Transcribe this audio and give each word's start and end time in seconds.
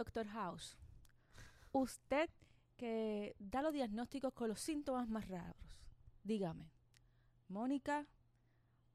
Doctor 0.00 0.28
House, 0.28 0.78
usted 1.72 2.30
que 2.78 3.36
da 3.38 3.60
los 3.60 3.74
diagnósticos 3.74 4.32
con 4.32 4.48
los 4.48 4.58
síntomas 4.58 5.10
más 5.10 5.28
raros, 5.28 5.78
dígame, 6.24 6.72
Mónica 7.48 8.06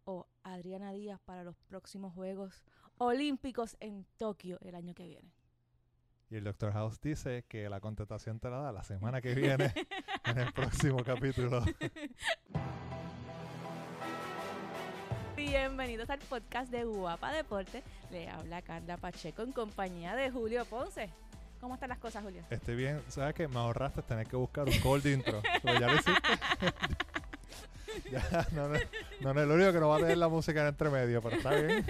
o 0.05 0.25
Adriana 0.41 0.93
Díaz 0.93 1.19
para 1.23 1.43
los 1.43 1.55
próximos 1.67 2.11
Juegos 2.15 2.63
Olímpicos 2.97 3.77
en 3.81 4.07
Tokio 4.17 4.57
el 4.61 4.73
año 4.73 4.95
que 4.95 5.05
viene. 5.05 5.31
Y 6.31 6.37
el 6.37 6.43
Dr. 6.43 6.73
House 6.73 6.99
dice 6.99 7.45
que 7.47 7.69
la 7.69 7.79
contestación 7.79 8.39
te 8.39 8.49
la 8.49 8.57
da 8.57 8.71
la 8.71 8.81
semana 8.81 9.21
que 9.21 9.35
viene 9.35 9.75
en 10.23 10.39
el 10.39 10.51
próximo 10.53 11.03
capítulo. 11.03 11.63
Bienvenidos 15.47 16.09
al 16.09 16.17
podcast 16.17 16.71
de 16.71 16.85
Guapa 16.85 17.31
Deporte. 17.31 17.83
Le 18.09 18.27
habla 18.27 18.63
Carla 18.63 18.97
Pacheco 18.97 19.43
en 19.43 19.51
compañía 19.51 20.15
de 20.15 20.31
Julio 20.31 20.65
Ponce. 20.65 21.11
¿Cómo 21.61 21.75
están 21.75 21.89
las 21.89 21.99
cosas, 21.99 22.23
Julio? 22.23 22.41
Estoy 22.49 22.75
bien. 22.75 22.99
¿Sabes 23.09 23.35
qué? 23.35 23.47
Me 23.47 23.59
ahorraste 23.59 24.01
tener 24.01 24.25
que 24.25 24.35
buscar 24.35 24.67
un 24.67 24.79
cold 24.79 25.05
intro. 25.05 25.43
Pero 25.63 25.79
ya 25.79 25.85
lo 25.87 25.93
hiciste. 25.93 26.29
ya, 28.11 28.47
no, 28.53 28.69
no, 28.69 28.79
no, 29.21 29.33
no, 29.35 29.41
es 29.41 29.47
lo 29.47 29.53
único 29.53 29.71
que 29.71 29.79
no 29.79 29.89
va 29.89 29.97
a 29.97 29.99
tener 29.99 30.17
la 30.17 30.29
música 30.29 30.61
en 30.61 30.67
entre 30.67 30.89
medio, 30.89 31.21
pero 31.21 31.35
está 31.35 31.51
bien. 31.51 31.85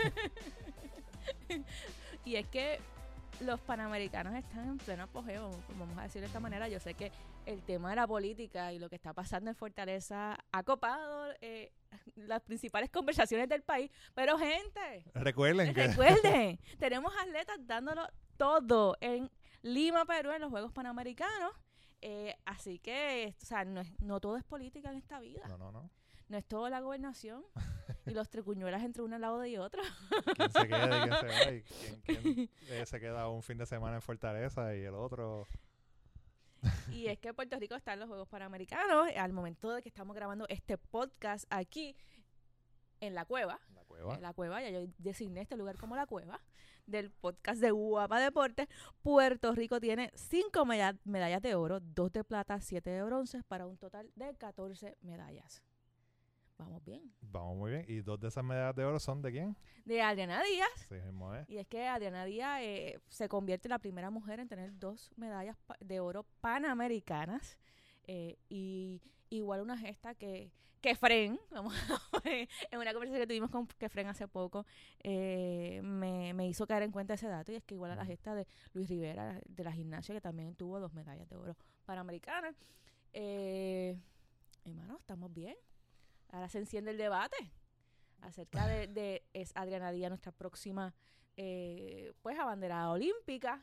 y 2.26 2.36
es 2.36 2.48
que 2.48 2.82
los 3.42 3.60
panamericanos 3.62 4.34
están 4.36 4.68
en 4.70 4.78
pleno 4.78 5.04
apogeo, 5.04 5.52
vamos 5.78 5.98
a 5.98 6.04
decirlo 6.04 6.22
de 6.22 6.28
esta 6.28 6.40
manera. 6.40 6.68
Yo 6.68 6.80
sé 6.80 6.94
que 6.94 7.12
el 7.46 7.62
tema 7.64 7.90
de 7.90 7.98
la 7.98 8.08
política 8.08 8.74
y 8.74 8.80
lo 8.80 8.90
que 8.90 8.96
está 8.96 9.14
pasando 9.14 9.50
en 9.50 9.56
Fortaleza 9.56 10.38
ha 10.52 10.64
copado 10.64 11.34
eh, 11.42 11.72
las 12.16 12.42
principales 12.42 12.90
conversaciones 12.90 13.50
del 13.50 13.62
país, 13.62 13.92
pero 14.14 14.38
gente, 14.38 15.06
recuerden 15.14 15.74
que 15.74 15.88
recuerden, 15.88 16.60
tenemos 16.80 17.14
atletas 17.22 17.58
dándolo 17.62 18.08
todo 18.38 18.98
en 19.02 19.30
Lima, 19.62 20.06
Perú, 20.06 20.32
en 20.32 20.42
los 20.42 20.50
Juegos 20.50 20.72
Panamericanos. 20.72 21.52
Eh, 22.02 22.36
así 22.46 22.78
que, 22.78 23.36
o 23.42 23.46
sea, 23.46 23.66
no, 23.66 23.82
es, 23.82 24.00
no 24.00 24.20
todo 24.20 24.38
es 24.38 24.44
política 24.44 24.92
en 24.92 24.98
esta 24.98 25.20
vida. 25.20 25.48
No, 25.48 25.58
no, 25.58 25.72
no. 25.72 25.90
No 26.28 26.38
es 26.38 26.46
todo 26.46 26.70
la 26.70 26.80
gobernación 26.82 27.46
y 28.06 28.12
los 28.12 28.30
tricuñuelas 28.30 28.84
entre 28.84 29.04
un 29.04 29.12
lado 29.20 29.46
y 29.46 29.58
otro. 29.58 29.82
¿Quién 30.36 30.52
se 30.52 30.68
queda 30.68 30.98
y 31.06 31.10
quién 31.10 31.20
se 31.20 31.28
va? 31.28 31.52
Y 31.54 31.62
quién, 31.64 32.02
quién 32.04 32.50
eh, 32.70 32.86
se 32.86 33.00
queda 33.00 33.30
un 33.30 33.44
fin 33.44 33.58
de 33.58 33.66
semana 33.66 33.96
en 33.98 34.02
Fortaleza 34.02 34.76
y 34.76 34.82
el 34.84 34.96
otro... 34.96 35.48
Y 36.92 37.08
es 37.08 37.20
que 37.20 37.32
Puerto 37.34 37.60
Rico 37.60 37.76
está 37.76 37.94
en 37.94 38.00
los 38.00 38.08
Juegos 38.10 38.28
Panamericanos 38.28 39.08
al 39.16 39.34
momento 39.34 39.72
de 39.72 39.84
que 39.84 39.90
estamos 39.90 40.16
grabando 40.16 40.48
este 40.50 40.78
podcast 40.80 41.46
aquí 41.52 41.96
en 43.02 43.14
la 43.14 43.26
cueva. 43.26 43.60
La 43.76 43.84
cueva. 43.84 44.16
En 44.16 44.22
la 44.24 44.34
cueva, 44.34 44.62
ya 44.64 44.72
yo 44.72 44.88
designé 44.98 45.42
este 45.42 45.58
lugar 45.58 45.78
como 45.78 45.96
la 45.96 46.08
cueva 46.08 46.42
del 46.88 47.12
podcast 47.12 47.62
de 47.62 47.70
Guapa 47.70 48.20
Deportes. 48.20 48.68
Puerto 49.04 49.54
Rico 49.54 49.80
tiene 49.80 50.12
cinco 50.16 50.66
meda- 50.66 50.98
medallas 51.04 51.42
de 51.44 51.54
oro, 51.54 51.80
dos 51.82 52.12
de 52.12 52.24
plata, 52.24 52.60
siete 52.62 52.90
de 52.90 53.04
bronce, 53.04 53.44
para 53.44 53.68
un 53.68 53.78
total 53.78 54.12
de 54.16 54.34
14 54.36 54.98
medallas. 55.02 55.62
Vamos 56.58 56.84
bien. 56.86 57.14
Vamos 57.22 57.58
muy 57.58 57.72
bien. 57.72 57.86
¿Y 57.88 58.02
dos 58.02 58.20
de 58.20 58.28
esas 58.30 58.44
medallas 58.44 58.76
de 58.76 58.86
oro 58.86 59.00
son 59.00 59.22
de 59.22 59.32
quién? 59.32 59.58
De 59.84 60.02
Adriana 60.02 60.42
Díaz. 60.44 60.90
Sí, 60.90 60.96
mismo 60.96 61.34
es. 61.36 61.48
Y 61.48 61.58
es 61.58 61.68
que 61.68 61.88
Adriana 61.88 62.26
Díaz 62.26 62.60
eh, 62.62 63.00
se 63.10 63.28
convierte 63.30 63.68
en 63.68 63.72
la 63.72 63.80
primera 63.80 64.10
mujer 64.10 64.40
en 64.40 64.48
tener 64.48 64.78
dos 64.80 65.12
medallas 65.18 65.58
de 65.80 66.00
oro 66.00 66.24
panamericanas. 66.42 67.58
eh, 68.04 68.38
y 68.50 69.02
igual 69.30 69.62
una 69.62 69.78
gesta 69.78 70.16
que, 70.16 70.52
que 70.82 70.96
Fren, 70.96 71.40
vamos 71.52 71.74
a 72.14 72.20
ver, 72.24 72.48
en 72.72 72.80
una 72.80 72.94
conversación 72.94 73.22
que 73.24 73.28
tuvimos 73.28 73.50
con 73.52 73.68
Kefren 73.68 74.08
hace 74.08 74.28
poco, 74.28 74.66
eh, 75.04 75.82
me, 75.84 76.34
me 76.34 76.48
hizo 76.48 76.66
caer 76.68 76.84
en 76.84 76.92
cuenta 76.92 77.16
ese 77.16 77.28
dato. 77.28 77.52
Y 77.52 77.56
es 77.56 77.64
que 77.64 77.76
igual 77.76 77.92
a 77.92 77.96
la 77.96 78.06
gesta 78.06 78.34
de 78.36 78.48
Luis 78.74 78.88
Rivera, 78.90 79.42
de 79.46 79.64
la 79.64 79.72
gimnasia, 79.74 80.16
que 80.16 80.22
también 80.22 80.56
tuvo 80.56 80.80
dos 80.80 80.94
medallas 80.94 81.28
de 81.30 81.36
oro 81.36 81.58
panamericanas. 81.86 82.56
Eh, 83.14 83.98
hermano, 84.64 84.98
estamos 85.00 85.34
bien. 85.34 85.56
Ahora 86.36 86.50
se 86.50 86.58
enciende 86.58 86.92
el 86.92 86.98
debate 86.98 87.38
acerca 88.20 88.68
de, 88.68 88.88
de 88.88 89.24
es 89.32 89.54
Adriana 89.56 89.92
Díaz 89.92 90.10
nuestra 90.10 90.34
próxima 90.34 90.94
eh, 91.38 92.12
pues 92.22 92.38
abanderada 92.38 92.90
olímpica 92.90 93.62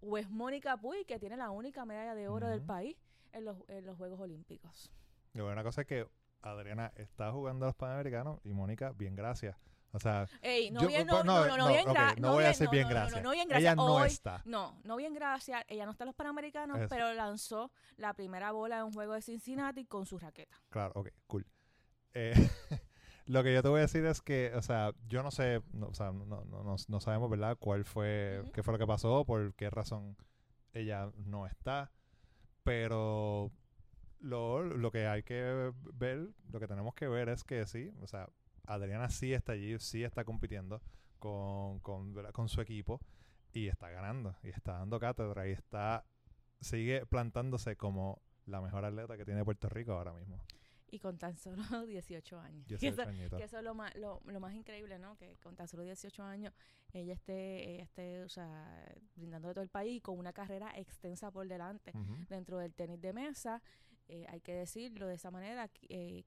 o 0.00 0.16
es 0.16 0.30
Mónica 0.30 0.78
Puy 0.78 1.04
que 1.04 1.18
tiene 1.18 1.36
la 1.36 1.50
única 1.50 1.84
medalla 1.84 2.14
de 2.14 2.26
oro 2.28 2.48
del 2.48 2.62
país 2.62 2.96
en 3.32 3.44
los, 3.44 3.58
en 3.68 3.84
los 3.84 3.98
Juegos 3.98 4.18
Olímpicos. 4.18 4.90
Y 5.34 5.40
bueno, 5.40 5.52
una 5.52 5.62
cosa 5.62 5.82
es 5.82 5.86
que 5.86 6.08
Adriana 6.40 6.90
está 6.96 7.30
jugando 7.32 7.66
a 7.66 7.68
los 7.68 7.76
Panamericanos 7.76 8.40
y 8.44 8.54
Mónica, 8.54 8.92
bien, 8.92 9.14
gracias. 9.14 9.54
O 9.92 9.98
sea, 9.98 10.26
Ey, 10.40 10.70
no 10.70 10.80
yo- 10.82 10.88
bien, 10.88 11.06
pues, 11.06 11.22
no, 11.24 11.44
no, 11.44 11.46
no, 11.48 11.56
no, 11.58 11.68
bien, 11.68 11.86
ok, 11.88 11.94
gra- 11.94 12.16
no 12.18 12.32
voy 12.32 12.44
a 12.44 12.48
decir 12.48 12.68
bien 12.70 12.84
no, 12.84 12.88
gracias. 12.90 13.22
no, 13.22 13.32
Ella 13.32 13.74
no 13.74 14.04
está. 14.04 14.42
No, 14.46 14.80
no 14.84 14.96
bien 14.96 15.12
gracias. 15.12 15.64
Ella 15.68 15.84
no 15.84 15.92
está 15.92 16.04
en 16.04 16.08
los 16.08 16.14
Panamericanos, 16.16 16.78
Eso. 16.78 16.88
pero 16.88 17.12
lanzó 17.12 17.70
la 17.96 18.14
primera 18.14 18.52
bola 18.52 18.78
en 18.78 18.84
un 18.84 18.92
juego 18.92 19.12
de 19.12 19.20
Cincinnati 19.20 19.84
con 19.84 20.06
su 20.06 20.18
raqueta. 20.18 20.56
Claro, 20.70 20.92
ok, 20.96 21.08
cool. 21.26 21.46
Eh, 22.18 22.32
lo 23.26 23.44
que 23.44 23.52
yo 23.52 23.62
te 23.62 23.68
voy 23.68 23.80
a 23.80 23.82
decir 23.82 24.06
es 24.06 24.22
que, 24.22 24.50
o 24.54 24.62
sea, 24.62 24.92
yo 25.06 25.22
no 25.22 25.30
sé, 25.30 25.60
no, 25.74 25.88
o 25.88 25.94
sea, 25.94 26.12
no, 26.12 26.24
no, 26.46 26.76
no, 26.88 27.00
sabemos, 27.00 27.28
¿verdad? 27.28 27.58
¿Cuál 27.60 27.84
fue, 27.84 28.42
qué 28.54 28.62
fue 28.62 28.72
lo 28.72 28.78
que 28.78 28.86
pasó? 28.86 29.26
¿Por 29.26 29.52
qué 29.54 29.68
razón 29.68 30.16
ella 30.72 31.12
no 31.26 31.46
está? 31.46 31.92
Pero 32.62 33.52
lo, 34.18 34.62
lo 34.62 34.90
que 34.90 35.06
hay 35.06 35.24
que 35.24 35.72
ver, 35.92 36.30
lo 36.50 36.58
que 36.58 36.66
tenemos 36.66 36.94
que 36.94 37.06
ver 37.06 37.28
es 37.28 37.44
que 37.44 37.66
sí, 37.66 37.92
o 38.00 38.06
sea, 38.06 38.30
Adriana 38.66 39.10
sí 39.10 39.34
está 39.34 39.52
allí, 39.52 39.78
sí 39.78 40.02
está 40.02 40.24
compitiendo 40.24 40.80
con, 41.18 41.80
con, 41.80 42.14
con 42.32 42.48
su 42.48 42.62
equipo 42.62 42.98
y 43.52 43.68
está 43.68 43.90
ganando 43.90 44.34
y 44.42 44.48
está 44.48 44.72
dando 44.72 44.98
cátedra 44.98 45.46
y 45.48 45.52
está 45.52 46.06
sigue 46.60 47.04
plantándose 47.04 47.76
como 47.76 48.22
la 48.46 48.62
mejor 48.62 48.86
atleta 48.86 49.18
que 49.18 49.26
tiene 49.26 49.44
Puerto 49.44 49.68
Rico 49.68 49.92
ahora 49.92 50.14
mismo. 50.14 50.40
Y 50.88 50.98
con 51.00 51.18
tan 51.18 51.36
solo 51.36 51.56
18 51.86 52.38
años. 52.40 52.66
Que 52.78 52.78
18 52.90 53.02
eso-. 53.02 53.10
Que 53.38 53.44
eso 53.44 53.58
es 53.58 53.64
lo 53.64 53.74
más, 53.74 53.94
lo, 53.96 54.20
lo 54.24 54.40
más 54.40 54.54
increíble, 54.54 54.98
¿no? 54.98 55.16
Que 55.16 55.36
con 55.38 55.56
tan 55.56 55.66
solo 55.68 55.82
18 55.82 56.22
años 56.22 56.52
ella 56.92 57.14
esté, 57.14 57.74
ella 57.74 57.82
esté, 57.82 58.22
o 58.22 58.28
sea, 58.28 58.86
brindándole 59.16 59.52
todo 59.54 59.64
el 59.64 59.68
país 59.70 59.96
y 59.96 60.00
con 60.00 60.18
una 60.18 60.32
carrera 60.32 60.72
extensa 60.76 61.30
por 61.30 61.46
delante 61.48 61.92
dentro 62.28 62.58
del 62.58 62.72
tenis 62.74 63.00
de 63.00 63.12
mesa. 63.12 63.60
eh, 64.08 64.24
hay 64.28 64.40
que 64.40 64.54
decirlo 64.54 65.06
de 65.08 65.14
esa 65.14 65.30
manera. 65.30 65.68
eh, 65.88 66.24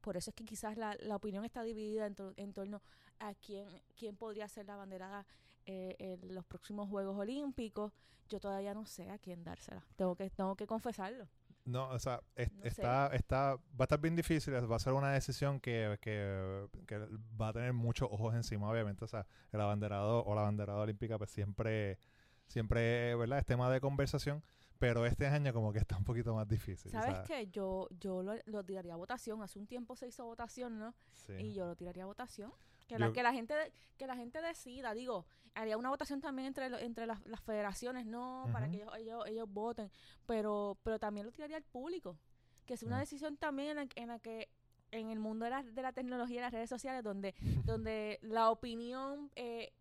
por 0.00 0.16
eso 0.16 0.30
es 0.30 0.36
que 0.36 0.44
quizás 0.44 0.76
la, 0.76 0.94
la 1.00 1.16
opinión 1.16 1.44
está 1.44 1.64
dividida 1.64 2.06
en, 2.06 2.14
to- 2.14 2.32
en 2.36 2.52
torno 2.52 2.80
a 3.18 3.34
quién, 3.34 3.66
quién 3.96 4.16
podría 4.16 4.46
ser 4.46 4.64
la 4.66 4.76
banderada 4.76 5.26
eh, 5.66 5.96
en 5.98 6.32
los 6.32 6.44
próximos 6.46 6.88
Juegos 6.88 7.18
Olímpicos. 7.18 7.92
Yo 8.28 8.38
todavía 8.38 8.72
no 8.72 8.86
sé 8.86 9.10
a 9.10 9.18
quién 9.18 9.42
dársela. 9.42 9.84
Tengo 9.96 10.14
que, 10.14 10.30
tengo 10.30 10.54
que 10.54 10.66
confesarlo. 10.68 11.28
No, 11.66 11.88
o 11.90 11.98
sea, 11.98 12.22
es- 12.36 12.50
No 12.52 12.62
sé. 12.62 12.68
está, 12.68 13.08
está, 13.08 13.56
va 13.56 13.60
a 13.80 13.82
estar 13.84 14.00
bien 14.00 14.16
difícil, 14.16 14.54
va 14.54 14.76
a 14.76 14.78
ser 14.78 14.92
una 14.94 15.10
decisión 15.12 15.60
que, 15.60 15.98
que, 16.00 16.66
que 16.86 16.98
va 17.40 17.48
a 17.48 17.52
tener 17.52 17.72
muchos 17.74 18.08
ojos 18.10 18.34
encima, 18.34 18.70
obviamente, 18.70 19.04
o 19.04 19.08
sea, 19.08 19.26
el 19.52 19.60
abanderado 19.60 20.24
o 20.24 20.34
la 20.34 20.42
abanderada 20.42 20.78
olímpica 20.78 21.18
pues 21.18 21.30
siempre, 21.30 21.98
siempre, 22.46 23.14
¿verdad? 23.16 23.40
Es 23.40 23.46
tema 23.46 23.70
de 23.70 23.80
conversación, 23.80 24.42
pero 24.78 25.06
este 25.06 25.26
año 25.26 25.52
como 25.52 25.72
que 25.72 25.78
está 25.78 25.96
un 25.96 26.04
poquito 26.04 26.34
más 26.34 26.46
difícil. 26.48 26.88
o 26.88 26.92
¿Sabes 26.92 27.14
sea, 27.16 27.24
qué? 27.24 27.48
Yo, 27.50 27.88
yo 27.98 28.22
lo, 28.22 28.34
lo 28.46 28.64
tiraría 28.64 28.92
a 28.94 28.96
votación. 28.96 29.42
Hace 29.42 29.58
un 29.58 29.66
tiempo 29.66 29.96
se 29.96 30.06
hizo 30.06 30.24
votación, 30.24 30.78
¿no? 30.78 30.94
sí. 31.12 31.32
Y 31.32 31.54
yo 31.54 31.66
lo 31.66 31.74
tiraría 31.76 32.04
a 32.04 32.06
votación. 32.06 32.52
Que, 32.86 32.98
la, 32.98 33.06
que, 33.12 33.22
la 33.22 33.32
gente, 33.32 33.54
que 33.96 34.06
la 34.06 34.16
gente 34.16 34.40
decida, 34.40 34.94
digo, 34.94 35.26
haría 35.54 35.76
una 35.76 35.88
votación 35.90 36.20
también 36.20 36.46
entre, 36.48 36.68
lo- 36.70 36.78
entre 36.78 37.06
las, 37.06 37.24
las 37.26 37.40
federaciones, 37.40 38.06
no, 38.06 38.44
para 38.52 38.68
que 38.70 38.76
ellos, 38.76 38.92
ellos, 38.98 39.24
ellos 39.26 39.48
voten, 39.50 39.90
pero, 40.26 40.78
pero 40.82 40.98
también 40.98 41.26
lo 41.26 41.32
tiraría 41.32 41.56
al 41.56 41.64
público. 41.64 42.16
Que 42.64 42.74
es 42.74 42.82
una 42.82 42.98
decisión 43.00 43.36
también 43.36 43.70
en 43.70 43.76
la, 43.76 43.88
en 43.96 44.08
la 44.08 44.18
que 44.18 44.48
en 44.92 45.10
el 45.10 45.18
mundo 45.18 45.44
de 45.44 45.50
la, 45.50 45.62
de 45.62 45.82
la 45.82 45.92
tecnología 45.92 46.38
y 46.38 46.40
las 46.42 46.52
redes 46.52 46.68
sociales, 46.70 47.02
donde, 47.02 47.34
donde 47.64 48.18
la 48.22 48.50
opinión 48.50 49.30
eh, 49.34 49.72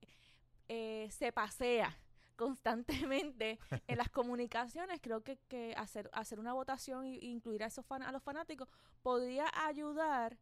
eh, 0.68 1.08
se 1.12 1.32
pasea 1.32 1.96
constantemente 2.36 3.60
en 3.88 3.98
las 3.98 4.10
comunicaciones, 4.10 5.00
creo 5.02 5.22
que, 5.24 5.38
que 5.48 5.74
hacer, 5.78 6.10
hacer 6.14 6.40
una 6.40 6.54
votación 6.54 7.06
e 7.06 7.18
incluir 7.26 7.64
a, 7.64 7.68
esos 7.68 7.86
fan- 7.86 8.04
a 8.04 8.12
los 8.12 8.24
fanáticos 8.24 8.68
podría 9.02 9.46
ayudar 9.68 10.38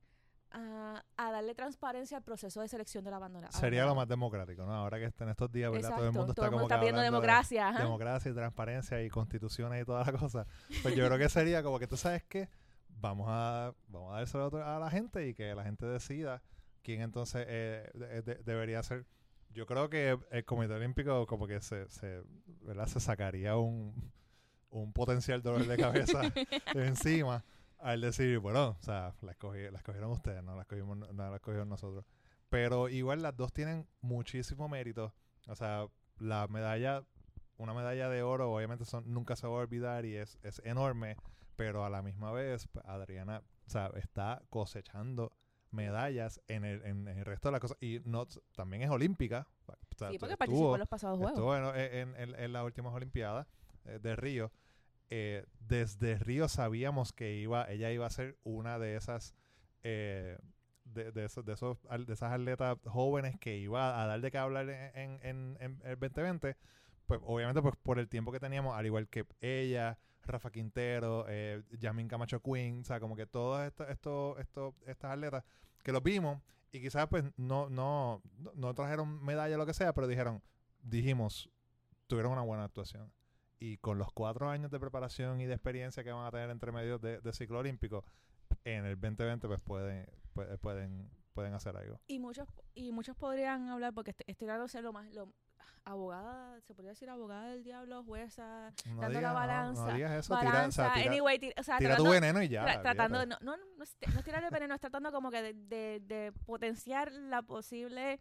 a, 0.53 1.03
a 1.17 1.31
darle 1.31 1.53
transparencia 1.55 2.17
al 2.17 2.23
proceso 2.23 2.61
de 2.61 2.67
selección 2.67 3.03
de 3.03 3.11
la 3.11 3.19
bandera. 3.19 3.51
Sería 3.51 3.85
lo 3.85 3.95
más 3.95 4.07
democrático, 4.07 4.63
¿no? 4.65 4.73
Ahora 4.73 4.99
que 4.99 5.05
está 5.05 5.23
en 5.25 5.31
estos 5.31 5.51
días, 5.51 5.71
¿verdad? 5.71 5.95
Todo 5.95 6.05
el 6.07 6.11
mundo 6.13 6.31
está 6.31 6.33
todo 6.35 6.45
el 6.45 6.51
como 6.51 6.61
mundo 6.61 6.67
que 6.69 6.73
está 6.75 6.79
pidiendo 6.79 6.99
hablando 7.01 7.17
de 7.21 7.27
democracia. 7.27 7.71
democracia 7.79 8.31
y 8.31 8.33
transparencia 8.33 9.03
y 9.03 9.09
constituciones 9.09 9.81
y 9.81 9.85
toda 9.85 10.03
la 10.05 10.13
cosa. 10.17 10.45
Pues 10.81 10.95
yo 10.95 11.05
creo 11.07 11.17
que 11.17 11.27
sería 11.29 11.63
como 11.63 11.79
que 11.79 11.87
tú 11.87 11.97
sabes 11.97 12.23
que 12.23 12.49
vamos 12.89 13.27
a 13.29 13.73
vamos 13.87 14.13
a 14.13 14.17
dárselo 14.17 14.63
a 14.63 14.79
la 14.79 14.89
gente 14.91 15.27
y 15.27 15.33
que 15.33 15.53
la 15.55 15.63
gente 15.63 15.85
decida 15.85 16.41
quién 16.83 17.01
entonces 17.01 17.45
eh, 17.49 17.89
de- 17.93 18.21
de- 18.21 18.35
debería 18.43 18.83
ser. 18.83 19.05
Yo 19.51 19.65
creo 19.65 19.89
que 19.89 20.17
el 20.31 20.45
Comité 20.45 20.73
Olímpico 20.73 21.25
como 21.27 21.45
que 21.47 21.61
se, 21.61 21.87
se, 21.89 22.21
¿verdad? 22.61 22.87
se 22.87 22.99
sacaría 22.99 23.55
un, 23.57 24.11
un 24.71 24.93
potencial 24.93 25.41
dolor 25.43 25.65
de 25.67 25.77
cabeza 25.77 26.21
de 26.73 26.87
encima 26.87 27.43
al 27.83 28.01
decir, 28.01 28.39
bueno, 28.39 28.77
o 28.79 28.83
sea, 28.83 29.13
la, 29.21 29.33
escogí- 29.37 29.69
la 29.69 29.77
escogieron 29.77 30.11
ustedes, 30.11 30.43
no 30.43 30.55
la 30.55 30.61
escogimos, 30.63 30.97
no 30.97 31.29
la 31.29 31.35
escogieron 31.35 31.69
nosotros. 31.69 32.05
Pero 32.49 32.87
igual 32.89 33.21
las 33.21 33.35
dos 33.35 33.51
tienen 33.53 33.87
muchísimo 34.01 34.67
mérito. 34.69 35.13
O 35.47 35.55
sea, 35.55 35.87
la 36.19 36.47
medalla 36.47 37.03
una 37.57 37.73
medalla 37.73 38.09
de 38.09 38.23
oro, 38.23 38.51
obviamente 38.51 38.83
son, 38.83 39.13
nunca 39.13 39.35
se 39.35 39.45
va 39.47 39.53
a 39.53 39.57
olvidar 39.57 40.05
y 40.05 40.15
es, 40.15 40.39
es 40.41 40.59
enorme, 40.65 41.17
pero 41.55 41.85
a 41.85 41.89
la 41.89 42.01
misma 42.01 42.31
vez, 42.31 42.67
pues, 42.67 42.83
Adriana 42.85 43.43
o 43.67 43.69
sea, 43.69 43.91
está 43.95 44.41
cosechando 44.49 45.31
medallas 45.71 46.41
en 46.47 46.65
el, 46.65 46.81
en, 46.83 47.07
el 47.07 47.25
resto 47.25 47.47
de 47.49 47.51
las 47.53 47.61
cosas. 47.61 47.77
Y 47.81 48.01
no, 48.05 48.27
también 48.55 48.83
es 48.83 48.89
olímpica. 48.89 49.47
O 49.67 49.73
sea, 49.97 50.09
Sí, 50.11 50.17
porque 50.17 50.33
estuvo- 50.33 50.37
participó 50.37 50.75
en 50.75 50.79
los 50.79 50.89
pasados 50.89 51.17
juegos. 51.17 51.33
Estuvo 51.33 51.55
en, 51.55 51.75
en- 51.75 52.15
en- 52.15 52.35
en 52.39 52.53
las 52.53 52.63
últimas 52.65 52.93
Olimpiadas 52.93 53.47
eh, 53.85 53.99
de 54.01 54.15
Río. 54.15 54.51
Eh, 55.09 55.45
desde 55.59 56.17
Río 56.17 56.47
sabíamos 56.49 57.13
que 57.13 57.35
iba, 57.35 57.69
ella 57.69 57.91
iba 57.91 58.05
a 58.05 58.09
ser 58.09 58.37
una 58.43 58.79
de 58.79 58.95
esas, 58.95 59.33
eh, 59.83 60.37
de, 60.85 61.11
esos, 61.23 61.45
de 61.45 61.53
esos, 61.53 61.77
de 61.83 62.13
esas 62.13 62.31
atletas 62.31 62.77
jóvenes 62.85 63.37
que 63.39 63.57
iba 63.57 64.01
a 64.01 64.07
dar 64.07 64.21
de 64.21 64.31
qué 64.31 64.37
hablar 64.37 64.69
en, 64.69 65.19
el 65.83 65.97
2020. 65.99 66.57
Pues 67.05 67.19
obviamente 67.23 67.61
pues 67.61 67.75
por 67.83 67.99
el 67.99 68.07
tiempo 68.07 68.31
que 68.31 68.39
teníamos, 68.39 68.75
al 68.75 68.85
igual 68.85 69.07
que 69.09 69.25
ella, 69.41 69.99
Rafa 70.23 70.51
Quintero, 70.51 71.25
eh, 71.27 71.61
Yamin 71.79 72.07
Camacho 72.07 72.41
Queen, 72.41 72.81
o 72.81 72.83
sea, 72.85 72.99
como 72.99 73.15
que 73.15 73.25
todos 73.25 73.65
estos, 73.67 73.89
estos, 73.89 74.39
estos, 74.39 74.73
estas 74.87 75.11
atletas 75.11 75.43
que 75.83 75.91
los 75.91 76.01
vimos 76.01 76.41
y 76.71 76.79
quizás 76.81 77.07
pues 77.07 77.23
no, 77.37 77.69
no- 77.69 78.21
no 78.55 78.73
trajeron 78.73 79.23
medalla 79.23 79.55
o 79.55 79.57
lo 79.57 79.65
que 79.65 79.73
sea, 79.73 79.93
pero 79.93 80.07
dijeron, 80.07 80.41
dijimos, 80.81 81.49
tuvieron 82.07 82.31
una 82.31 82.41
buena 82.41 82.63
actuación. 82.63 83.11
Y 83.63 83.77
con 83.77 83.97
los 83.97 84.11
cuatro 84.11 84.49
años 84.49 84.71
de 84.71 84.79
preparación 84.79 85.39
y 85.39 85.45
de 85.45 85.53
experiencia 85.53 86.03
que 86.03 86.11
van 86.11 86.25
a 86.25 86.31
tener 86.31 86.49
entre 86.49 86.71
medios 86.73 86.99
de, 87.01 87.21
de 87.21 87.31
ciclo 87.31 87.59
olímpico, 87.59 88.03
en 88.65 88.83
el 88.85 88.99
2020 88.99 89.47
pues 89.47 89.61
pueden, 89.61 90.05
pueden, 90.33 90.57
pueden, 90.57 91.09
pueden 91.33 91.53
hacer 91.53 91.77
algo. 91.77 91.97
Y 92.07 92.19
muchos 92.19 92.47
y 92.73 92.91
muchos 92.91 93.15
podrían 93.15 93.69
hablar, 93.69 93.93
porque 93.93 94.11
est- 94.11 94.21
estoy 94.27 94.47
dando 94.47 94.65
lo 94.81 94.91
más, 94.91 95.09
lo, 95.13 95.31
abogada, 95.85 96.59
se 96.61 96.73
podría 96.73 96.91
decir 96.91 97.09
abogada 97.09 97.47
del 97.47 97.63
diablo, 97.63 98.03
jueza, 98.03 98.71
No 98.85 99.01
Dando 99.01 99.01
la 99.01 99.07
digas, 99.09 99.23
no, 99.33 99.33
balanza, 99.39 99.85
no 99.87 99.93
digas 99.93 100.11
eso, 100.13 100.37
tira, 100.39 100.49
o 100.49 100.53
balanza, 100.53 100.83
sea, 100.85 100.93
tira, 100.95 101.11
anyway, 101.11 101.39
ti- 101.39 101.53
o 101.57 101.63
sea, 101.63 101.77
tira 101.77 101.95
tu 101.97 102.03
tratando- 102.03 102.11
veneno 102.21 102.41
y 102.43 102.47
ya. 102.49 102.65
tra- 102.65 102.81
tratando 102.81 103.19
de, 103.19 103.27
no, 103.27 103.37
no, 103.41 103.57
no, 103.57 103.83
es, 103.83 103.97
no 104.13 104.19
es 104.19 104.25
tirar 104.25 104.43
el 104.43 104.49
veneno, 104.49 104.75
es 104.75 104.81
tratando 104.81 105.11
como 105.11 105.29
que 105.31 105.41
de, 105.41 105.53
de, 105.53 105.99
de 106.01 106.31
potenciar 106.45 107.11
la 107.11 107.41
posible, 107.41 108.19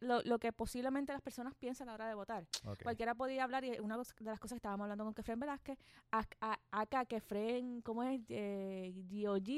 lo, 0.00 0.22
lo 0.22 0.38
que 0.38 0.52
posiblemente 0.52 1.12
las 1.12 1.22
personas 1.22 1.54
piensan 1.54 1.88
a 1.88 1.92
la 1.92 1.94
hora 1.96 2.08
de 2.08 2.14
votar. 2.14 2.46
Cualquiera 2.82 3.14
podía 3.14 3.44
hablar, 3.44 3.64
y 3.64 3.78
una 3.80 3.96
de 3.96 4.04
las 4.24 4.40
cosas 4.40 4.54
que 4.54 4.58
estábamos 4.58 4.84
hablando 4.84 5.04
con 5.04 5.14
Kefren 5.14 5.38
Velázquez, 5.40 5.78
acá 6.10 7.04
Kefren, 7.04 7.82
¿cómo 7.82 8.02
es? 8.02 8.20
Eh, 8.28 8.94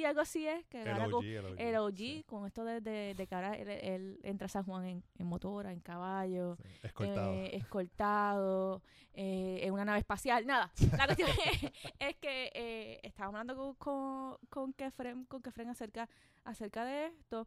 algo 0.07 0.21
así 0.21 0.47
es, 0.47 0.65
que 0.67 0.83
El 0.83 0.89
OG, 1.13 1.25
el 1.25 1.45
OG, 1.47 1.61
el 1.61 1.77
OG, 1.77 1.97
sí, 1.97 2.25
con 2.27 2.47
esto 2.47 2.65
de, 2.65 2.81
de, 2.81 3.15
de 3.15 3.27
que 3.27 3.35
ahora 3.35 3.55
él, 3.55 3.69
él 3.69 4.21
entra 4.23 4.47
a 4.47 4.49
San 4.49 4.65
Juan 4.65 4.85
en, 4.85 5.05
en 5.19 5.27
motora, 5.27 5.73
en 5.73 5.81
caballo, 5.81 6.57
sí, 6.57 6.69
Escoltado. 6.83 7.33
eh, 7.33 7.57
escoltado, 7.57 8.83
eh, 9.15 9.61
en 9.63 9.73
una 9.73 9.85
nave 9.85 9.99
espacial, 10.01 10.47
nada. 10.47 10.71
La 10.97 11.07
cuestión 11.07 11.29
es, 11.53 11.73
es 11.99 12.17
que 12.17 12.51
eh, 12.55 13.01
estábamos 13.03 13.41
hablando 13.41 13.57
con, 13.57 13.75
con, 13.75 14.39
con 14.49 14.73
Kefren, 14.73 15.25
con 15.27 15.43
Kefren 15.43 15.69
acerca, 15.69 16.09
acerca 16.45 16.85
de 16.85 17.07
esto. 17.07 17.47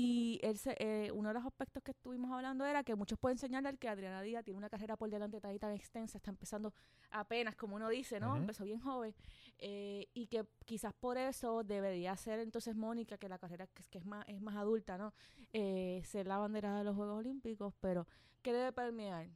Y 0.00 0.38
él 0.44 0.56
se- 0.58 0.76
eh, 0.78 1.10
uno 1.10 1.30
de 1.30 1.34
los 1.34 1.44
aspectos 1.44 1.82
que 1.82 1.90
estuvimos 1.90 2.30
hablando 2.30 2.64
era 2.64 2.84
que 2.84 2.94
muchos 2.94 3.18
pueden 3.18 3.36
señalar 3.36 3.78
que 3.78 3.88
Adriana 3.88 4.22
Díaz 4.22 4.44
tiene 4.44 4.56
una 4.56 4.68
carrera 4.70 4.96
por 4.96 5.10
delante 5.10 5.40
tan 5.40 5.52
y 5.52 5.58
tan 5.58 5.72
extensa, 5.72 6.18
está 6.18 6.30
empezando 6.30 6.72
apenas, 7.10 7.56
como 7.56 7.74
uno 7.74 7.88
dice, 7.88 8.20
¿no? 8.20 8.28
Empezó 8.42 8.62
bien 8.64 8.78
joven. 8.78 9.12
eh, 9.58 10.06
y 10.14 10.28
que 10.28 10.46
quizás 10.64 10.92
por 10.94 11.18
eso 11.18 11.64
debería 11.64 12.16
ser 12.16 12.38
entonces 12.38 12.76
Mónica, 12.76 13.18
que 13.18 13.28
la 13.28 13.38
carrera 13.40 13.66
que, 13.66 13.82
es- 13.82 13.88
que 13.88 13.98
es, 13.98 14.04
más, 14.06 14.24
es 14.28 14.40
más 14.40 14.54
adulta, 14.54 14.96
¿no? 14.96 15.12
Eh, 15.52 16.00
ser 16.04 16.28
la 16.28 16.38
bandera 16.38 16.78
de 16.78 16.84
los 16.84 16.94
Juegos 16.94 17.18
Olímpicos, 17.18 17.74
pero 17.80 18.06
¿qué 18.42 18.52
debe 18.52 18.70
permear? 18.72 19.28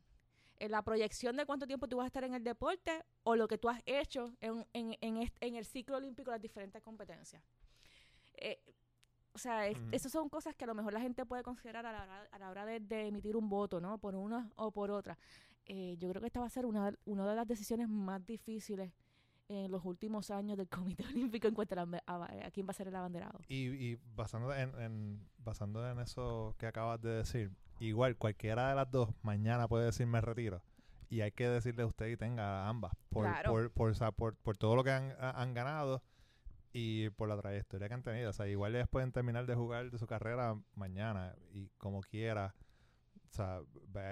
Eh, 0.60 0.68
la 0.68 0.82
proyección 0.82 1.36
de 1.36 1.44
cuánto 1.44 1.66
tiempo 1.66 1.88
tú 1.88 1.96
vas 1.96 2.04
a 2.04 2.06
estar 2.06 2.22
en 2.22 2.34
el 2.34 2.44
deporte 2.44 3.02
o 3.24 3.34
lo 3.34 3.48
que 3.48 3.58
tú 3.58 3.68
has 3.68 3.82
hecho 3.84 4.32
en, 4.40 4.64
en, 4.74 4.96
en, 5.40 5.56
el 5.56 5.64
ciclo 5.64 5.96
olímpico 5.96 6.30
las 6.30 6.40
diferentes 6.40 6.80
competencias. 6.82 7.42
Eh, 8.34 8.62
o 9.34 9.38
sea, 9.38 9.66
es- 9.68 9.78
esas 9.92 10.12
son 10.12 10.28
cosas 10.28 10.54
que 10.54 10.64
a 10.64 10.66
lo 10.66 10.74
mejor 10.74 10.92
la 10.92 11.00
gente 11.00 11.24
puede 11.26 11.42
considerar 11.42 11.86
a 11.86 11.92
la 11.92 12.02
hora, 12.02 12.28
a 12.30 12.38
la 12.38 12.50
hora 12.50 12.64
de, 12.66 12.80
de 12.80 13.06
emitir 13.08 13.36
un 13.36 13.48
voto, 13.48 13.80
¿no? 13.80 13.98
Por 13.98 14.14
una 14.14 14.50
o 14.56 14.70
por 14.70 14.90
otra. 14.90 15.18
Eh, 15.66 15.96
yo 15.98 16.08
creo 16.10 16.20
que 16.20 16.26
esta 16.26 16.40
va 16.40 16.46
a 16.46 16.50
ser 16.50 16.66
una, 16.66 16.90
de- 16.90 16.98
una 17.06 17.26
de 17.28 17.36
las 17.36 17.46
decisiones 17.46 17.88
más 17.88 18.24
difíciles 18.26 18.92
en 19.48 19.70
los 19.70 19.84
últimos 19.84 20.30
años 20.30 20.56
del 20.56 20.68
Comité 20.68 21.04
Olímpico 21.36 21.46
en 21.48 21.54
cuanto 21.54 21.78
a, 21.80 21.84
la- 21.86 22.02
a, 22.06 22.46
a 22.46 22.50
quién 22.50 22.66
va 22.66 22.70
a 22.70 22.74
ser 22.74 22.88
el 22.88 22.96
abanderado. 22.96 23.40
Y, 23.48 23.68
y 23.68 23.98
basando 24.14 24.54
en, 24.54 24.74
en, 24.80 25.28
basando 25.38 25.88
en 25.90 25.98
eso 26.00 26.54
que 26.58 26.66
acabas 26.66 27.00
de 27.00 27.10
decir, 27.10 27.50
igual 27.80 28.16
cualquiera 28.16 28.68
de 28.70 28.74
las 28.74 28.90
dos 28.90 29.10
mañana 29.22 29.68
puede 29.68 29.86
decir 29.86 30.06
me 30.06 30.20
retiro. 30.20 30.62
Y 31.10 31.20
hay 31.20 31.30
que 31.32 31.46
decirle 31.46 31.82
a 31.82 31.86
usted 31.86 32.06
y 32.06 32.16
tenga 32.16 32.66
ambas. 32.68 32.92
Por, 33.10 33.26
Claro. 33.26 33.50
por, 33.50 33.70
por, 33.70 34.14
por, 34.14 34.36
por 34.36 34.56
todo 34.56 34.76
lo 34.76 34.82
que 34.84 34.90
han, 34.92 35.12
ha- 35.20 35.42
han 35.42 35.52
ganado 35.52 36.02
y 36.72 37.10
por 37.10 37.28
la 37.28 37.36
trayectoria 37.36 37.88
que 37.88 37.94
han 37.94 38.02
tenido. 38.02 38.30
O 38.30 38.32
sea, 38.32 38.48
igual 38.48 38.74
ellos 38.74 38.88
pueden 38.88 39.12
terminar 39.12 39.46
de 39.46 39.54
jugar 39.54 39.90
de 39.90 39.98
su 39.98 40.06
carrera 40.06 40.56
mañana 40.74 41.34
y 41.52 41.68
como 41.78 42.00
quiera. 42.00 42.54
O 43.30 43.34
sea, 43.34 43.62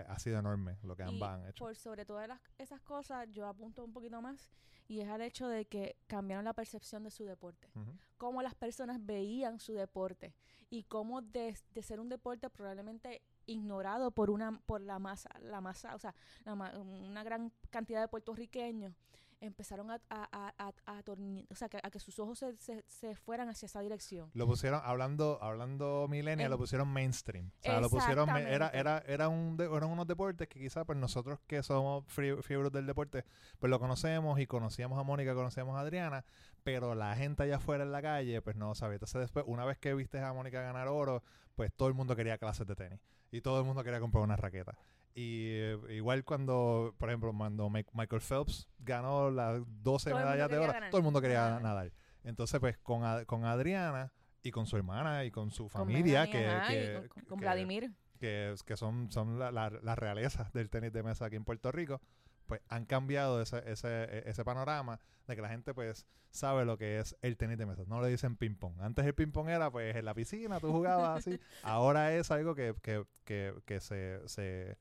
ha 0.09 0.19
sido 0.19 0.39
enorme 0.39 0.79
lo 0.83 0.97
que 0.97 1.03
ambas 1.03 1.39
han 1.41 1.47
hecho. 1.49 1.62
por 1.65 1.77
sobre 1.77 2.07
todas 2.07 2.27
las- 2.27 2.41
esas 2.59 2.81
cosas, 2.81 3.29
yo 3.31 3.47
apunto 3.47 3.85
un 3.85 3.93
poquito 3.93 4.23
más 4.23 4.51
y 4.89 5.01
es 5.01 5.09
al 5.11 5.21
hecho 5.21 5.47
de 5.47 5.67
que 5.67 5.97
cambiaron 6.07 6.45
la 6.47 6.55
percepción 6.55 7.05
de 7.05 7.11
su 7.11 7.25
deporte. 7.25 7.69
Ujú. 7.75 7.93
Cómo 8.17 8.41
las 8.43 8.55
personas 8.55 9.05
veían 9.05 9.61
su 9.61 9.75
deporte 9.75 10.35
y 10.71 10.85
cómo 10.85 11.21
de, 11.21 11.55
de 11.75 11.83
ser 11.83 12.01
un 12.01 12.09
deporte 12.09 12.49
probablemente 12.49 13.21
ignorado 13.45 14.11
por 14.11 14.31
una 14.31 14.59
por 14.65 14.81
la 14.81 14.99
masa, 14.99 15.29
la 15.41 15.61
masa, 15.61 15.95
o 15.95 15.99
sea, 15.99 16.15
la 16.45 16.55
una 16.55 17.23
gran 17.23 17.53
cantidad 17.71 18.01
de 18.01 18.09
puertorriqueños 18.09 18.95
empezaron 19.41 19.91
a, 19.91 20.01
a, 20.11 20.29
a, 20.59 20.73
a- 20.87 21.03
torni- 21.03 21.47
o 21.51 21.55
sea, 21.55 21.69
que, 21.69 21.79
a 21.83 21.91
que 21.91 21.99
sus 21.99 22.19
ojos 22.19 22.39
se, 22.39 22.57
se, 22.59 22.85
se 22.87 23.15
fueran 23.17 23.49
hacia 23.49 23.67
esa 23.67 23.81
dirección. 23.81 24.31
Lo 24.35 24.47
pusieron, 24.47 24.81
hablando, 24.85 25.39
hablando 25.43 26.07
millennial, 26.09 26.47
En- 26.47 26.51
lo 26.51 26.59
pusieron 26.59 26.89
mainstream. 26.89 27.51
O 27.61 27.63
sea, 27.63 27.81
lo 27.81 27.89
pusieron, 27.91 28.29
era, 28.37 28.69
era, 28.69 28.99
era 29.07 29.29
un 29.29 29.57
de- 29.57 29.65
eran 29.65 29.91
unos 29.91 30.07
deportes 30.07 30.47
que 30.49 30.61
quizás 30.61 30.85
pues 30.85 30.99
nosotros 30.99 31.39
que 31.47 31.63
somos 31.63 32.05
fiebros 32.07 32.71
del 32.73 32.87
deporte, 32.87 33.25
pues 33.59 33.71
lo 33.71 33.79
conocemos 33.79 34.39
y 34.41 34.47
conocíamos 34.47 34.99
a 34.99 35.03
Mónica, 35.03 35.35
conocíamos 35.35 35.77
a 35.77 35.81
Adriana, 35.81 36.25
pero 36.63 36.95
la 36.95 37.17
gente 37.17 37.43
allá 37.45 37.57
afuera 37.57 37.85
en 37.85 37.93
la 37.93 38.03
calle, 38.03 38.43
pues 38.43 38.57
no 38.57 38.75
sabía. 38.75 38.95
Entonces 38.97 39.21
después, 39.23 39.45
una 39.49 39.65
vez 39.65 39.79
que 39.79 39.95
viste 39.95 40.21
a 40.21 40.33
Mónica 40.33 40.61
ganar 40.63 40.89
oro, 40.89 41.23
pues 41.55 41.73
todo 41.75 41.89
el 41.89 41.95
mundo 41.95 42.15
quería 42.17 42.37
clases 42.39 42.67
de 42.67 42.75
tenis. 42.75 43.01
Y 43.33 43.41
todo 43.41 43.61
el 43.61 43.65
mundo 43.65 43.83
quería 43.85 44.01
comprar 44.01 44.25
una 44.25 44.37
raqueta. 44.37 44.77
Y 45.15 45.49
eh, 45.51 45.79
igual 45.91 46.25
cuando, 46.25 46.95
por 46.99 47.09
ejemplo, 47.09 47.33
cuando 47.37 47.69
Mi- 47.69 47.85
Michael 47.93 48.23
Phelps 48.23 48.69
ganó 48.79 49.31
las 49.31 49.61
12 49.83 50.11
Todo 50.11 50.19
el 50.21 50.25
mundo 50.25 50.31
medallas 50.37 50.50
de 50.50 50.59
oro, 50.59 50.73
ganar. 50.73 50.90
todo 50.90 50.99
el 50.99 51.05
mundo 51.05 51.21
quería 51.21 51.47
Ajá. 51.57 51.61
nadar. 51.61 51.93
Entonces, 52.23 52.61
pues 52.61 52.79
con, 52.79 53.02
Ad- 53.05 53.25
con 53.25 53.45
Adriana 53.45 54.12
y 54.43 54.50
con 54.52 54.67
su 54.67 54.76
hermana 54.76 55.25
y 55.25 55.31
con 55.31 55.50
su 55.50 55.69
familia, 55.69 56.31
que, 56.31 56.47
ajá, 56.47 56.69
que, 56.69 56.95
con, 56.95 57.09
con- 57.09 57.25
con 57.25 57.38
que- 57.40 57.45
Vladimir. 57.45 57.93
que, 58.21 58.55
que 58.64 58.76
son, 58.76 59.11
son 59.11 59.38
la, 59.38 59.50
la, 59.50 59.71
la 59.71 59.95
realeza 59.97 60.50
del 60.55 60.71
tenis 60.71 60.93
de 60.93 61.02
mesa 61.02 61.25
aquí 61.26 61.37
en 61.37 61.45
Puerto 61.45 61.73
Rico, 61.73 62.00
pues 62.47 62.61
han 62.69 62.85
cambiado 62.85 63.40
ese, 63.43 63.62
ese, 63.71 63.88
e- 64.05 64.23
ese 64.31 64.45
panorama 64.45 65.00
de 65.26 65.37
que 65.37 65.43
la 65.43 65.49
gente 65.49 65.73
pues 65.75 66.07
sabe 66.31 66.64
lo 66.64 66.79
que 66.79 66.99
es 67.00 67.17
el 67.23 67.37
tenis 67.37 67.59
de 67.59 67.67
mesa. 67.67 67.83
No 67.87 68.00
le 68.00 68.09
dicen 68.09 68.37
ping 68.37 68.55
pong. 68.55 68.81
Antes 68.81 69.05
el 69.05 69.14
ping 69.14 69.33
pong 69.33 69.49
era 69.49 69.71
pues 69.71 69.95
en 69.97 70.05
la 70.05 70.14
piscina, 70.14 70.61
tú 70.61 70.71
jugabas 70.73 71.19
así. 71.19 71.40
Ahora 71.64 72.12
es 72.14 72.31
algo 72.31 72.55
que, 72.55 72.75
que, 72.83 73.05
que, 73.25 73.55
que 73.64 73.81
se, 73.81 74.21
se 74.29 74.76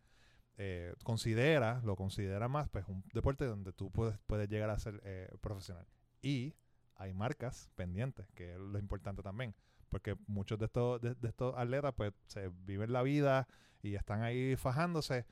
eh, 0.61 0.93
considera, 1.03 1.81
lo 1.85 1.95
considera 1.95 2.47
más 2.49 2.67
pues 2.69 2.85
un 2.87 3.01
deporte 3.13 3.45
donde 3.45 3.71
tú 3.73 3.89
puedes, 3.91 4.17
puedes 4.27 4.47
llegar 4.49 4.69
a 4.69 4.77
ser 4.77 5.01
eh, 5.05 5.27
profesional. 5.41 5.87
Y 6.21 6.53
hay 6.95 7.13
marcas 7.13 7.69
pendientes, 7.75 8.27
que 8.35 8.53
es 8.53 8.59
lo 8.59 8.77
importante 8.77 9.23
también. 9.23 9.55
Porque 9.87 10.15
muchos 10.27 10.59
de 10.59 10.65
estos, 10.65 11.01
de, 11.01 11.15
de 11.15 11.29
estos 11.29 11.55
atletas 11.57 11.93
pues 11.95 12.13
se 12.27 12.51
viven 12.65 12.91
la 12.93 13.01
vida 13.01 13.47
y 13.81 13.95
están 13.95 14.21
ahí 14.21 14.55
fajándose 14.57 15.25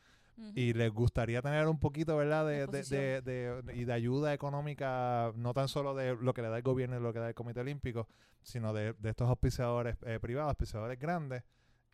y 0.55 0.74
les 0.74 0.91
gustaría 0.91 1.41
tener 1.41 1.67
un 1.67 1.79
poquito, 1.79 2.15
¿verdad? 2.15 2.46
De, 2.46 2.67
de, 2.89 3.22
de- 3.22 3.75
y 3.75 3.86
de 3.86 3.93
ayuda 3.93 4.34
económica, 4.36 5.31
no 5.36 5.51
tan 5.53 5.67
solo 5.67 5.93
de 5.96 6.15
lo 6.15 6.34
que 6.34 6.41
le 6.43 6.50
da 6.50 6.57
el 6.57 6.63
gobierno 6.63 6.96
y 6.96 7.01
lo 7.01 7.12
que 7.12 7.17
da 7.19 7.27
el 7.29 7.34
Comité 7.34 7.60
Olímpico, 7.62 8.07
sino 8.43 8.72
de, 8.72 8.93
de 8.93 9.10
estos 9.10 9.27
auspiciadores 9.27 9.98
eh, 10.03 10.19
privados, 10.22 10.50
auspiciadores 10.51 10.98
grandes. 11.00 11.43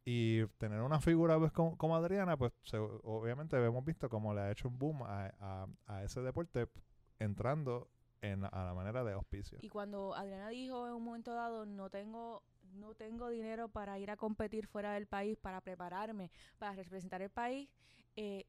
Y 0.06 0.46
tener 0.58 0.82
una 0.82 1.00
figura 1.00 1.40
pues, 1.40 1.52
como, 1.54 1.78
como 1.78 1.96
Adriana, 1.96 2.36
pues 2.36 2.52
se- 2.64 2.78
obviamente 2.78 3.56
hemos 3.64 3.86
visto 3.86 4.10
cómo 4.10 4.34
le 4.34 4.42
ha 4.42 4.52
hecho 4.52 4.68
un 4.68 4.78
boom 4.78 5.04
a, 5.04 5.32
a- 5.40 5.68
a 5.88 6.04
ese 6.04 6.22
deporte 6.22 6.68
entrando 7.20 7.90
en, 8.22 8.44
a 8.46 8.66
la 8.66 8.74
manera 8.74 9.04
de 9.04 9.14
auspicio. 9.14 9.60
Y 9.62 9.70
cuando 9.70 10.14
Adriana 10.14 10.50
dijo 10.50 10.88
en 10.88 10.94
un 10.94 11.04
momento 11.04 11.34
dado, 11.34 11.66
no 11.66 11.90
tengo, 11.90 12.44
no 12.74 12.94
tengo 12.96 13.30
dinero 13.30 13.70
para 13.70 13.98
ir 14.00 14.12
a 14.12 14.18
competir 14.18 14.68
fuera 14.68 14.94
del 14.94 15.08
país, 15.08 15.38
para 15.38 15.62
prepararme, 15.62 16.32
para 16.58 16.74
representar 16.74 17.22
el 17.22 17.30
país, 17.30 17.70
eh, 18.16 18.46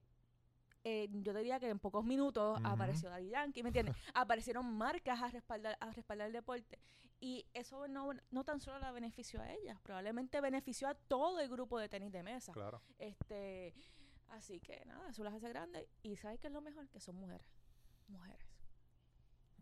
eh, 0.85 1.09
yo 1.11 1.35
diría 1.35 1.59
que 1.59 1.69
en 1.69 1.79
pocos 1.79 2.05
minutos 2.05 2.61
apareció 2.63 3.09
Daddy 3.09 3.31
Yankee, 3.31 3.63
¿me 3.63 3.71
entiendes? 3.71 3.97
Aparecieron 4.15 4.77
marcas 4.77 5.21
a 5.23 5.29
respaldar, 5.29 5.77
a 5.81 5.91
respaldar 5.91 6.29
el 6.29 6.33
deporte. 6.33 6.79
Y 7.21 7.47
eso 7.55 7.89
no, 7.89 8.11
no 8.31 8.45
tan 8.45 8.61
solo 8.61 8.79
la 8.79 8.93
benefició 8.93 9.41
a 9.41 9.51
ella, 9.51 9.81
probablemente 9.83 10.41
benefició 10.41 10.89
a 10.89 10.95
todo 10.95 11.41
el 11.41 11.49
grupo 11.49 11.79
de 11.79 11.89
tenis 11.89 12.13
de 12.13 12.23
mesa. 12.23 12.53
Claro. 12.53 12.83
Este, 12.99 13.73
Así 14.37 14.61
que 14.61 14.83
nada, 14.87 15.11
eso 15.11 15.23
las 15.23 15.35
hace 15.35 15.49
grandes. 15.49 15.87
Y 16.03 16.17
¿sabes 16.17 16.41
qué 16.41 16.49
es 16.49 16.53
lo 16.53 16.61
mejor? 16.61 16.89
Que 16.89 17.01
son 17.01 17.17
mujeres. 17.17 17.47
Mujeres. 18.09 18.47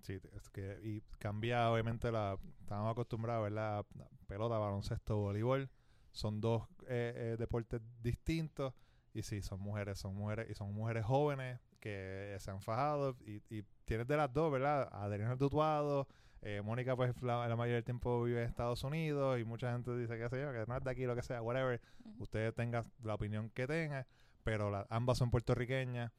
Sí, 0.03 0.19
es 0.35 0.51
que, 0.51 0.81
y 0.83 1.01
cambia 1.19 1.71
obviamente 1.71 2.11
la... 2.11 2.39
Estamos 2.61 2.91
acostumbrados 2.91 3.41
a 3.41 3.43
ver 3.45 3.53
la 3.53 3.87
pelota, 4.27 4.59
baloncesto, 4.59 5.17
voleibol. 5.17 5.71
Son 6.11 6.41
dos 6.41 6.63
eh, 6.89 7.13
eh, 7.15 7.37
deportes 7.39 7.81
distintos. 8.03 8.75
Y 9.15 9.23
sí, 9.23 9.43
son 9.43 9.61
mujeres, 9.61 9.99
son 9.99 10.15
mujeres, 10.15 10.49
y 10.51 10.55
son 10.55 10.73
mujeres 10.75 11.05
jóvenes 11.05 11.61
que 11.81 12.37
se 12.41 12.51
han 12.51 12.61
fajado. 12.63 13.17
Y, 13.27 13.43
y 13.51 13.63
tienes 13.85 14.07
de 14.07 14.17
las 14.17 14.33
dos, 14.33 14.51
¿verdad? 14.51 14.89
Adriana 14.91 15.37
Tutuado, 15.37 16.09
eh, 16.41 16.63
Mónica, 16.63 16.97
pues 16.97 17.21
la, 17.23 17.47
la 17.47 17.57
mayoría 17.57 17.77
del 17.77 17.85
tiempo 17.85 18.23
vive 18.23 18.43
en 18.43 18.49
Estados 18.49 18.83
Unidos. 18.85 19.39
Y 19.39 19.45
mucha 19.45 19.71
gente 19.73 19.95
dice 19.97 20.15
que, 20.17 20.23
yo, 20.23 20.53
que 20.53 20.65
no 20.67 20.77
es 20.77 20.85
de 20.85 20.91
aquí, 20.91 21.05
lo 21.05 21.15
que 21.15 21.23
sea, 21.23 21.43
whatever. 21.43 21.81
Ujú. 22.05 22.23
Usted 22.23 22.55
tenga 22.55 22.85
la 23.03 23.15
opinión 23.15 23.51
que 23.51 23.67
tenga. 23.67 24.07
Pero 24.45 24.71
la- 24.71 24.87
ambas 24.91 25.19
son 25.19 25.31
puertorriqueñas 25.31 26.11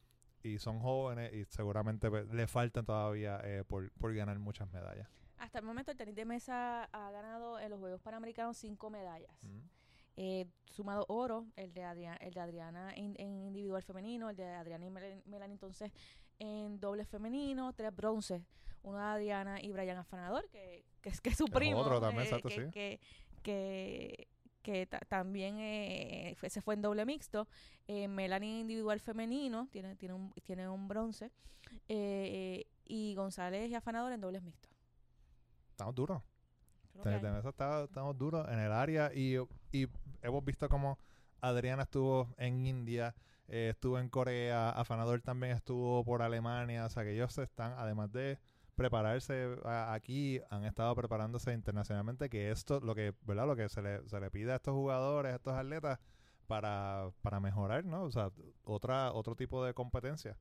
y 0.42 0.58
son 0.58 0.78
jóvenes 0.80 1.32
y 1.32 1.44
seguramente 1.46 2.08
pues, 2.10 2.28
le 2.32 2.46
faltan 2.46 2.84
todavía 2.84 3.40
eh, 3.42 3.64
por, 3.66 3.90
por 3.92 4.14
ganar 4.14 4.38
muchas 4.38 4.70
medallas. 4.70 5.08
Hasta 5.38 5.58
el 5.58 5.64
momento 5.64 5.90
el 5.90 5.96
tenis 5.96 6.14
de 6.14 6.24
mesa 6.24 6.84
ha 6.84 7.10
ganado 7.10 7.58
en 7.58 7.70
los 7.70 7.80
Juegos 7.80 8.00
Panamericanos 8.00 8.56
cinco 8.56 8.88
medallas. 8.88 9.32
Mm. 9.42 9.58
Eh, 10.16 10.46
sumado 10.70 11.04
oro, 11.08 11.46
el 11.56 11.72
de, 11.74 11.82
Adriana, 11.82 12.16
el 12.18 12.32
de 12.34 12.40
Adriana 12.40 12.92
en, 12.94 13.14
en 13.18 13.42
individual 13.46 13.82
femenino, 13.82 14.30
el 14.30 14.36
de 14.36 14.44
Adriana 14.46 14.86
y 14.86 14.90
Mel- 14.90 15.22
Melanie 15.26 15.54
entonces 15.54 15.90
en 16.38 16.78
doble 16.78 17.04
femenino, 17.04 17.72
tres 17.72 17.94
bronces, 17.94 18.42
uno 18.82 18.98
de 18.98 19.04
Adriana 19.04 19.60
y 19.60 19.72
Brian 19.72 19.98
Afanador, 19.98 20.48
que, 20.50 20.84
que 21.00 21.08
es 21.08 21.20
que 21.20 21.30
es 21.30 21.36
su 21.36 21.46
primo, 21.46 21.78
otro 21.80 22.00
también, 22.00 22.22
eh, 22.22 22.26
exacto, 22.26 22.48
que, 22.48 22.54
sí. 22.54 22.70
que, 22.70 23.00
que, 23.42 24.28
que 24.62 24.86
ta- 24.86 25.00
también 25.08 25.56
eh, 25.58 26.34
fue- 26.38 26.48
se 26.50 26.60
fue 26.60 26.74
en 26.74 26.82
doble 26.82 27.04
mixto. 27.04 27.46
Eh, 27.88 28.06
Melanie 28.08 28.60
individual 28.60 29.00
femenino, 29.00 29.68
tiene, 29.70 29.94
tiene, 29.96 30.14
un, 30.14 30.32
tiene 30.44 30.68
un 30.68 30.86
bronce, 30.88 31.30
eh, 31.88 32.66
y 32.84 33.14
González 33.14 33.70
y 33.70 33.74
Afanador 33.74 34.12
en 34.12 34.20
dobles 34.20 34.42
mixtos. 34.42 34.70
Estamos 35.70 35.94
duros. 35.94 36.22
Eso 37.38 37.48
está- 37.48 37.84
estamos 37.84 38.16
duros 38.16 38.46
en 38.50 38.58
el 38.58 38.72
área 38.72 39.10
y, 39.14 39.36
y 39.72 39.88
hemos 40.22 40.44
visto 40.44 40.68
como 40.68 40.98
Adriana 41.40 41.82
estuvo 41.82 42.32
en 42.38 42.66
India, 42.66 43.14
eh, 43.48 43.70
estuvo 43.72 43.98
en 43.98 44.08
Corea, 44.08 44.70
Afanador 44.70 45.20
también 45.20 45.56
estuvo 45.56 46.02
por 46.04 46.22
Alemania, 46.22 46.86
o 46.86 46.88
sea 46.88 47.02
que 47.04 47.12
ellos 47.12 47.36
están, 47.38 47.74
además 47.76 48.10
de 48.12 48.38
prepararse 48.76 49.56
a- 49.64 49.92
aquí, 49.92 50.40
han 50.50 50.64
estado 50.64 50.94
preparándose 50.96 51.52
internacionalmente, 51.52 52.28
que 52.30 52.50
esto, 52.50 52.80
lo 52.80 52.94
que, 52.94 53.14
¿verdad? 53.22 53.46
Lo 53.46 53.56
que 53.56 53.68
se 53.68 53.82
le, 53.82 54.08
se 54.08 54.18
le 54.20 54.30
pide 54.30 54.52
a 54.52 54.56
estos 54.56 54.74
jugadores, 54.74 55.32
a 55.32 55.36
estos 55.36 55.52
atletas, 55.54 55.98
para, 56.46 57.10
para 57.22 57.40
mejorar, 57.40 57.84
¿no? 57.84 58.02
O 58.04 58.10
sea, 58.10 58.30
otra, 58.64 59.12
otro 59.12 59.34
tipo 59.36 59.64
de 59.64 59.72
competencia. 59.74 60.36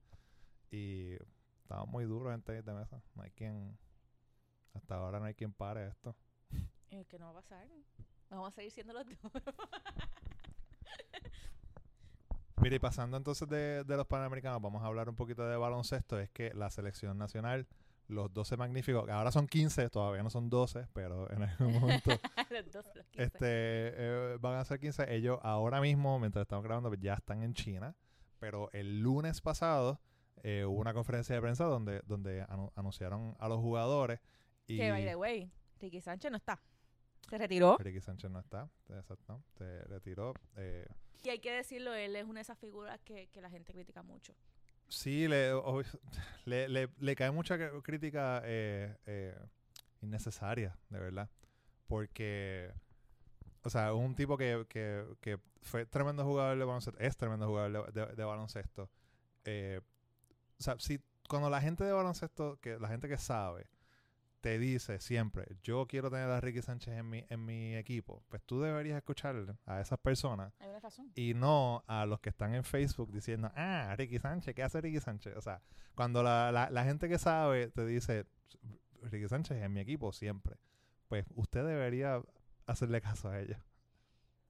Y 0.72 1.14
estamos 1.62 1.88
muy 1.88 2.06
duros 2.06 2.34
en 2.34 2.42
tenis 2.42 2.66
de 2.66 2.74
mesa. 2.74 3.02
No 3.16 3.24
hay 3.24 3.32
quien, 3.32 3.78
hasta 4.74 4.96
ahora 4.96 5.20
no 5.20 5.26
hay 5.26 5.34
quien 5.34 5.54
pare 5.54 5.88
esto. 5.88 6.16
Eh, 6.94 7.06
que 7.06 7.18
no 7.18 7.26
va 7.26 7.32
a 7.32 7.42
pasar. 7.42 7.68
Vamos 8.30 8.50
a 8.50 8.52
seguir 8.52 8.72
siendo 8.72 8.94
los 8.94 9.06
duros. 9.06 9.20
Mira, 12.58 12.76
y 12.76 12.80
pasando 12.80 13.18
entonces 13.18 13.48
de, 13.50 13.84
de 13.84 13.98
los 13.98 14.06
Panamericanos, 14.08 14.62
vamos 14.62 14.84
a 14.84 14.86
hablar 14.86 15.10
un 15.10 15.16
poquito 15.16 15.46
de 15.48 15.58
baloncesto. 15.58 16.20
Es 16.20 16.30
que 16.30 16.54
la 16.54 16.70
selección 16.70 17.18
nacional, 17.18 17.68
los 18.08 18.32
12 18.34 18.56
magníficos, 18.58 19.10
ahora 19.10 19.32
son 19.32 19.48
15, 19.48 19.90
todavía 19.90 20.24
no 20.24 20.30
son 20.30 20.50
12, 20.50 20.88
pero 20.94 21.30
en 21.32 21.44
algún 21.44 21.74
momento 21.82 22.12
los 22.50 22.72
dos, 22.72 22.86
los 22.96 23.06
15. 23.08 23.24
este, 23.24 23.38
eh, 23.48 24.38
van 24.40 24.56
a 24.60 24.66
ser 24.66 24.80
15. 24.80 25.14
Ellos 25.14 25.40
ahora 25.42 25.82
mismo, 25.82 26.20
mientras 26.20 26.44
estamos 26.44 26.64
grabando, 26.64 26.94
ya 26.94 27.16
están 27.16 27.42
en 27.44 27.54
China. 27.54 27.96
Pero 28.40 28.70
el 28.72 29.00
lunes 29.02 29.42
pasado 29.42 30.00
eh, 30.44 30.64
hubo 30.66 30.80
una 30.80 30.94
conferencia 30.94 31.34
de 31.36 31.42
prensa 31.42 31.66
donde, 31.66 32.02
donde 32.06 32.46
anu- 32.48 32.72
anunciaron 32.76 33.36
a 33.40 33.48
los 33.50 33.60
jugadores. 33.60 34.20
Y 34.68 34.78
Que, 34.78 34.92
by 34.92 35.04
the 35.06 35.16
way, 35.16 35.52
Ricky 35.80 36.00
Sánchez 36.02 36.32
no 36.32 36.38
está. 36.38 36.62
Se 37.30 37.38
retiró. 37.38 37.78
Ricky 37.80 38.02
Sánchez 38.02 38.30
no 38.30 38.40
está, 38.40 38.70
exacto, 38.90 39.42
se 39.58 39.82
retiró. 39.86 40.34
Eh, 40.58 40.86
Y 41.24 41.30
hay 41.30 41.40
que 41.40 41.52
decirlo, 41.52 41.94
él 41.94 42.16
es 42.16 42.26
una 42.26 42.36
de 42.36 42.42
esas 42.42 42.58
figuras 42.60 43.00
que, 43.02 43.28
que 43.28 43.42
la 43.42 43.50
gente 43.50 43.74
critica 43.74 44.02
mucho. 44.04 44.34
Sí, 44.90 45.28
le, 45.28 45.54
o- 45.54 45.82
le, 46.46 46.68
le, 46.70 46.90
le 47.00 47.16
cae 47.16 47.32
mucha 47.32 47.56
cr- 47.58 47.82
crítica 47.82 48.42
eh, 48.46 48.96
eh, 49.06 49.36
innecesaria, 50.02 50.78
de 50.90 51.00
verdad. 51.00 51.30
Porque, 51.88 52.72
o 53.64 53.70
sea, 53.70 53.94
un 53.94 54.16
tipo 54.16 54.38
que, 54.38 54.66
que, 54.70 55.06
que 55.22 55.40
fue 55.62 55.86
tremendo 55.86 56.24
jugador 56.24 56.58
de 56.58 56.66
baloncesto, 56.66 57.00
es 57.00 57.16
tremendo 57.18 57.48
jugador 57.48 57.92
de, 57.94 58.06
de- 58.06 58.16
de 58.16 58.24
baloncesto. 58.24 58.90
Eh, 59.46 59.80
o 60.60 60.64
sea, 60.64 60.76
si 60.80 61.00
cuando 61.30 61.50
la 61.50 61.62
gente 61.62 61.84
de 61.84 61.94
baloncesto, 61.94 62.58
que 62.60 62.78
la 62.80 62.88
gente 62.90 63.08
que 63.08 63.18
sabe, 63.18 63.68
te 64.44 64.60
dice 64.60 65.00
siempre, 65.00 65.56
yo 65.64 65.88
quiero 65.88 66.12
tener 66.12 66.30
a 66.30 66.42
Ricky 66.42 66.62
Sánchez 66.62 66.96
en 66.96 67.10
mi, 67.10 67.26
en 67.30 67.46
mi 67.46 67.78
equipo, 67.78 68.22
pues 68.28 68.44
tú 68.44 68.60
deberías 68.60 68.98
escuchar 68.98 69.38
a 69.66 69.80
esas 69.80 69.98
personas 70.00 70.54
Hay 70.60 70.68
una 70.68 70.82
razón. 70.82 71.10
y 71.16 71.34
no 71.34 71.82
a 71.88 72.06
los 72.06 72.20
que 72.20 72.28
están 72.28 72.54
en 72.54 72.66
Facebook 72.66 73.10
diciendo, 73.14 73.50
ah, 73.56 73.96
Ricky 73.98 74.20
Sánchez, 74.20 74.54
¿qué 74.54 74.62
hace 74.62 74.82
Ricky 74.82 75.00
Sánchez? 75.00 75.38
O 75.38 75.42
sea, 75.42 75.62
cuando 75.96 76.22
la, 76.24 76.52
la, 76.52 76.70
la 76.70 76.84
gente 76.84 77.08
que 77.08 77.18
sabe 77.18 77.70
te 77.70 77.86
dice, 77.86 78.26
Ricky 79.04 79.30
Sánchez 79.30 79.60
es 79.60 79.64
en 79.64 79.72
mi 79.72 79.80
equipo 79.80 80.12
siempre, 80.12 80.58
pues 81.08 81.26
usted 81.36 81.66
debería 81.66 82.22
hacerle 82.66 83.00
caso 83.00 83.30
a 83.30 83.40
ella. 83.40 83.64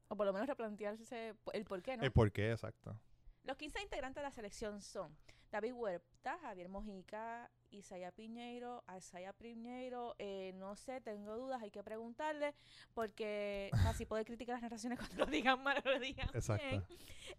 O 0.07 0.17
por 0.17 0.25
lo 0.25 0.33
menos 0.33 0.47
replantearse 0.47 1.35
el 1.53 1.65
por 1.65 1.83
qué, 1.83 1.97
¿no? 1.97 2.03
El 2.03 2.11
por 2.11 2.31
qué, 2.31 2.51
exacto. 2.51 2.99
Los 3.43 3.57
15 3.57 3.79
integrantes 3.83 4.15
de 4.15 4.23
la 4.23 4.31
selección 4.31 4.81
son 4.81 5.15
David 5.53 5.73
Huerta, 5.73 6.39
Javier 6.39 6.67
Mojica, 6.67 7.47
Isaya 7.69 8.11
Piñeiro, 8.11 8.83
Isaya 8.97 9.33
Piñeiro, 9.33 10.15
eh, 10.17 10.51
no 10.55 10.75
sé, 10.75 10.99
tengo 10.99 11.37
dudas, 11.37 11.61
hay 11.61 11.69
que 11.69 11.83
preguntarle, 11.83 12.55
porque 12.95 13.69
así 13.85 14.07
puede 14.07 14.25
criticar 14.25 14.55
las 14.55 14.63
narraciones 14.63 14.97
cuando 14.99 15.15
lo 15.17 15.25
digan 15.27 15.61
mal 15.61 15.77
o 15.85 15.87
lo 15.87 15.99
digan 15.99 16.27
Exacto. 16.33 16.67
bien. 16.67 16.83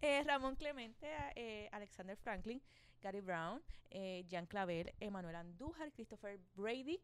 Eh, 0.01 0.23
Ramón 0.23 0.55
Clemente, 0.55 1.09
eh, 1.35 1.69
Alexander 1.73 2.17
Franklin, 2.17 2.63
Gary 3.03 3.21
Brown, 3.21 3.61
eh, 3.91 4.25
Jan 4.31 4.47
Clavel, 4.47 4.95
Emanuel 5.01 5.35
Andújar, 5.35 5.91
Christopher 5.91 6.39
Brady, 6.55 7.01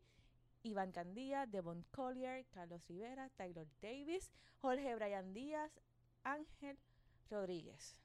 Iván 0.62 0.92
Candía, 0.92 1.44
Devon 1.44 1.84
Collier, 1.90 2.46
Carlos 2.50 2.86
Rivera, 2.86 3.30
Taylor 3.30 3.66
Davis, 3.82 4.30
Jorge 4.58 4.94
Brian 4.94 5.34
Díaz, 5.34 5.72
Ángel 6.22 6.78
Rodríguez. 7.28 8.00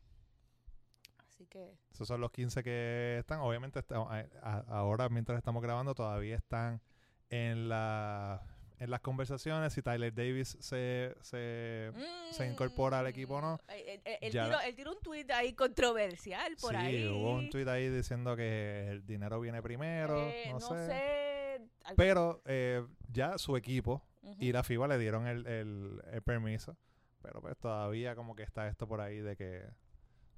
Así 1.35 1.47
que 1.47 1.77
Esos 1.91 2.07
son 2.07 2.21
los 2.21 2.31
15 2.31 2.63
que 2.63 3.17
están. 3.19 3.41
Obviamente, 3.41 3.79
estamos- 3.79 4.09
a- 4.09 4.25
a- 4.41 4.63
ahora 4.69 5.09
mientras 5.09 5.37
estamos 5.37 5.61
grabando, 5.61 5.93
todavía 5.93 6.35
están 6.37 6.81
en 7.29 7.67
la 7.69 8.41
en 8.77 8.89
las 8.89 8.99
conversaciones. 8.99 9.71
Si 9.73 9.81
Tyler 9.81 10.13
Davis 10.13 10.57
se, 10.59 11.15
se 11.21 11.91
se 12.31 12.45
incorpora 12.47 12.99
al 12.99 13.07
equipo 13.07 13.35
o 13.35 13.41
no. 13.41 13.53
Mm, 13.55 13.69
eh, 13.69 14.01
Él, 14.21 14.31
Ya 14.33 14.45
tiró, 14.45 14.59
él 14.61 14.87
un 14.89 15.01
tweet 15.01 15.27
ahí 15.33 15.53
controversial 15.53 16.55
por 16.59 16.71
sí, 16.71 16.75
ahí. 16.77 17.07
hubo 17.07 17.35
un 17.35 17.49
tweet 17.49 17.67
ahí 17.69 17.89
diciendo 17.89 18.35
que 18.35 18.87
el 18.89 19.05
dinero 19.05 19.39
viene 19.39 19.61
primero. 19.61 20.19
Eh, 20.29 20.43
no, 20.47 20.59
no 20.59 20.59
sé. 20.59 20.87
sé. 20.87 21.61
Pero 21.95 22.41
eh, 22.45 22.85
ya 23.11 23.37
su 23.37 23.55
equipo 23.55 24.03
Ujú. 24.21 24.35
y 24.39 24.51
la 24.51 24.63
FIBA 24.63 24.87
le 24.89 24.97
dieron 24.99 25.25
el, 25.27 25.45
el, 25.47 26.01
el 26.11 26.21
permiso. 26.21 26.77
Pero 27.21 27.41
pues 27.41 27.57
todavía 27.57 28.13
como 28.15 28.35
que 28.35 28.43
está 28.43 28.67
esto 28.67 28.87
por 28.87 28.99
ahí 29.01 29.19
de 29.19 29.35
que 29.37 29.63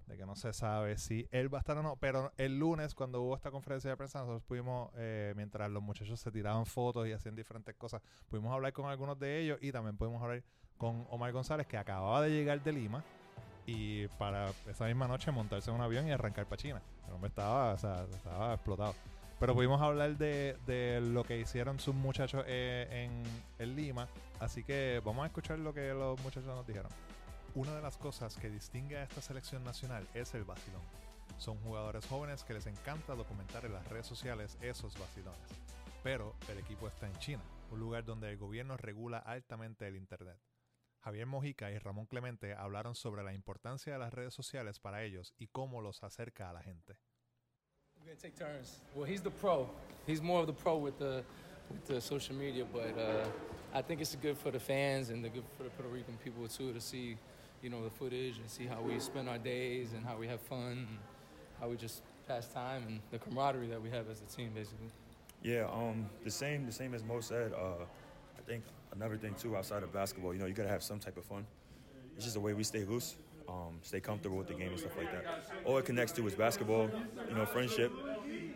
de 0.08 0.18
que 0.18 0.26
no 0.26 0.36
se 0.36 0.54
sabe 0.54 0.98
si 0.98 1.28
él 1.32 1.54
va 1.54 1.60
a 1.60 1.62
estar 1.62 1.78
o 1.78 1.84
no. 1.84 1.98
Pero 1.98 2.32
el 2.38 2.58
lunes, 2.58 2.96
cuando 2.96 3.22
hubo 3.22 3.36
esta 3.36 3.52
conferencia 3.52 3.90
de 3.90 3.98
prensa, 3.98 4.20
nosotros 4.20 4.44
pudimos, 4.44 4.92
eh, 4.96 5.34
mientras 5.36 5.70
los 5.70 5.84
muchachos 5.84 6.20
se 6.20 6.32
tiraban 6.32 6.66
fotos 6.66 7.08
y 7.08 7.12
hacían 7.12 7.36
diferentes 7.36 7.76
cosas, 7.76 8.02
pudimos 8.30 8.54
hablar 8.54 8.74
con 8.74 8.90
algunos 8.90 9.20
de 9.20 9.40
ellos 9.40 9.60
y 9.62 9.72
también 9.72 9.98
pudimos 9.98 10.22
hablar 10.24 10.44
con 10.78 11.06
Omar 11.10 11.32
González, 11.32 11.68
que 11.68 11.78
acababa 11.78 12.22
de 12.22 12.30
llegar 12.30 12.64
de 12.64 12.72
Lima 12.72 13.04
y 13.66 14.08
para 14.20 14.52
esa 14.70 14.86
misma 14.86 15.08
noche 15.08 15.30
montarse 15.32 15.70
en 15.70 15.76
un 15.76 15.82
avión 15.82 16.08
y 16.08 16.12
arrancar 16.12 16.46
para 16.46 16.58
China. 16.62 16.82
El 17.08 17.14
hombre 17.14 17.28
estaba, 17.30 17.74
o 17.74 17.78
sea, 17.78 18.06
estaba 18.06 18.54
explotado. 18.54 18.96
Pero 19.40 19.54
pudimos 19.54 19.82
hablar 19.82 20.18
de, 20.18 20.58
de 20.66 21.00
lo 21.02 21.24
que 21.24 21.40
hicieron 21.40 21.80
sus 21.80 21.94
muchachos 21.94 22.44
eh, 22.48 22.88
en, 22.90 23.24
en 23.60 23.76
Lima. 23.76 24.08
Así 24.40 24.64
que 24.64 25.02
vamos 25.06 25.24
a 25.24 25.28
escuchar 25.28 25.60
lo 25.60 25.74
que 25.74 25.94
los 25.94 26.20
muchachos 26.24 26.48
nos 26.48 26.66
dijeron. 26.66 26.92
Una 27.58 27.76
de 27.76 27.82
las 27.82 27.98
cosas 27.98 28.36
que 28.36 28.52
distingue 28.52 28.98
a 28.98 29.04
esta 29.04 29.20
selección 29.20 29.64
nacional 29.64 30.08
es 30.14 30.36
el 30.36 30.44
vacilón. 30.44 30.84
Son 31.40 31.58
jugadores 31.64 32.06
jóvenes 32.06 32.44
que 32.44 32.54
les 32.54 32.68
encanta 32.68 33.16
documentar 33.16 33.66
en 33.66 33.74
las 33.74 33.88
redes 33.90 34.06
sociales 34.06 34.60
esos 34.62 34.96
vacilones. 35.00 35.42
Pero 36.04 36.36
el 36.50 36.60
equipo 36.60 36.88
está 36.88 37.08
en 37.08 37.18
China, 37.18 37.42
un 37.72 37.80
lugar 37.80 38.06
donde 38.06 38.30
el 38.30 38.38
gobierno 38.38 38.78
regula 38.78 39.18
altamente 39.18 39.88
el 39.88 39.96
Internet. 39.96 40.38
Javier 41.00 41.26
Mojica 41.26 41.72
y 41.72 41.80
Ramón 41.80 42.06
Clemente 42.06 42.54
hablaron 42.54 42.94
sobre 42.94 43.24
la 43.24 43.34
importancia 43.34 43.92
de 43.92 43.98
las 43.98 44.14
redes 44.14 44.36
sociales 44.36 44.80
para 44.80 45.02
ellos 45.04 45.34
y 45.40 45.48
cómo 45.48 45.82
los 45.82 46.04
acerca 46.04 46.52
a 46.52 46.54
la 46.54 46.62
gente. 46.62 47.00
We're 47.96 48.06
gonna 48.06 48.22
take 48.22 48.36
turns. 48.36 48.84
Well, 48.94 49.12
he's 49.12 49.24
the 49.24 49.32
pro. 49.32 49.68
He's 50.06 50.22
more 50.22 50.42
of 50.42 50.46
the 50.46 50.54
pro 50.54 50.78
with 50.78 51.00
the 51.00 51.24
with 51.72 51.88
the 51.88 52.00
social 52.00 52.36
media, 52.36 52.66
but 52.72 52.96
uh, 52.96 53.28
I 53.74 53.82
think 53.82 54.00
it's 54.00 54.16
good 54.16 54.38
for 54.38 54.52
the 54.52 54.60
fans 54.60 55.10
and 55.10 55.24
the 55.24 55.30
good 55.30 55.44
for 55.58 55.64
the 55.64 55.70
Puerto 55.72 55.90
Rican 55.92 56.18
people 56.24 56.48
too 56.48 56.72
to 56.72 56.80
see, 56.80 57.18
you 57.62 57.70
know, 57.70 57.84
the 57.84 57.90
footage 57.90 58.38
and 58.38 58.50
see 58.50 58.66
how 58.66 58.82
we 58.82 59.00
spend 59.00 59.28
our 59.30 59.38
days 59.38 59.94
and 59.94 60.06
how 60.06 60.16
we 60.18 60.28
have 60.28 60.42
fun 60.42 60.86
and 60.90 60.98
how 61.60 61.68
we 61.68 61.76
just 61.76 62.02
pass 62.28 62.48
time 62.48 62.84
and 62.88 63.00
the 63.12 63.18
camaraderie 63.20 63.68
that 63.68 63.82
we 63.82 63.90
have 63.90 64.10
as 64.10 64.22
a 64.22 64.36
team, 64.36 64.52
basically. 64.54 64.88
Yeah, 65.42 65.68
um, 65.72 66.10
the 66.24 66.32
same, 66.32 66.66
the 66.66 66.72
same 66.72 66.94
as 66.94 67.04
Mo 67.04 67.20
said. 67.22 67.54
Uh, 67.54 67.84
I 68.38 68.42
think 68.46 68.64
another 68.94 69.18
thing 69.18 69.36
too, 69.36 69.56
outside 69.56 69.84
of 69.84 69.94
basketball, 69.94 70.34
you 70.34 70.40
know, 70.40 70.46
you 70.46 70.54
gotta 70.54 70.70
have 70.70 70.84
some 70.84 71.00
type 71.00 71.18
of 71.18 71.26
fun. 71.26 71.46
It's 72.16 72.24
just 72.24 72.34
the 72.36 72.42
way 72.42 72.54
we 72.54 72.64
stay 72.64 72.84
loose, 72.84 73.16
um, 73.48 73.80
stay 73.82 74.00
comfortable 74.00 74.38
with 74.38 74.48
the 74.48 74.56
game 74.56 74.70
and 74.70 74.80
stuff 74.80 74.98
like 74.98 75.12
that. 75.12 75.26
All 75.64 75.78
it 75.78 75.86
connects 75.86 76.12
to 76.14 76.28
is 76.28 76.34
basketball, 76.34 76.90
you 77.30 77.36
know, 77.36 77.46
friendship. 77.46 77.92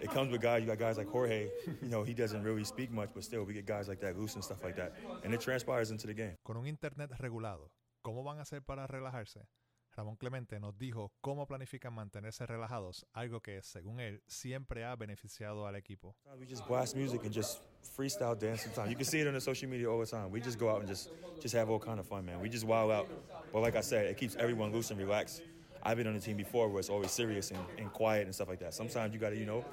It 0.02 0.10
comes 0.10 0.32
with 0.32 0.42
guys. 0.42 0.62
You 0.62 0.68
got 0.68 0.80
guys 0.80 0.98
like 0.98 1.08
Jorge. 1.08 1.48
You 1.82 1.90
know, 1.90 2.04
he 2.04 2.14
doesn't 2.14 2.44
really 2.44 2.64
speak 2.64 2.92
much, 2.92 3.10
but 3.14 3.24
still, 3.24 3.44
we 3.44 3.54
get 3.54 3.66
guys 3.66 3.88
like 3.88 4.00
that 4.02 4.18
loose 4.18 4.36
and 4.36 4.44
stuff 4.44 4.64
like 4.64 4.76
that, 4.76 4.94
and 5.24 5.34
it 5.34 5.42
transpires 5.42 5.92
into 5.92 6.08
the 6.08 6.14
game. 6.14 6.34
Con 6.46 6.58
un 6.58 6.66
internet 6.66 7.10
regulado, 7.22 7.70
¿cómo 8.02 8.24
van 8.24 8.40
a 8.40 8.42
hacer 8.42 8.62
para 8.62 8.88
relajarse? 8.88 9.48
Ramón 9.94 10.16
Clemente 10.16 10.60
nos 10.60 10.78
dijo 10.78 11.12
cómo 11.20 11.46
planifican 11.46 11.94
mantenerse 11.94 12.46
relajados, 12.46 13.06
algo 13.14 13.42
que, 13.42 13.62
según 13.62 14.00
él, 14.00 14.24
siempre 14.26 14.86
ha 14.86 14.96
beneficiado 14.96 15.68
al 15.68 15.76
equipo. 15.76 16.16
We 16.40 16.46
just 16.48 16.66
blast 16.66 16.96
music 16.96 17.26
and 17.26 17.34
just 17.34 17.62
freestyle 17.98 18.36
dance 18.40 18.64
sometimes. 18.64 18.90
You 18.90 18.96
can 18.96 19.06
see 19.06 19.20
it 19.20 19.28
on 19.28 19.34
the 19.34 19.42
social 19.42 19.70
media 19.70 19.90
all 19.90 20.00
the 20.00 20.06
time. 20.06 20.32
We 20.32 20.40
just 20.40 20.58
go 20.58 20.70
out 20.70 20.80
and 20.80 20.88
just 20.88 21.10
just 21.42 21.54
have 21.56 21.70
all 21.70 21.80
kind 21.80 22.00
of 22.00 22.08
fun, 22.08 22.26
man. 22.26 22.40
We 22.40 22.48
just 22.48 22.66
wild 22.66 22.90
out. 22.92 23.08
But 23.52 23.62
like 23.62 23.76
I 23.76 23.82
said, 23.82 24.06
it 24.06 24.18
keeps 24.18 24.36
everyone 24.38 24.72
loose 24.72 24.92
and 24.92 25.00
relaxed. 25.00 25.42
I've 25.84 25.98
been 25.98 26.08
on 26.08 26.14
the 26.14 26.22
team 26.22 26.38
before 26.38 26.70
where 26.70 26.80
it's 26.80 26.90
always 26.90 27.12
serious 27.12 27.52
and, 27.52 27.60
and 27.78 27.92
quiet 27.92 28.28
and 28.28 28.34
stuff 28.34 28.48
like 28.48 28.60
that. 28.60 28.74
Sometimes 28.74 29.14
you 29.14 29.20
got 29.20 29.32
to, 29.32 29.38
you 29.38 29.46
know, 29.46 29.66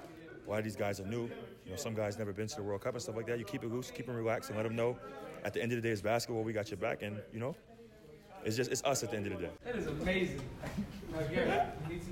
a 0.47 0.50
lot 0.50 0.58
of 0.58 0.64
these 0.64 0.76
guys 0.76 0.99
are 0.99 1.06
new. 1.06 1.30
You 1.64 1.73
know, 1.73 1.76
some 1.76 1.94
guys 1.94 2.18
never 2.18 2.32
been 2.32 2.49
to 2.49 2.56
the 2.56 2.62
World 2.62 2.80
Cup 2.80 2.94
and 2.94 3.02
stuff 3.02 3.14
like 3.14 3.26
that. 3.26 3.38
You 3.38 3.44
keep 3.44 3.62
it 3.62 3.70
loose, 3.70 3.90
keep 3.90 4.06
them 4.06 4.16
relaxed, 4.16 4.49
and 4.49 4.56
let 4.56 4.64
them 4.64 4.75
know 4.75 4.99
at 5.44 5.52
the 5.52 5.62
end 5.62 5.70
of 5.73 5.76
the 5.76 5.82
day 5.82 5.92
it's 5.92 6.00
basketball. 6.00 6.42
We 6.42 6.52
got 6.52 6.70
your 6.70 6.78
back, 6.78 7.02
and 7.02 7.20
you 7.32 7.38
know, 7.38 7.54
it's 8.45 8.57
just 8.57 8.71
it's 8.71 8.83
us 8.85 9.02
at 9.02 9.11
the 9.11 9.16
end 9.16 9.26
of 9.26 9.33
the 9.33 9.47
day. 9.47 9.52
That 9.64 9.76
is 9.76 9.87
amazing. 9.87 10.42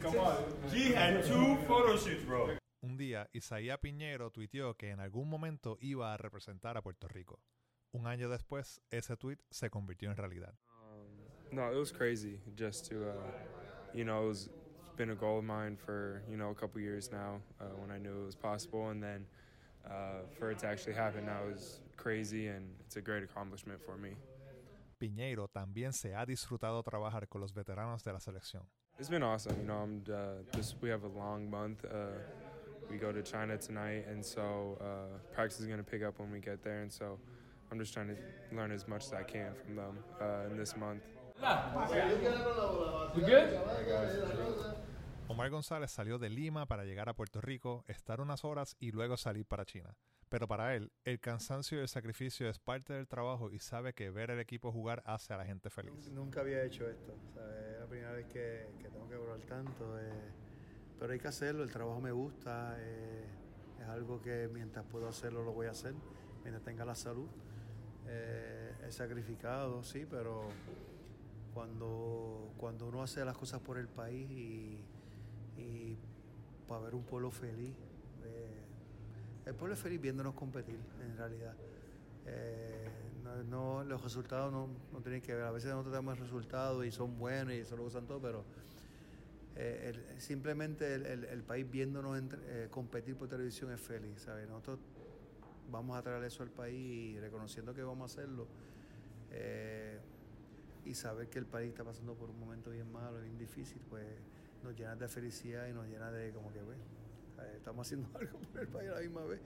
Come 0.01 0.19
on. 0.19 0.37
G 0.71 0.93
had 0.93 1.25
two 1.25 1.57
photo 1.67 1.97
shoots, 1.97 2.25
bro. 2.25 2.51
Un 2.83 2.97
día, 2.97 3.29
Isaías 3.35 3.79
Piñero 3.79 4.31
tuiteó 4.31 4.77
que 4.77 4.91
en 4.91 5.01
algún 5.01 5.29
momento 5.29 5.77
iba 5.81 6.13
a 6.13 6.17
representar 6.17 6.77
a 6.77 6.83
Puerto 6.83 7.09
Rico. 7.09 7.41
Un 7.93 8.07
año 8.07 8.29
después, 8.29 8.81
ese 8.91 9.17
tweet 9.17 9.39
se 9.51 9.71
convirtió 9.71 10.11
en 10.11 10.17
realidad. 10.17 10.55
Um, 10.69 11.57
no, 11.57 11.71
it 11.71 11.79
was 11.79 11.91
crazy 11.91 12.41
just 12.55 12.87
to, 12.91 13.11
uh, 13.11 13.15
you 13.95 14.05
know, 14.05 14.25
it 14.25 14.29
was 14.29 14.51
been 14.97 15.11
a 15.11 15.15
goal 15.15 15.39
of 15.39 15.45
mine 15.45 15.77
for 15.77 16.23
you 16.29 16.37
know 16.37 16.51
a 16.51 16.55
couple 16.55 16.81
years 16.81 17.11
now 17.13 17.39
uh, 17.61 17.65
when 17.77 17.91
I 17.91 17.99
knew 17.99 18.23
it 18.23 18.27
was 18.27 18.35
possible, 18.35 18.89
and 18.89 19.03
then 19.03 19.27
uh, 19.87 20.25
for 20.39 20.51
it 20.51 20.59
to 20.61 20.67
actually 20.67 20.95
happen 20.95 21.27
now 21.27 21.41
is 21.55 21.81
crazy, 21.97 22.49
and 22.49 22.67
it's 22.81 22.97
a 22.97 23.01
great 23.01 23.23
accomplishment 23.23 23.81
for 23.85 23.97
me. 23.97 24.11
Piñeiro 24.99 25.49
también 25.49 25.93
se 25.93 26.15
ha 26.15 26.25
disfrutado 26.25 26.83
trabajar 26.83 27.29
con 27.29 27.41
los 27.41 27.53
veteranos 27.53 28.03
de 28.03 28.13
la 28.13 28.21
selección. 28.21 28.67
It's 28.99 29.11
been 29.11 29.23
awesome. 29.23 29.57
You 29.59 29.67
know, 29.67 29.83
I'm 29.83 30.03
uh, 30.09 30.43
this. 30.53 30.75
We 30.81 30.89
have 30.89 31.05
a 31.05 31.09
long 31.09 31.51
month. 31.51 31.85
Uh, 31.85 32.13
we 32.91 32.97
go 32.97 33.13
to 33.13 33.23
China 33.23 33.59
tonight, 33.59 34.07
and 34.09 34.25
so 34.25 34.79
uh, 34.81 35.19
practice 35.35 35.61
is 35.61 35.67
going 35.67 35.79
to 35.79 35.85
pick 35.85 36.03
up 36.03 36.19
when 36.19 36.31
we 36.31 36.41
get 36.41 36.63
there, 36.63 36.81
and 36.81 36.91
so 36.91 37.19
I'm 37.71 37.79
just 37.79 37.93
trying 37.93 38.09
to 38.09 38.17
learn 38.57 38.73
as 38.73 38.89
much 38.89 39.05
as 39.05 39.13
I 39.13 39.23
can 39.23 39.53
from 39.55 39.77
them 39.77 39.99
uh, 40.21 40.51
in 40.51 40.57
this 40.57 40.77
month. 40.77 41.03
We 43.15 43.23
good? 43.23 43.61
Omar 45.29 45.51
González 45.51 45.91
salió 45.91 46.19
de 46.19 46.31
Lima 46.31 46.67
para 46.67 46.85
llegar 46.85 47.09
a 47.09 47.15
Puerto 47.15 47.41
Rico, 47.41 47.85
estar 47.89 48.21
unas 48.21 48.45
horas 48.45 48.77
y 48.79 48.93
luego 48.93 49.17
salir 49.17 49.45
para 49.45 49.67
China. 49.67 49.95
Pero 50.29 50.49
para 50.49 50.75
él, 50.75 50.91
el 51.05 51.21
cansancio 51.21 51.79
y 51.79 51.83
el 51.83 51.89
sacrificio 51.89 52.49
es 52.49 52.59
parte 52.59 52.93
del 52.93 53.07
trabajo 53.07 53.51
y 53.53 53.61
sabe 53.61 53.93
que 53.93 54.11
ver 54.11 54.31
el 54.31 54.41
equipo 54.41 54.73
jugar 54.73 55.03
hace 55.07 55.33
a 55.33 55.37
la 55.37 55.45
gente 55.45 55.71
feliz. 55.71 56.11
Nunca 56.11 56.41
había 56.41 56.65
hecho 56.65 56.89
esto, 56.89 57.15
¿sabes? 57.33 57.75
es 57.75 57.81
la 57.81 57.87
primera 57.87 58.13
vez 58.13 58.27
que, 58.27 58.67
que 58.81 58.89
tengo 58.89 59.09
que 59.09 59.17
volar 59.17 59.41
tanto, 59.43 59.99
eh, 60.01 60.33
pero 60.99 61.13
hay 61.13 61.21
que 61.21 61.29
hacerlo, 61.29 61.63
el 61.63 61.71
trabajo 61.71 62.01
me 62.01 62.11
gusta, 62.11 62.75
eh, 62.81 63.25
es 63.81 63.87
algo 63.87 64.21
que 64.21 64.49
mientras 64.53 64.85
puedo 64.87 65.09
hacerlo 65.09 65.45
lo 65.45 65.53
voy 65.53 65.69
a 65.69 65.71
hacer, 65.71 65.95
mientras 66.43 66.65
tenga 66.65 66.85
la 66.85 66.97
salud. 66.97 67.29
Eh, 68.09 68.73
he 68.85 68.91
sacrificado, 68.91 69.85
sí, 69.85 70.07
pero 70.11 70.49
cuando, 71.55 72.53
cuando 72.57 72.89
uno 72.89 73.03
hace 73.03 73.25
las 73.25 73.37
cosas 73.37 73.61
por 73.61 73.79
el 73.79 73.89
país 73.89 74.29
y, 74.31 74.85
y 75.57 75.99
para 76.67 76.81
ver 76.83 76.95
un 76.97 77.05
pueblo 77.05 77.31
feliz, 77.31 77.77
el 79.47 79.55
pueblo 79.55 79.75
es 79.75 79.81
feliz 79.81 80.01
viéndonos 80.01 80.35
competir, 80.35 80.79
en 81.01 81.17
realidad. 81.17 81.55
Eh, 82.27 82.89
no, 83.49 83.85
los 83.85 84.03
resultados 84.03 84.53
no, 84.53 84.69
no 84.93 85.01
tienen 85.01 85.23
que 85.23 85.35
ver. 85.35 85.45
A 85.45 85.53
veces 85.53 85.71
nosotros 85.71 85.95
tenemos 85.95 86.19
resultados 86.19 86.85
y 86.85 86.91
son 86.91 87.17
buenos 87.17 87.55
y 87.55 87.59
eso 87.59 87.77
lo 87.77 87.85
usan 87.85 88.07
todo, 88.07 88.21
pero 88.21 88.45
eh, 89.55 90.17
simplemente 90.19 90.95
el, 90.95 91.43
país 91.45 91.71
viéndonos 91.71 92.21
eh, 92.47 92.67
competir 92.71 93.17
por 93.17 93.29
televisión 93.29 93.71
es 93.73 93.81
feliz, 93.81 94.21
¿sabes? 94.23 94.49
Nosotros 94.49 94.81
vamos 95.71 95.97
a 95.97 96.03
traer 96.03 96.25
eso 96.25 96.43
al 96.43 96.51
país 96.51 97.15
y 97.15 97.21
reconociendo 97.21 97.73
que 97.73 97.83
vamos 97.83 98.11
a 98.11 98.21
hacerlo 98.21 98.49
y 100.85 100.95
saber 100.95 101.29
que 101.29 101.39
el 101.39 101.47
país 101.47 101.69
está 101.69 101.85
pasando 101.85 102.15
por 102.15 102.31
un 102.31 102.41
momento 102.41 102.71
bien 102.71 102.91
malo, 102.91 103.21
bien 103.21 103.37
difícil, 103.37 103.83
pues 103.91 104.07
nos 104.63 104.75
llena 104.75 104.97
de 104.97 105.09
felicidad 105.09 105.67
y 105.69 105.73
nos 105.73 105.87
llena 105.87 106.11
de 106.11 106.33
como 106.33 106.53
que, 106.53 106.63
bueno. 106.63 107.06
Estamos 107.57 107.87
haciendo 107.87 108.09
algo 108.19 108.39
por 108.41 108.61
el 108.61 108.69
país 108.69 108.91
a 108.91 108.95
la 108.95 109.01
misma 109.01 109.25
vez. 109.25 109.41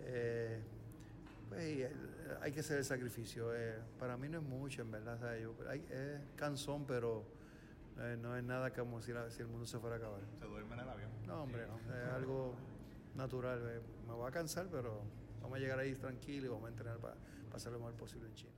Eh, 0.00 0.60
pues 1.48 1.60
eh, 1.62 1.92
hay 2.40 2.52
que 2.52 2.60
hacer 2.60 2.78
el 2.78 2.84
sacrificio. 2.84 3.54
eh, 3.54 3.78
para 3.98 4.16
mí 4.16 4.28
no 4.28 4.38
es 4.38 4.44
mucho, 4.44 4.82
en 4.82 4.90
verdad. 4.90 5.18
¿sabes? 5.18 5.42
Yo, 5.42 5.54
hay- 5.68 5.84
es 5.90 6.20
cansón, 6.36 6.84
pero 6.86 7.24
eh, 7.98 8.16
no 8.20 8.36
es 8.36 8.44
nada 8.44 8.72
como 8.72 9.00
si, 9.02 9.12
la- 9.12 9.30
si 9.30 9.42
el 9.42 9.48
mundo 9.48 9.66
se 9.66 9.78
fuera 9.78 9.96
a 9.96 9.98
acabar. 9.98 10.20
¿Se 10.38 10.44
duerme 10.44 10.74
en 10.74 10.80
el 10.80 10.88
avión? 10.88 11.10
No, 11.26 11.42
hombre, 11.44 11.66
no. 11.66 11.76
Es 11.94 12.08
algo 12.12 12.54
natural. 13.14 13.60
eh, 13.68 13.80
Me 14.06 14.12
voy 14.14 14.28
a 14.28 14.30
cansar, 14.32 14.68
pero 14.70 15.02
vamos 15.40 15.56
a 15.56 15.60
llegar 15.60 15.78
ahí 15.78 15.94
tranquilo 15.94 16.46
y 16.46 16.48
vamos 16.48 16.66
a 16.66 16.70
entrenar 16.70 16.98
para 16.98 17.16
hacer 17.54 17.72
lo 17.72 17.78
mejor 17.78 17.94
posible 17.94 18.26
en 18.28 18.34
China. 18.34 18.52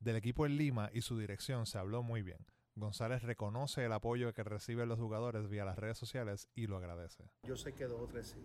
Del 0.00 0.16
equipo 0.16 0.44
en 0.46 0.56
Lima 0.56 0.90
y 0.92 1.00
su 1.02 1.16
dirección 1.16 1.64
se 1.64 1.78
habló 1.78 2.02
muy 2.02 2.22
bien. 2.22 2.44
González 2.76 3.22
reconoce 3.22 3.84
el 3.84 3.92
apoyo 3.92 4.32
que 4.32 4.42
reciben 4.42 4.88
los 4.88 4.98
jugadores 4.98 5.48
vía 5.48 5.64
las 5.64 5.78
redes 5.78 5.98
sociales 5.98 6.48
y 6.54 6.66
lo 6.66 6.78
agradece. 6.78 7.24
Yo 7.46 7.56
sé 7.56 7.74
que 7.74 7.84
dos 7.86 8.00
o 8.00 8.06
tres 8.06 8.28
sí. 8.28 8.40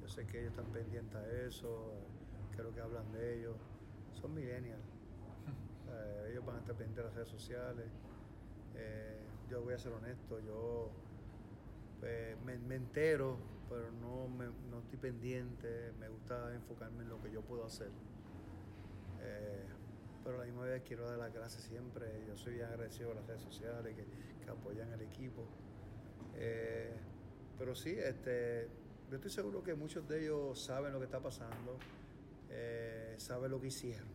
Yo 0.00 0.08
sé 0.08 0.24
que 0.26 0.40
ellos 0.40 0.50
están 0.56 0.70
pendientes 0.72 1.16
a 1.16 1.26
eso, 1.46 1.92
eh, 1.94 2.54
creo 2.56 2.72
que 2.72 2.80
hablan 2.80 3.10
de 3.12 3.38
ellos. 3.38 3.56
Son 4.12 4.32
millennials. 4.34 4.82
Eh, 5.88 6.30
ellos 6.32 6.44
van 6.44 6.56
a 6.56 6.58
estar 6.58 6.74
pendientes 6.74 6.96
de 6.96 7.04
las 7.04 7.14
redes 7.14 7.28
sociales. 7.28 7.86
Eh, 8.74 9.24
yo 9.48 9.62
voy 9.62 9.72
a 9.72 9.78
ser 9.78 9.92
honesto, 9.92 10.40
yo 10.40 10.90
pues, 12.00 12.36
me, 12.44 12.58
me 12.58 12.74
entero, 12.74 13.38
pero 13.68 13.92
no, 13.92 14.26
me- 14.26 14.50
no 14.68 14.80
estoy 14.80 14.98
pendiente. 14.98 15.92
Me 16.00 16.08
gusta 16.08 16.52
enfocarme 16.54 17.04
en 17.04 17.08
lo 17.08 17.22
que 17.22 17.30
yo 17.30 17.40
puedo 17.42 17.64
hacer. 17.64 17.92
Eh, 19.20 19.66
pero 20.26 20.38
la 20.38 20.44
misma 20.44 20.64
vez 20.64 20.82
quiero 20.82 21.08
dar 21.08 21.18
las 21.18 21.32
gracias 21.32 21.62
siempre. 21.62 22.24
Yo 22.26 22.36
soy 22.36 22.54
bien 22.54 22.66
agradecido 22.66 23.12
a 23.12 23.14
las 23.14 23.26
redes 23.28 23.42
sociales 23.42 23.94
que, 23.94 24.50
apoyan 24.50 24.92
al 24.92 25.00
equipo. 25.00 25.46
Eh, 26.34 26.94
pero 27.56 27.74
sí, 27.74 27.90
este, 27.90 28.68
yo 29.08 29.16
estoy 29.16 29.30
seguro 29.30 29.62
que 29.62 29.74
muchos 29.74 30.06
de 30.08 30.22
ellos 30.22 30.60
saben 30.60 30.92
lo 30.92 30.98
que 30.98 31.04
está 31.04 31.20
pasando, 31.20 31.78
eh, 32.48 33.14
saben 33.18 33.50
lo 33.50 33.60
que 33.60 33.68
hicieron, 33.68 34.08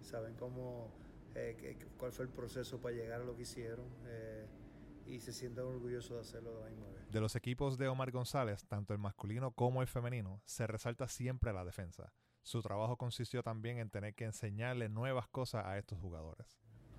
saben 0.00 0.34
cómo, 0.34 0.92
eh, 1.34 1.78
cuál 1.96 2.12
fue 2.12 2.24
el 2.24 2.30
proceso 2.30 2.80
para 2.80 2.94
llegar 2.94 3.20
a 3.20 3.24
lo 3.24 3.36
que 3.36 3.42
hicieron 3.42 3.86
eh, 4.06 4.46
y 5.06 5.20
se 5.20 5.32
sienten 5.32 5.64
orgullosos 5.64 6.10
de 6.10 6.20
hacerlo 6.20 6.56
de 6.56 6.64
la 6.64 6.70
misma 6.70 6.88
vez. 6.88 7.10
De 7.10 7.20
los 7.20 7.36
equipos 7.36 7.76
de 7.78 7.88
Omar 7.88 8.10
González, 8.12 8.64
tanto 8.66 8.92
el 8.92 8.98
masculino 8.98 9.52
como 9.52 9.82
el 9.82 9.88
femenino, 9.88 10.42
se 10.46 10.66
resalta 10.66 11.08
siempre 11.08 11.52
la 11.52 11.64
defensa. 11.64 12.12
Su 12.42 12.62
trabajo 12.62 12.96
consistió 12.96 13.42
también 13.42 13.78
en 13.78 13.90
tener 13.90 14.14
que 14.14 14.24
enseñarle 14.24 14.88
nuevas 14.88 15.28
cosas 15.28 15.66
a 15.66 15.78
estos 15.78 15.98
jugadores. 15.98 16.46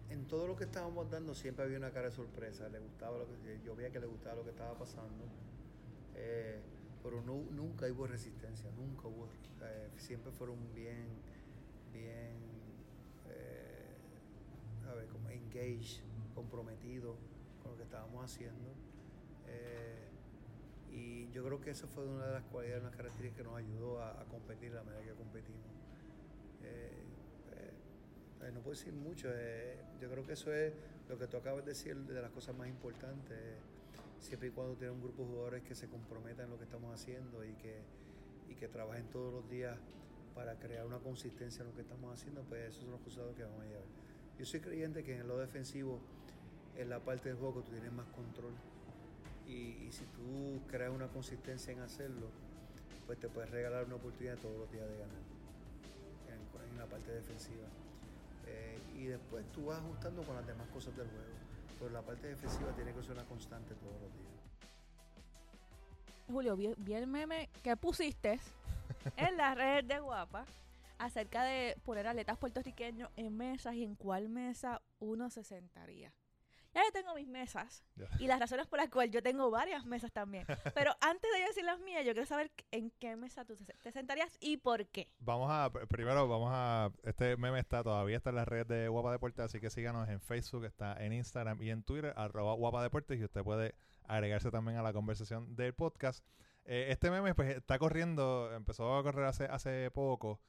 En 0.09 0.27
todo 0.27 0.47
lo 0.47 0.55
que 0.55 0.65
estábamos 0.65 1.09
dando 1.09 1.33
siempre 1.33 1.65
había 1.65 1.77
una 1.77 1.91
cara 1.91 2.09
de 2.09 2.15
sorpresa, 2.15 2.67
le 2.69 2.79
gustaba 2.79 3.17
lo 3.17 3.25
que, 3.27 3.59
yo 3.63 3.75
veía 3.75 3.91
que 3.91 3.99
le 3.99 4.07
gustaba 4.07 4.35
lo 4.35 4.43
que 4.43 4.49
estaba 4.49 4.77
pasando, 4.77 5.25
eh, 6.15 6.59
pero 7.01 7.21
nunca 7.21 7.87
hubo 7.87 8.07
resistencia, 8.07 8.69
nunca 8.71 9.07
hubo, 9.07 9.29
eh, 9.63 9.89
siempre 9.97 10.31
fueron 10.31 10.57
bien, 10.75 11.07
bien, 11.93 12.35
eh, 13.29 13.95
¿sabe? 14.83 15.07
como 15.07 15.29
engaged, 15.29 16.03
comprometidos 16.35 17.15
con 17.61 17.71
lo 17.71 17.77
que 17.77 17.83
estábamos 17.83 18.25
haciendo. 18.25 18.69
Y 20.91 21.29
yo 21.31 21.43
creo 21.43 21.61
que 21.61 21.71
eso 21.71 21.87
fue 21.87 22.05
una 22.05 22.27
de 22.27 22.33
las 22.33 22.43
cualidades, 22.43 22.81
una 22.83 22.91
característica 22.91 23.37
que 23.37 23.43
nos 23.43 23.57
ayudó 23.57 24.01
a, 24.01 24.21
a 24.21 24.25
competir 24.25 24.71
la 24.71 24.83
manera 24.83 25.03
que 25.03 25.13
competimos. 25.13 25.71
Eh, 26.63 26.91
eh, 27.53 27.71
eh, 28.43 28.51
no 28.53 28.61
puedo 28.61 28.77
decir 28.77 28.93
mucho, 28.93 29.29
yo 29.99 30.09
creo 30.09 30.25
que 30.25 30.33
eso 30.33 30.53
es 30.53 30.73
lo 31.09 31.17
que 31.17 31.27
tú 31.27 31.37
acabas 31.37 31.65
de 31.65 31.71
decir 31.71 31.95
de 31.95 32.21
las 32.21 32.31
cosas 32.31 32.55
más 32.55 32.67
importantes. 32.67 33.37
siempre 34.19 34.49
y 34.49 34.51
cuando 34.51 34.75
tienes 34.75 34.95
un 34.95 35.01
grupo 35.01 35.23
de 35.23 35.29
jugadores 35.29 35.63
que 35.63 35.75
se 35.75 35.87
comprometan 35.87 36.45
en 36.45 36.51
lo 36.51 36.57
que 36.57 36.65
estamos 36.65 36.93
haciendo 36.93 37.43
y 37.45 37.53
que, 37.53 37.81
y 38.49 38.55
que 38.55 38.67
trabajen 38.67 39.09
todos 39.09 39.33
los 39.33 39.49
días 39.49 39.77
para 40.35 40.55
crear 40.59 40.85
una 40.85 40.99
consistencia 40.99 41.61
en 41.61 41.69
lo 41.69 41.75
que 41.75 41.81
estamos 41.81 42.13
haciendo, 42.13 42.43
pues 42.43 42.69
esos 42.69 42.83
son 42.83 42.91
los 42.91 43.03
resultados 43.03 43.35
que 43.35 43.43
vamos 43.43 43.61
a 43.61 43.65
llevar. 43.65 43.85
Yo 44.37 44.45
soy 44.45 44.59
creyente 44.59 45.03
que 45.03 45.17
en 45.17 45.27
lo 45.27 45.37
defensivo 45.37 45.99
en 46.77 46.89
la 46.89 46.99
parte 46.99 47.29
del 47.29 47.37
juego 47.37 47.61
tú 47.61 47.71
tienes 47.71 47.91
más 47.91 48.07
control. 48.07 48.53
Y, 49.51 49.87
y 49.87 49.91
si 49.91 50.05
tú 50.05 50.61
creas 50.69 50.91
una 50.91 51.07
consistencia 51.07 51.73
en 51.73 51.79
hacerlo, 51.81 52.27
pues 53.05 53.19
te 53.19 53.27
puedes 53.27 53.49
regalar 53.49 53.85
una 53.85 53.95
oportunidad 53.95 54.37
todos 54.37 54.57
los 54.57 54.71
días 54.71 54.87
de 54.87 54.97
ganar 54.97 55.17
en, 56.29 56.71
en 56.71 56.77
la 56.77 56.85
parte 56.85 57.11
defensiva. 57.11 57.67
Eh, 58.47 58.79
y 58.95 59.05
después 59.05 59.45
tú 59.51 59.65
vas 59.65 59.79
ajustando 59.79 60.23
con 60.23 60.35
las 60.35 60.47
demás 60.47 60.67
cosas 60.69 60.95
del 60.95 61.07
juego. 61.07 61.25
Pero 61.79 61.91
la 61.91 62.01
parte 62.01 62.27
defensiva 62.27 62.71
tiene 62.71 62.93
que 62.93 63.03
ser 63.03 63.11
una 63.11 63.25
constante 63.25 63.75
todos 63.75 63.93
los 64.01 64.13
días. 64.13 64.31
Julio, 66.27 66.55
vi, 66.55 66.73
vi 66.77 66.93
el 66.93 67.07
meme 67.07 67.49
que 67.61 67.75
pusiste 67.75 68.39
en 69.17 69.35
las 69.35 69.57
redes 69.57 69.87
de 69.87 69.99
Guapa 69.99 70.45
acerca 70.97 71.43
de 71.43 71.75
poner 71.83 72.07
atletas 72.07 72.37
puertorriqueños 72.37 73.09
en 73.17 73.35
mesas 73.35 73.75
y 73.75 73.83
en 73.83 73.95
cuál 73.95 74.29
mesa 74.29 74.81
uno 74.99 75.29
se 75.29 75.43
sentaría. 75.43 76.13
Ya 76.73 76.81
yo 76.85 76.91
tengo 76.93 77.13
mis 77.15 77.27
mesas 77.27 77.83
y 78.19 78.27
las 78.27 78.39
razones 78.39 78.65
por 78.67 78.79
las 78.79 78.89
cuales 78.89 79.11
yo 79.13 79.21
tengo 79.21 79.51
varias 79.51 79.85
mesas 79.85 80.11
también. 80.11 80.45
Pero 80.73 80.91
antes 81.01 81.29
de 81.33 81.41
yo 81.41 81.47
decir 81.47 81.65
las 81.65 81.79
mías, 81.79 82.05
yo 82.05 82.13
quiero 82.13 82.25
saber 82.25 82.51
en 82.71 82.91
qué 82.99 83.15
mesa 83.17 83.43
tú 83.43 83.55
te 83.55 83.91
sentarías 83.91 84.37
y 84.39 84.57
por 84.57 84.87
qué. 84.87 85.09
Vamos 85.19 85.49
a, 85.51 85.69
pr- 85.71 85.87
primero 85.87 86.27
vamos 86.29 86.49
a, 86.53 86.91
este 87.03 87.35
meme 87.37 87.59
está 87.59 87.83
todavía 87.83 88.15
está 88.17 88.29
en 88.29 88.37
las 88.37 88.47
redes 88.47 88.67
de 88.69 88.87
Guapa 88.87 89.11
Deportes, 89.11 89.43
así 89.45 89.59
que 89.59 89.69
síganos 89.69 90.07
en 90.07 90.21
Facebook, 90.21 90.63
está 90.65 90.95
en 91.03 91.11
Instagram 91.13 91.61
y 91.61 91.71
en 91.71 91.83
Twitter, 91.83 92.13
arroba 92.15 92.53
Guapa 92.53 92.81
Deportes, 92.83 93.19
y 93.19 93.23
usted 93.25 93.43
puede 93.43 93.75
agregarse 94.07 94.49
también 94.51 94.77
a 94.77 94.81
la 94.81 94.93
conversación 94.93 95.55
del 95.55 95.73
podcast. 95.73 96.25
Eh, 96.63 96.87
este 96.89 97.09
meme 97.11 97.33
pues 97.35 97.49
está 97.57 97.79
corriendo, 97.79 98.53
empezó 98.53 98.95
a 98.95 99.03
correr 99.03 99.25
hace, 99.25 99.45
hace 99.45 99.89
poco 99.91 100.39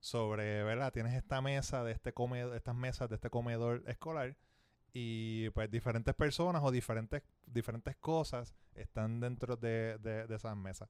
sobre, 0.00 0.62
¿verdad? 0.64 0.92
Tienes 0.92 1.14
esta 1.14 1.40
mesa 1.40 1.84
de 1.84 1.92
este 1.92 2.12
comedor, 2.12 2.54
estas 2.56 2.74
mesas 2.74 3.08
de 3.08 3.14
este 3.16 3.30
comedor 3.30 3.82
escolar 3.86 4.36
y 4.92 5.48
pues 5.50 5.70
diferentes 5.70 6.14
personas 6.14 6.62
o 6.64 6.70
diferentes, 6.70 7.22
diferentes 7.46 7.96
cosas 7.96 8.54
están 8.74 9.20
dentro 9.20 9.56
de, 9.56 9.98
de- 9.98 10.26
de 10.26 10.34
esas 10.34 10.56
mesas. 10.56 10.88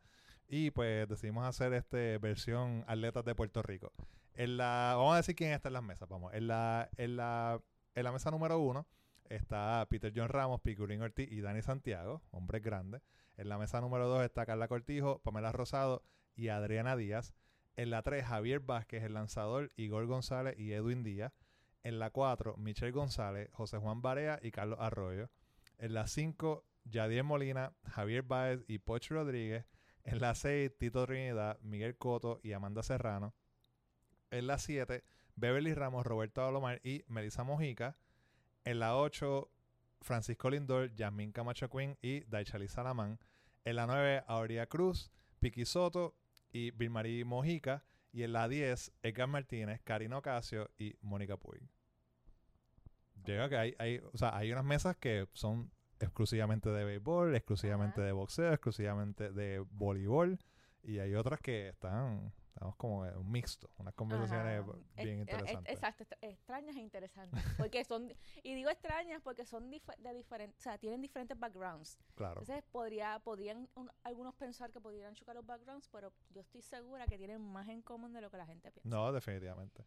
Y 0.49 0.71
pues 0.71 1.09
decidimos 1.09 1.47
hacer 1.47 1.73
este 1.73 2.19
versión 2.19 2.85
atletas 2.87 3.25
de 3.25 3.35
Puerto 3.35 3.63
Rico. 3.63 3.93
En 4.35 4.57
la, 4.57 4.95
vamos 4.97 5.15
a 5.15 5.17
decir 5.19 5.35
quién 5.37 5.53
está 5.53 5.69
en 5.69 5.75
las 5.75 5.83
mesas, 5.83 6.09
vamos. 6.09 6.33
En 6.35 6.47
la, 6.49 6.89
en 6.97 7.17
la, 7.17 7.61
en 7.95 8.05
la 8.05 8.13
mesa 8.13 8.31
número 8.31 8.59
uno 8.59 8.87
está 9.29 9.87
Peter 9.89 10.13
John 10.15 10.29
Ramos, 10.29 10.61
Piculín 10.63 11.01
Ortiz 11.03 11.31
y 11.31 11.41
Dani 11.41 11.63
Santiago, 11.63 12.23
hombres 12.33 12.63
grandes. 12.63 13.03
En 13.37 13.49
la 13.49 13.57
mesa 13.57 13.81
número 13.81 14.09
dos 14.09 14.23
está 14.25 14.45
Carla 14.45 14.69
Cortijo, 14.69 15.21
Pamela 15.21 15.53
Rosado 15.53 16.03
y 16.35 16.49
Adriana 16.49 16.97
Díaz. 16.97 17.35
En 17.77 17.89
la 17.91 18.03
tres, 18.03 18.27
Javier 18.27 18.61
Vázquez, 18.61 19.03
el 19.05 19.15
lanzador, 19.15 19.71
Igor 19.77 20.05
González 20.07 20.59
y 20.59 20.73
Edwin 20.73 21.03
Díaz. 21.03 21.33
En 21.83 21.99
la 21.99 22.11
4, 22.11 22.57
Michelle 22.57 22.93
González, 22.93 23.49
José 23.53 23.79
Juan 23.79 24.03
Barea 24.03 24.39
y 24.43 24.51
Carlos 24.51 24.79
Arroyo. 24.81 25.31
En 25.79 25.95
la 25.95 26.07
5, 26.07 26.65
Yadier 26.85 27.25
Molina, 27.25 27.73
Javier 27.85 28.23
Báez 28.23 28.61
y 28.69 28.79
Poch 28.79 29.09
Rodríguez. 29.11 29.65
En 30.05 30.21
la 30.21 30.35
6, 30.35 30.77
Tito 30.79 31.07
Trinidad, 31.07 31.59
Miguel 31.63 31.97
Coto 31.97 32.41
y 32.43 32.53
Amanda 32.53 32.83
Serrano. 32.83 33.35
En 34.31 34.47
la 34.47 34.59
7, 34.59 35.05
Beverly 35.37 35.75
Ramos, 35.75 36.07
Roberto 36.07 36.47
Alomar 36.47 36.81
y 36.85 37.05
Melissa 37.09 37.45
Mojica. 37.45 37.97
En 38.65 38.79
la 38.79 38.97
8, 38.97 39.51
Francisco 40.01 40.51
Lindor, 40.51 40.95
Yasmín 40.95 41.33
Camacho 41.33 41.69
Quinn 41.69 41.97
y 42.03 42.21
Daichali 42.25 42.69
Salamán. 42.69 43.19
En 43.65 43.77
la 43.77 43.87
9, 43.87 44.25
Aurea 44.27 44.67
Cruz, 44.67 45.11
Piqui 45.39 45.65
Soto 45.65 46.17
y 46.53 46.71
Vilmarí 46.73 47.25
Mojica. 47.25 47.85
Y 48.13 48.25
en 48.25 48.33
la 48.33 48.47
10, 48.49 48.93
Edgar 49.03 49.29
Martínez, 49.29 49.81
Karina 49.83 50.19
Ocasio 50.19 50.71
y 50.79 50.97
Mónica 51.01 51.37
Puig. 51.37 51.63
Llega 53.25 53.49
que 53.49 53.57
hay, 53.57 53.75
hay, 53.79 54.01
o 54.13 54.19
sea, 54.19 54.37
hay 54.37 54.53
unas 54.53 54.65
mesas 54.65 54.97
que 54.97 55.29
son 55.33 55.71
exclusivamente 56.01 56.71
de 56.71 56.85
béisbol, 56.85 57.35
exclusivamente 57.35 58.01
Ajá. 58.01 58.07
de 58.07 58.13
boxeo, 58.13 58.53
exclusivamente 58.53 59.33
de 59.33 59.61
voleibol. 59.71 60.39
Y 60.83 60.99
hay 60.99 61.15
otras 61.15 61.41
que 61.41 61.69
están, 61.69 62.33
estamos 62.55 62.77
como 62.77 63.07
en 63.07 63.17
un 63.17 63.31
mixto, 63.31 63.71
unas 63.79 63.95
conversaciones 63.95 64.61
Ajá. 64.61 64.73
bien 64.73 64.81
Es- 64.97 65.07
es- 65.07 65.21
interesantes. 65.21 65.73
exacto, 65.75 66.03
extra- 66.05 66.19
extrañas 66.29 66.77
e 66.77 66.81
interesantes. 66.81 67.43
Porque 67.59 67.85
son, 67.85 68.13
y 68.43 68.55
digo 68.55 68.69
extrañas 68.71 69.21
porque 69.23 69.45
son 69.47 69.71
dif- 69.71 69.97
de 69.99 70.13
diferentes, 70.15 70.59
o 70.61 70.63
sea, 70.63 70.79
tienen 70.79 71.01
diferentes 71.01 71.39
backgrounds. 71.39 71.99
Claro. 72.15 72.41
Entonces 72.41 72.63
podría, 72.71 73.19
podrían 73.21 73.69
un- 73.75 73.91
algunos 74.05 74.35
pensar 74.35 74.71
que 74.71 74.81
podrían 74.81 75.15
chocar 75.15 75.35
los 75.35 75.47
backgrounds, 75.47 75.89
pero 75.89 76.13
yo 76.31 76.41
estoy 76.43 76.61
segura 76.63 77.07
que 77.07 77.17
tienen 77.19 77.41
más 77.41 77.69
en 77.69 77.81
común 77.83 78.13
de 78.13 78.21
lo 78.21 78.31
que 78.31 78.37
la 78.37 78.47
gente 78.47 78.71
piensa. 78.71 78.89
No, 78.89 79.11
definitivamente. 79.13 79.85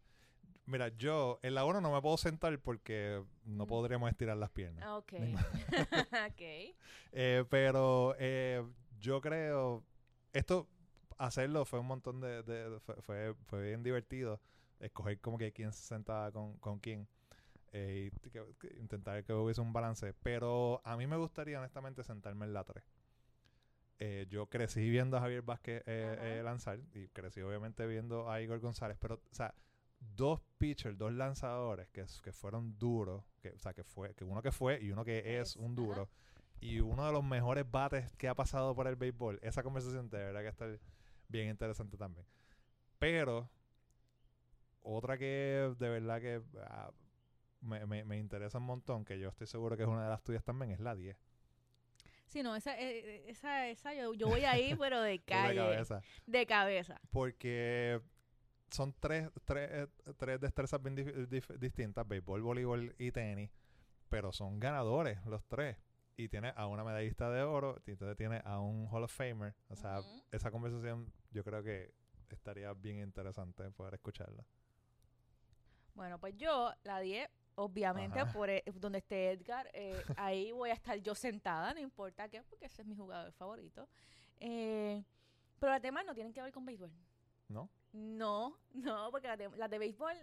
Mira, 0.68 0.88
yo 0.88 1.38
en 1.42 1.54
la 1.54 1.64
1 1.64 1.80
no 1.80 1.92
me 1.92 2.02
puedo 2.02 2.16
sentar 2.16 2.58
porque 2.58 3.24
no 3.44 3.64
Mm. 3.64 3.68
podríamos 3.68 4.10
estirar 4.10 4.36
las 4.36 4.50
piernas. 4.50 4.84
Ah, 4.84 4.96
Ok. 4.96 5.12
Ok. 6.32 6.74
Eh, 7.12 7.44
pero 7.48 8.16
eh, 8.18 8.64
yo 8.98 9.20
creo, 9.20 9.84
esto, 10.32 10.68
hacerlo 11.18 11.64
fue 11.64 11.80
un 11.80 11.86
montón 11.86 12.20
de, 12.20 12.42
de- 12.42 12.80
fue, 12.80 12.96
fue, 13.02 13.34
fue 13.46 13.62
bien 13.68 13.82
divertido, 13.82 14.40
escoger 14.80 15.20
como 15.20 15.38
que 15.38 15.52
quién 15.52 15.72
se 15.72 15.82
sentaba 15.84 16.32
con, 16.32 16.56
con 16.58 16.78
quién 16.80 17.08
eh, 17.72 18.10
y 18.24 18.30
que- 18.30 18.44
que 18.60 18.76
intentar 18.80 19.24
que 19.24 19.32
hubiese 19.34 19.60
un 19.60 19.72
balance. 19.72 20.14
Pero 20.22 20.80
a 20.84 20.96
mí 20.96 21.06
me 21.06 21.16
gustaría 21.16 21.58
honestamente 21.60 22.04
sentarme 22.04 22.46
en 22.46 22.54
la 22.54 22.64
3. 22.64 22.84
Eh, 23.98 24.26
yo 24.28 24.46
crecí 24.46 24.90
viendo 24.90 25.16
a 25.16 25.20
Javier 25.20 25.40
Vázquez 25.42 25.82
eh, 25.86 26.38
eh, 26.38 26.42
lanzar 26.44 26.78
y 26.92 27.08
crecí 27.08 27.40
obviamente 27.40 27.86
viendo 27.86 28.30
a 28.30 28.40
Igor 28.42 28.60
González, 28.60 28.98
pero, 29.00 29.14
o 29.16 29.34
sea, 29.34 29.54
dos 29.98 30.40
pitchers, 30.58 30.98
dos 30.98 31.12
lanzadores 31.14 31.88
que, 31.88 32.04
que 32.22 32.32
fueron 32.32 32.78
duros, 32.78 33.24
que, 33.40 33.50
o 33.50 33.58
sea, 33.58 33.72
que 33.72 33.84
fue, 33.84 34.14
que 34.14 34.24
uno 34.24 34.42
que 34.42 34.52
fue 34.52 34.82
y 34.82 34.90
uno 34.90 35.02
que 35.04 35.40
es, 35.40 35.50
Es, 35.50 35.56
un 35.56 35.74
ajá. 35.74 35.74
duro, 35.74 36.10
y 36.60 36.80
uno 36.80 37.06
de 37.06 37.12
los 37.12 37.24
mejores 37.24 37.70
bates 37.70 38.12
que 38.16 38.28
ha 38.28 38.34
pasado 38.34 38.74
por 38.74 38.86
el 38.86 38.96
béisbol, 38.96 39.38
esa 39.42 39.62
conversación 39.62 40.10
de 40.10 40.18
verdad 40.18 40.42
que 40.42 40.48
está 40.48 40.66
bien 41.28 41.48
interesante 41.48 41.96
también. 41.96 42.26
Pero, 42.98 43.48
otra 44.82 45.18
que 45.18 45.74
de 45.78 45.88
verdad 45.88 46.20
que 46.20 46.42
ah, 46.62 46.90
me, 47.60 47.84
me, 47.86 48.04
me 48.04 48.18
interesa 48.18 48.58
un 48.58 48.64
montón, 48.64 49.04
que 49.04 49.18
yo 49.18 49.28
estoy 49.28 49.46
seguro 49.46 49.76
que 49.76 49.82
es 49.82 49.88
una 49.88 50.04
de 50.04 50.10
las 50.10 50.22
tuyas 50.22 50.44
también, 50.44 50.70
es 50.72 50.80
la 50.80 50.94
10. 50.94 51.16
Sí, 52.28 52.42
no, 52.42 52.56
esa, 52.56 52.78
eh, 52.78 53.28
esa, 53.30 53.68
esa 53.68 53.94
yo, 53.94 54.12
yo 54.14 54.28
voy 54.28 54.44
ahí, 54.44 54.74
pero 54.78 55.00
de 55.00 55.12
de 55.12 55.20
calle. 55.20 55.56
cabeza. 55.56 56.00
De 56.26 56.46
cabeza. 56.46 57.00
Porque 57.10 58.00
son 58.70 58.92
tres, 58.98 59.30
tres, 59.44 59.70
eh, 59.72 59.86
tres 60.18 60.40
destrezas 60.40 60.82
bien 60.82 60.96
dif- 60.96 61.28
dif- 61.28 61.56
distintas, 61.58 62.06
béisbol, 62.06 62.42
voleibol 62.42 62.94
y 62.98 63.12
tenis, 63.12 63.50
pero 64.08 64.32
son 64.32 64.58
ganadores 64.58 65.24
los 65.26 65.44
tres. 65.46 65.76
Y 66.16 66.28
tiene 66.28 66.52
a 66.56 66.66
una 66.66 66.82
medallista 66.82 67.30
de 67.30 67.42
oro, 67.42 67.80
y 67.86 67.90
entonces 67.90 68.16
tiene 68.16 68.40
a 68.44 68.58
un 68.60 68.88
Hall 68.90 69.04
of 69.04 69.12
Famer. 69.12 69.54
O 69.68 69.76
sea, 69.76 70.00
esa 70.32 70.50
conversación 70.50 71.12
yo 71.30 71.44
creo 71.44 71.62
que 71.62 71.92
estaría 72.30 72.72
bien 72.72 73.00
interesante 73.00 73.70
poder 73.70 73.94
escucharla. 73.94 74.44
Bueno, 75.94 76.18
pues 76.18 76.36
yo, 76.36 76.72
la 76.84 77.00
10, 77.00 77.28
obviamente, 77.56 78.18
Ajá. 78.20 78.32
por 78.32 78.50
e- 78.50 78.64
donde 78.74 78.98
esté 78.98 79.30
Edgar, 79.30 79.68
eh, 79.72 80.02
ahí 80.16 80.52
voy 80.52 80.70
a 80.70 80.74
estar 80.74 80.96
yo 80.98 81.14
sentada, 81.14 81.72
no 81.74 81.80
importa 81.80 82.28
qué, 82.28 82.42
porque 82.44 82.66
ese 82.66 82.82
es 82.82 82.88
mi 82.88 82.94
jugador 82.96 83.32
favorito. 83.32 83.88
Eh, 84.40 85.02
pero 85.58 85.72
las 85.72 85.82
demás 85.82 86.04
no 86.04 86.14
tienen 86.14 86.32
que 86.32 86.42
ver 86.42 86.52
con 86.52 86.64
béisbol. 86.66 86.92
¿No? 87.48 87.70
No, 87.92 88.58
no, 88.74 89.10
porque 89.10 89.28
las 89.28 89.38
de, 89.38 89.48
las 89.50 89.70
de 89.70 89.78
béisbol, 89.78 90.14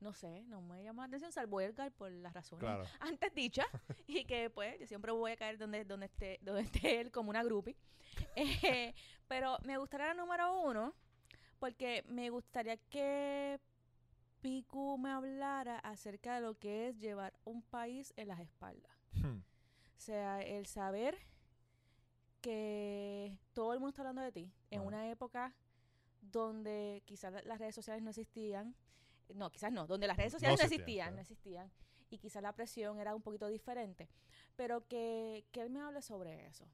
no 0.00 0.12
sé, 0.12 0.42
no 0.44 0.60
me 0.62 0.82
llama 0.82 1.02
la 1.02 1.06
atención, 1.08 1.32
salvo 1.32 1.60
Edgar 1.60 1.90
por 1.92 2.10
las 2.10 2.32
razones 2.34 2.60
Claro. 2.60 2.84
antes 3.00 3.34
dichas, 3.34 3.66
y 4.06 4.24
que 4.24 4.50
pues 4.50 4.78
yo 4.80 4.86
siempre 4.86 5.12
voy 5.12 5.32
a 5.32 5.36
caer 5.36 5.56
donde, 5.58 5.84
donde, 5.84 6.06
esté, 6.06 6.38
donde 6.42 6.62
esté 6.62 7.00
él 7.00 7.10
como 7.10 7.30
una 7.30 7.42
groupie. 7.42 7.76
Eh, 8.36 8.94
pero 9.28 9.58
me 9.64 9.78
gustaría 9.78 10.08
la 10.08 10.14
número 10.14 10.60
uno, 10.60 10.94
porque 11.58 12.04
me 12.08 12.30
gustaría 12.30 12.76
que 12.76 13.58
Piku 14.40 14.98
me 14.98 15.10
hablara 15.10 15.78
acerca 15.78 16.34
de 16.34 16.42
lo 16.42 16.58
que 16.58 16.88
es 16.88 16.98
llevar 16.98 17.32
un 17.44 17.62
país 17.62 18.12
en 18.16 18.28
las 18.28 18.40
espaldas. 18.40 18.92
Hmm. 19.14 19.38
O 19.38 20.00
sea, 20.00 20.42
el 20.42 20.66
saber 20.66 21.16
que 22.40 23.38
todo 23.54 23.72
el 23.72 23.80
mundo 23.80 23.90
está 23.90 24.02
hablando 24.02 24.20
de 24.22 24.32
ti 24.32 24.52
en 24.70 24.82
una 24.82 25.08
época 25.10 25.54
donde 26.20 27.02
quizás 27.06 27.32
la- 27.32 27.42
las 27.42 27.58
redes 27.58 27.74
sociales 27.74 28.02
no 28.02 28.10
existían. 28.10 28.74
No, 29.34 29.50
quizás 29.50 29.72
no, 29.72 29.86
donde 29.86 30.06
las 30.06 30.16
redes 30.16 30.32
sociales 30.32 30.58
no 30.58 30.64
existían, 30.64 30.82
existían, 30.82 31.06
claro. 31.06 31.16
no 31.16 31.20
existían. 31.22 31.72
Y 32.10 32.18
quizás 32.18 32.42
la 32.42 32.52
presión 32.52 32.98
era 33.00 33.14
un 33.14 33.22
poquito 33.22 33.46
diferente. 33.48 34.08
Pero 34.56 34.86
que, 34.86 35.44
que 35.52 35.62
él 35.62 35.70
me 35.70 35.80
hable 35.80 36.02
sobre 36.02 36.46
eso. 36.46 36.66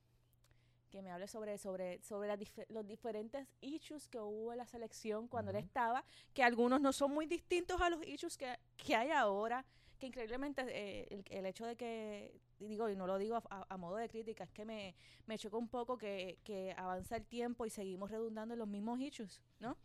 Que 0.90 1.02
me 1.02 1.10
hable 1.10 1.28
sobre, 1.28 1.56
sobre, 1.56 2.02
sobre 2.02 2.36
los 2.68 2.86
diferentes 2.86 3.46
issues 3.60 4.08
que 4.08 4.18
hubo 4.18 4.50
en 4.52 4.58
la 4.58 4.66
selección 4.66 5.28
cuando 5.28 5.52
él 5.52 5.56
estaba, 5.58 6.04
que 6.34 6.42
algunos 6.42 6.80
no 6.80 6.92
son 6.92 7.12
muy 7.12 7.26
distintos 7.26 7.80
a 7.80 7.88
los 7.90 8.04
issues 8.06 8.36
que, 8.36 8.58
que 8.76 8.96
hay 8.96 9.10
ahora, 9.12 9.64
que 10.00 10.06
increíblemente 10.08 10.62
eh, 10.68 11.06
el, 11.10 11.24
el 11.30 11.46
hecho 11.46 11.64
de 11.64 11.76
que, 11.76 12.40
y 12.58 12.66
digo, 12.66 12.88
y 12.88 12.96
no 12.96 13.06
lo 13.06 13.18
digo 13.18 13.36
a, 13.36 13.42
a- 13.50 13.66
a 13.68 13.76
modo 13.76 13.96
de 13.96 14.08
crítica, 14.08 14.42
es 14.44 14.50
que 14.50 14.64
me, 14.64 14.96
me 15.26 15.38
choca 15.38 15.56
un 15.56 15.68
poco 15.68 15.96
que, 15.96 16.38
que 16.42 16.74
avanza 16.76 17.16
el 17.16 17.24
tiempo 17.24 17.66
y 17.66 17.70
seguimos 17.70 18.10
redundando 18.10 18.54
en 18.54 18.58
los 18.58 18.68
mismos 18.68 18.98
issues, 19.00 19.40
¿no? 19.60 19.76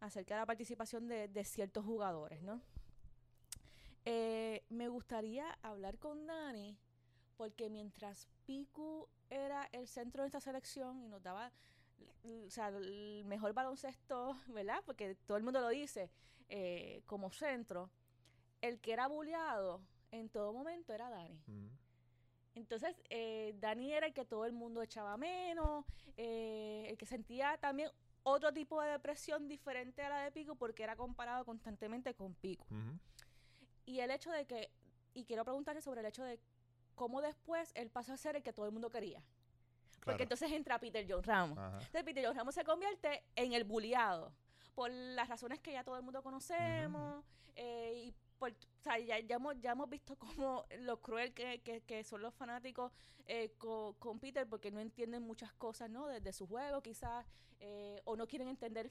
Acerca 0.00 0.34
de 0.34 0.40
la 0.40 0.46
participación 0.46 1.08
de, 1.08 1.28
de 1.28 1.44
ciertos 1.44 1.84
jugadores, 1.84 2.42
¿no? 2.42 2.60
Eh, 4.06 4.64
me 4.70 4.88
gustaría 4.88 5.58
hablar 5.62 5.98
con 5.98 6.26
Dani 6.26 6.76
porque 7.36 7.68
mientras 7.68 8.26
Piku 8.46 9.08
era 9.28 9.68
el 9.72 9.86
centro 9.86 10.22
de 10.22 10.28
esta 10.28 10.40
selección 10.40 11.02
y 11.02 11.08
nos 11.08 11.22
daba 11.22 11.52
o 12.46 12.50
sea, 12.50 12.68
el 12.68 13.24
mejor 13.26 13.52
baloncesto, 13.52 14.36
¿verdad? 14.48 14.82
Porque 14.84 15.14
todo 15.26 15.36
el 15.36 15.42
mundo 15.42 15.60
lo 15.60 15.68
dice 15.68 16.10
eh, 16.48 17.02
como 17.06 17.30
centro. 17.30 17.90
El 18.60 18.80
que 18.80 18.92
era 18.92 19.06
bulleado 19.06 19.80
en 20.10 20.28
todo 20.28 20.52
momento 20.52 20.92
era 20.92 21.08
Dani. 21.08 21.40
Ujú. 21.46 21.70
Entonces, 22.54 22.94
eh, 23.08 23.54
Dani 23.58 23.92
era 23.92 24.06
el 24.06 24.12
que 24.12 24.24
todo 24.24 24.44
el 24.44 24.52
mundo 24.52 24.82
echaba 24.82 25.16
menos, 25.16 25.84
eh, 26.16 26.86
el 26.90 26.98
que 26.98 27.06
sentía 27.06 27.56
también 27.58 27.90
otro 28.22 28.52
tipo 28.52 28.80
de 28.82 28.90
depresión 28.90 29.48
diferente 29.48 30.02
a 30.02 30.08
la 30.08 30.22
de 30.22 30.32
Pico 30.32 30.54
porque 30.54 30.82
era 30.82 30.96
comparado 30.96 31.44
constantemente 31.44 32.14
con 32.14 32.34
Pico. 32.34 32.66
Y 33.86 34.00
el 34.00 34.10
hecho 34.10 34.30
de 34.30 34.46
que, 34.46 34.70
y 35.14 35.24
quiero 35.24 35.44
preguntarle 35.44 35.82
sobre 35.82 36.00
el 36.00 36.06
hecho 36.06 36.24
de 36.24 36.38
cómo 36.94 37.22
después 37.22 37.72
él 37.74 37.90
pasó 37.90 38.12
a 38.12 38.16
ser 38.16 38.36
el 38.36 38.42
que 38.42 38.52
todo 38.52 38.66
el 38.66 38.72
mundo 38.72 38.90
quería. 38.90 39.22
Porque 40.04 40.22
entonces 40.22 40.50
entra 40.52 40.78
Peter 40.78 41.04
John 41.08 41.22
Ramos. 41.22 41.58
Ajá. 41.58 41.76
Entonces 41.78 42.04
Peter 42.04 42.24
John 42.26 42.36
Ramos 42.36 42.54
se 42.54 42.64
convierte 42.64 43.24
en 43.36 43.52
el 43.52 43.64
bulliado 43.64 44.32
por 44.74 44.90
las 44.90 45.28
razones 45.28 45.60
que 45.60 45.72
ya 45.72 45.84
todo 45.84 45.96
el 45.96 46.02
mundo 46.02 46.22
conocemos 46.22 47.24
eh, 47.56 47.92
y 48.06 48.14
por, 48.40 48.50
o 48.50 48.82
sea, 48.82 48.98
ya, 48.98 49.20
ya 49.20 49.36
hemos, 49.36 49.54
ya 49.60 49.72
hemos 49.72 49.88
visto 49.88 50.16
cómo 50.16 50.64
lo 50.80 51.00
cruel 51.00 51.32
que, 51.32 51.60
que- 51.62 51.82
que 51.82 52.02
son 52.02 52.22
los 52.22 52.34
fanáticos 52.34 52.90
eh, 53.26 53.52
co- 53.58 53.94
con, 54.00 54.18
Peter 54.18 54.48
porque 54.48 54.72
no 54.72 54.80
entienden 54.80 55.22
muchas 55.22 55.52
cosas, 55.52 55.88
¿no? 55.90 56.08
Desde 56.08 56.32
su 56.32 56.46
juego 56.48 56.82
quizás 56.82 57.24
eh, 57.60 58.00
o 58.04 58.16
no 58.16 58.26
quieren 58.26 58.48
entender, 58.48 58.90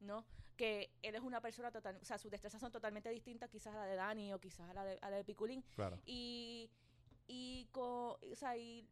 ¿no? 0.00 0.24
Que 0.56 0.92
él 1.02 1.14
es 1.14 1.22
una 1.22 1.40
persona 1.40 1.72
total, 1.72 1.98
o 2.00 2.04
sea, 2.04 2.18
sus 2.18 2.30
destrezas 2.30 2.60
son 2.60 2.70
totalmente 2.70 3.08
distintas 3.10 3.48
quizás 3.50 3.74
a 3.74 3.78
la 3.78 3.86
de 3.86 3.96
Dani 3.96 4.32
o 4.34 4.38
quizás 4.38 4.68
a 4.68 4.74
la 4.74 4.84
de, 4.84 4.98
a 5.00 5.10
la 5.10 5.16
de 5.16 5.24
Piculín 5.24 5.64
Claro. 5.74 5.98
y 6.06 6.70
y 7.32 7.66
con 7.72 8.16
o 8.20 8.34
sea 8.34 8.56
y, 8.56 8.86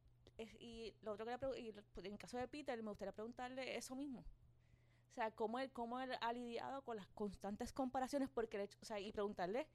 y 0.61 0.95
lo 1.03 1.13
otro 1.13 1.27
que 1.27 1.33
le 1.37 1.61
y 1.61 1.69
en 2.07 2.13
el 2.13 2.19
caso 2.19 2.39
de 2.39 2.47
Peter 2.49 2.81
me 2.83 2.91
gustaría 2.91 3.13
preguntarle 3.13 3.77
eso 3.77 3.97
mismo 3.97 4.21
o 5.11 5.13
sea 5.13 5.31
cómo 5.33 5.59
él 5.59 5.71
cómo 5.73 5.99
él 6.01 6.13
ha 6.21 6.33
lidiado 6.33 6.83
con 6.83 6.97
las 6.97 7.09
constantes 7.09 7.73
comparaciones 7.73 8.29
porque 8.31 8.69
o 8.81 8.85
sea 8.85 9.01
y 9.01 9.11
preguntarle 9.13 9.67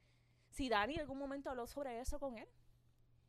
si 0.54 0.68
Dani 0.68 0.94
en 0.94 1.00
algún 1.00 1.18
momento 1.18 1.50
habló 1.50 1.66
sobre 1.66 2.00
eso 2.00 2.18
con 2.18 2.38
él 2.38 2.48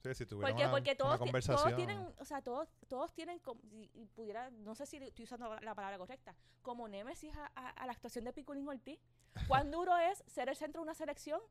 Sí, 0.03 0.13
si 0.13 0.25
tuviera 0.27 0.47
porque 0.49 0.63
una, 0.63 0.71
porque 0.71 0.89
una 0.91 0.97
todos, 0.97 1.17
conversación. 1.17 1.57
todos 1.63 1.75
tienen 1.75 2.13
o 2.19 2.25
sea 2.25 2.41
todos 2.43 2.69
todos 2.88 3.11
tienen 3.13 3.41
y, 3.71 3.89
y 3.93 4.05
pudiera 4.05 4.51
no 4.51 4.75
sé 4.75 4.85
si 4.85 4.97
estoy 4.97 5.23
usando 5.25 5.59
la 5.61 5.73
palabra 5.73 5.97
correcta 5.97 6.35
como 6.61 6.88
némesis 6.88 7.35
a, 7.35 7.51
a- 7.55 7.69
a 7.71 7.85
la 7.88 7.91
actuación 7.93 8.23
de 8.25 8.31
Piculín 8.31 8.67
Ortiz 8.67 8.99
cuán 9.47 9.71
duro 9.71 9.97
es 9.97 10.23
ser 10.27 10.49
el 10.49 10.55
centro 10.55 10.81
de 10.81 10.83
una 10.83 10.93
selección 10.93 11.41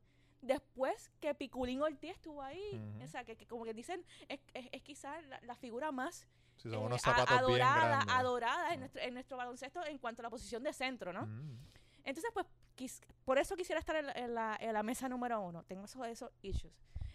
después 0.40 1.10
que 1.20 1.34
Piculín 1.34 1.82
Ortiz 1.82 2.12
estuvo 2.12 2.42
ahí 2.42 2.78
Ujú. 2.94 3.04
o 3.04 3.08
sea 3.08 3.24
que, 3.24 3.34
que 3.36 3.46
como 3.46 3.64
que 3.64 3.74
dicen 3.74 4.04
es, 4.28 4.38
es, 4.52 4.68
es 4.70 4.82
quizás 4.82 5.24
la, 5.26 5.40
la 5.40 5.56
figura 5.56 5.90
más 5.90 6.28
son 6.56 6.72
eh, 6.72 6.76
a- 6.76 6.78
bien 6.78 7.28
adorada 7.40 7.86
grandes. 7.88 8.14
adorada 8.14 8.74
en 8.74 8.80
nuestro, 8.80 9.02
en 9.02 9.14
nuestro 9.14 9.36
baloncesto 9.36 9.84
en 9.84 9.98
cuanto 9.98 10.22
a 10.22 10.24
la 10.24 10.30
posición 10.30 10.62
de 10.62 10.72
centro 10.72 11.12
no 11.12 11.26
Mm. 11.26 11.58
entonces, 12.04 12.30
pues, 12.32 12.46
quis- 12.76 13.00
por 13.24 13.38
eso 13.38 13.56
quisiera 13.56 13.78
estar 13.80 13.96
en 13.96 14.06
la, 14.06 14.12
en 14.12 14.34
la- 14.34 14.56
en 14.60 14.72
la 14.72 14.82
mesa 14.82 15.08
número 15.08 15.40
uno. 15.40 15.62
Tengo 15.64 15.84
esos, 15.84 16.06
esos 16.06 16.30
issues. 16.42 16.72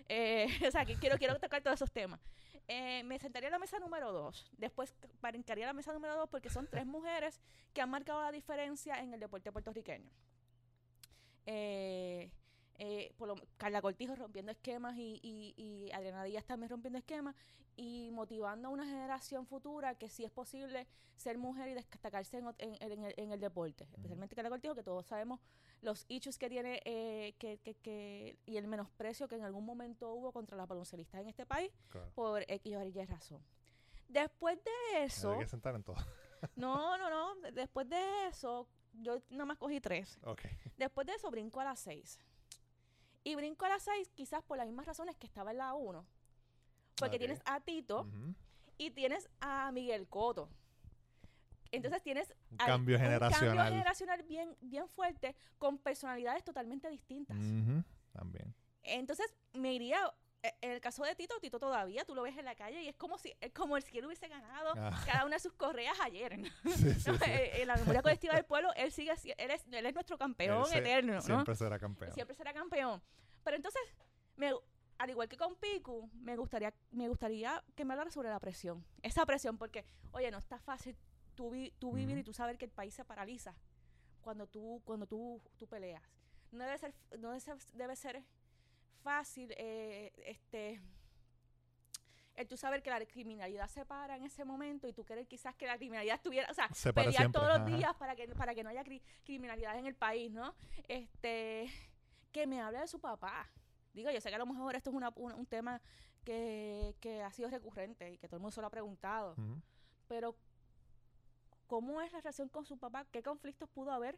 Eh, 0.08 0.48
o 0.68 0.72
sea, 0.72 0.86
que 0.86 0.96
quiero, 0.98 1.18
quiero 1.18 1.40
tocar 1.40 1.62
todos 1.62 1.76
esos 1.76 1.92
temas. 1.92 2.20
Eh, 2.68 3.04
me 3.04 3.18
sentaría 3.20 3.48
en 3.48 3.54
la 3.54 3.60
mesa 3.60 3.80
número 3.80 4.12
dos. 4.12 4.50
Después 4.58 4.94
brincaría 5.22 5.66
a 5.66 5.68
la 5.68 5.74
mesa 5.74 5.92
número 5.94 6.16
dos 6.16 6.30
porque 6.30 6.50
son 6.50 6.68
tres 6.68 6.86
mujeres 6.86 7.40
que 7.74 7.82
han 7.82 7.90
marcado 7.90 8.22
la 8.22 8.32
diferencia 8.32 9.00
en 9.00 9.14
el 9.14 9.20
deporte 9.20 9.52
puertorriqueño. 9.52 10.10
Eh, 11.46 12.30
eh, 12.80 13.14
por 13.18 13.28
lo- 13.28 13.36
Carla 13.58 13.82
Cortijo 13.82 14.16
rompiendo 14.16 14.52
esquemas 14.52 14.96
y, 14.98 15.20
y, 15.22 15.54
y 15.62 15.92
Adriana 15.92 16.24
Díaz 16.24 16.46
también 16.46 16.70
rompiendo 16.70 16.98
esquemas 16.98 17.36
y 17.76 18.10
motivando 18.12 18.68
a 18.70 18.72
una 18.72 18.86
generación 18.86 19.46
futura 19.46 19.96
que 19.96 20.10
sí 20.10 20.24
es 20.26 20.32
posible 20.32 20.88
ser 21.16 21.38
mujer 21.38 21.68
y 21.70 21.74
destacarse 21.74 22.38
en, 22.38 22.46
ot- 22.46 22.56
en- 22.58 22.78
en 22.92 23.06
el, 23.06 23.14
en 23.18 23.32
el 23.32 23.40
deporte, 23.40 23.84
especialmente 23.94 24.36
Carla 24.36 24.50
Cortijo, 24.50 24.74
que 24.76 24.84
todos 24.84 25.06
sabemos 25.06 25.40
los 25.82 26.06
issues 26.10 26.38
que 26.38 26.50
tiene 26.50 26.82
eh, 26.86 27.36
que, 27.38 27.58
que, 27.60 27.76
que- 27.76 28.38
y 28.46 28.58
el 28.58 28.68
menosprecio 28.68 29.28
que 29.28 29.36
en 29.36 29.44
algún 29.44 29.66
momento 29.66 30.12
hubo 30.14 30.32
contra 30.32 30.58
las 30.58 30.68
baloncelistas 30.68 31.22
en 31.22 31.28
este 31.30 31.46
país 31.46 31.72
Claro. 31.90 32.12
por 32.16 32.44
X 32.48 32.76
o 32.76 32.84
Y 32.84 32.92
razón. 33.06 33.44
Después 34.08 34.58
de 34.64 35.04
eso, 35.04 35.34
Hay 35.34 35.40
que 35.40 35.48
sentar 35.48 35.76
en 35.76 35.84
todo. 35.84 35.96
no, 36.56 36.98
no, 36.98 37.10
no, 37.10 37.36
de- 37.42 37.52
después 37.52 37.88
de 37.90 38.28
eso, 38.28 38.68
yo 38.94 39.22
nada 39.30 39.46
más 39.46 39.58
cogí 39.58 39.80
tres. 39.80 40.18
Después 40.78 41.06
de 41.06 41.14
eso 41.14 41.30
brinco 41.30 41.60
a 41.60 41.64
las 41.66 41.80
6. 41.82 42.18
Y 43.24 43.36
brinco 43.36 43.66
a 43.66 43.70
las 43.70 43.84
6 43.84 44.10
quizás 44.16 44.42
por 44.44 44.58
las 44.58 44.66
mismas 44.68 44.86
razones 44.86 45.16
que 45.18 45.28
estaba 45.28 45.52
en 45.52 45.58
la 45.58 45.74
1. 45.74 46.06
Porque 46.96 47.18
tienes 47.20 47.42
a 47.46 47.60
Tito 47.62 48.08
y 48.78 48.92
tienes 48.92 49.30
a 49.42 49.72
Miguel 49.72 50.08
Coto. 50.08 50.50
Entonces 51.72 52.02
tienes 52.02 52.34
Un 52.52 52.62
al- 52.62 52.68
cambio 52.68 52.68
un 52.68 52.68
cambio 52.68 52.98
generacional. 53.00 53.70
generacional 53.70 54.24
bien, 54.24 54.56
bien 54.62 54.88
fuerte 54.90 55.36
con 55.60 55.78
personalidades 55.78 56.44
totalmente 56.44 56.90
distintas. 56.90 57.38
También. 58.14 58.54
Entonces 58.84 59.32
me 59.54 59.74
iría, 59.74 60.00
en 60.42 60.72
el 60.72 60.80
caso 60.80 61.04
de 61.04 61.16
Tito, 61.16 61.38
Tito 61.42 61.60
todavía 61.60 62.06
tú 62.06 62.16
lo 62.16 62.22
ves 62.22 62.38
en 62.38 62.46
la 62.46 62.56
calle 62.56 62.82
y 62.82 62.88
es 62.88 62.96
como 62.96 63.18
si, 63.18 63.36
es 63.42 63.52
como 63.52 63.80
si 63.82 63.98
él 63.98 64.06
hubiese 64.06 64.28
ganado 64.30 64.74
Ah. 64.78 64.92
cada 65.06 65.26
una 65.26 65.36
de 65.36 65.40
sus 65.42 65.54
correas 65.54 66.00
ayer. 66.02 66.38
¿no? 66.40 66.48
Sí, 66.64 66.94
sí, 66.94 67.12
No, 67.12 67.18
sí. 67.18 67.24
eh, 67.30 67.62
en 67.62 67.68
la 67.68 67.76
memoria 67.76 68.02
colectiva 68.02 68.34
del 68.36 68.46
pueblo, 68.46 68.72
él 68.76 68.92
sigue, 68.92 69.16
si- 69.18 69.34
él 69.38 69.52
es, 69.52 69.66
él 69.72 69.86
es 69.86 69.94
nuestro 69.94 70.18
campeón 70.18 70.64
Él 70.72 70.80
eterno, 70.80 71.14
¿no? 71.16 71.22
Siempre 71.22 71.56
será 71.56 71.78
campeón. 71.80 72.14
siempre 72.14 72.36
será 72.36 72.54
campeón. 72.54 73.02
Pero 73.44 73.58
entonces, 73.58 73.82
me, 74.38 74.52
al 74.98 75.10
igual 75.10 75.28
que 75.28 75.36
con 75.38 75.56
Piku, 75.56 76.10
me 76.14 76.38
gustaría, 76.38 76.74
me 76.92 77.08
gustaría 77.10 77.64
que 77.76 77.84
me 77.86 77.94
hablara 77.94 78.12
sobre 78.12 78.30
la 78.30 78.40
presión. 78.40 78.86
Esa 79.02 79.26
presión, 79.26 79.58
porque, 79.58 79.86
oye, 80.12 80.32
no 80.32 80.38
está 80.38 80.60
fácil 80.60 80.96
tú, 81.36 81.50
vi- 81.52 81.72
tú 81.80 81.92
vivir 81.94 82.16
Ujú. 82.16 82.20
y 82.22 82.24
tú 82.24 82.34
saber 82.34 82.58
que 82.58 82.66
el 82.66 82.72
país 82.72 82.94
se 82.94 83.04
paraliza 83.04 83.56
cuando 84.22 84.48
tú, 84.48 84.82
cuando 84.86 85.06
tú, 85.06 85.42
tú 85.58 85.68
peleas. 85.68 86.04
No 86.52 86.64
debe 86.64 86.78
ser, 86.78 86.94
no 87.18 87.30
debe 87.30 87.40
ser, 87.42 87.58
debe 87.74 87.96
ser 87.96 88.24
fácil, 89.00 89.54
eh, 89.58 90.12
este 90.26 90.82
el 92.36 92.48
tú 92.48 92.56
saber 92.56 92.82
que 92.82 92.90
la 92.90 93.06
criminalidad 93.06 93.68
se 93.68 93.86
para 93.86 94.16
en 94.16 94.24
ese 94.24 94.46
momento 94.46 94.88
y 94.88 94.94
tú 94.94 95.04
querer 95.04 95.28
quizás 95.28 95.54
que 95.56 95.68
la 95.68 95.76
criminalidad 95.78 96.16
estuviera, 96.16 96.50
o 96.50 96.54
sea, 96.54 96.70
Se 96.74 96.94
pelear 96.94 97.24
siempre, 97.24 97.42
todos 97.42 97.50
los 97.58 97.68
días 97.78 97.94
para 97.98 98.16
que 98.16 98.28
para 98.30 98.56
que 98.56 98.64
no 98.64 98.70
haya 98.70 98.84
cri- 98.86 99.02
criminalidad 99.26 99.78
en 99.78 99.86
el 99.86 99.96
país, 99.96 100.32
¿no? 100.32 100.56
Este 100.88 101.70
que 102.32 102.48
me 102.48 102.62
hable 102.62 102.80
de 102.80 102.88
su 102.88 103.00
papá. 103.00 103.50
Digo, 103.94 104.10
yo 104.12 104.22
sé 104.22 104.30
que 104.30 104.36
a 104.36 104.40
lo 104.40 104.46
mejor 104.46 104.76
esto 104.76 104.90
es 104.90 104.96
una- 104.96 105.12
un, 105.16 105.34
un 105.34 105.46
tema 105.48 105.82
que, 106.24 106.96
que 107.02 107.24
ha 107.24 107.32
sido 107.34 107.50
recurrente 107.50 108.10
y 108.12 108.18
que 108.18 108.28
todo 108.28 108.38
el 108.38 108.42
mundo 108.42 108.52
se 108.52 108.62
lo 108.62 108.68
ha 108.68 108.72
preguntado, 108.72 109.36
pero 110.08 110.36
¿cómo 111.68 112.00
es 112.02 112.12
la 112.14 112.20
relación 112.20 112.48
con 112.50 112.66
su 112.66 112.78
papá? 112.78 113.06
¿Qué 113.12 113.22
conflictos 113.22 113.68
pudo 113.70 113.92
haber 113.92 114.18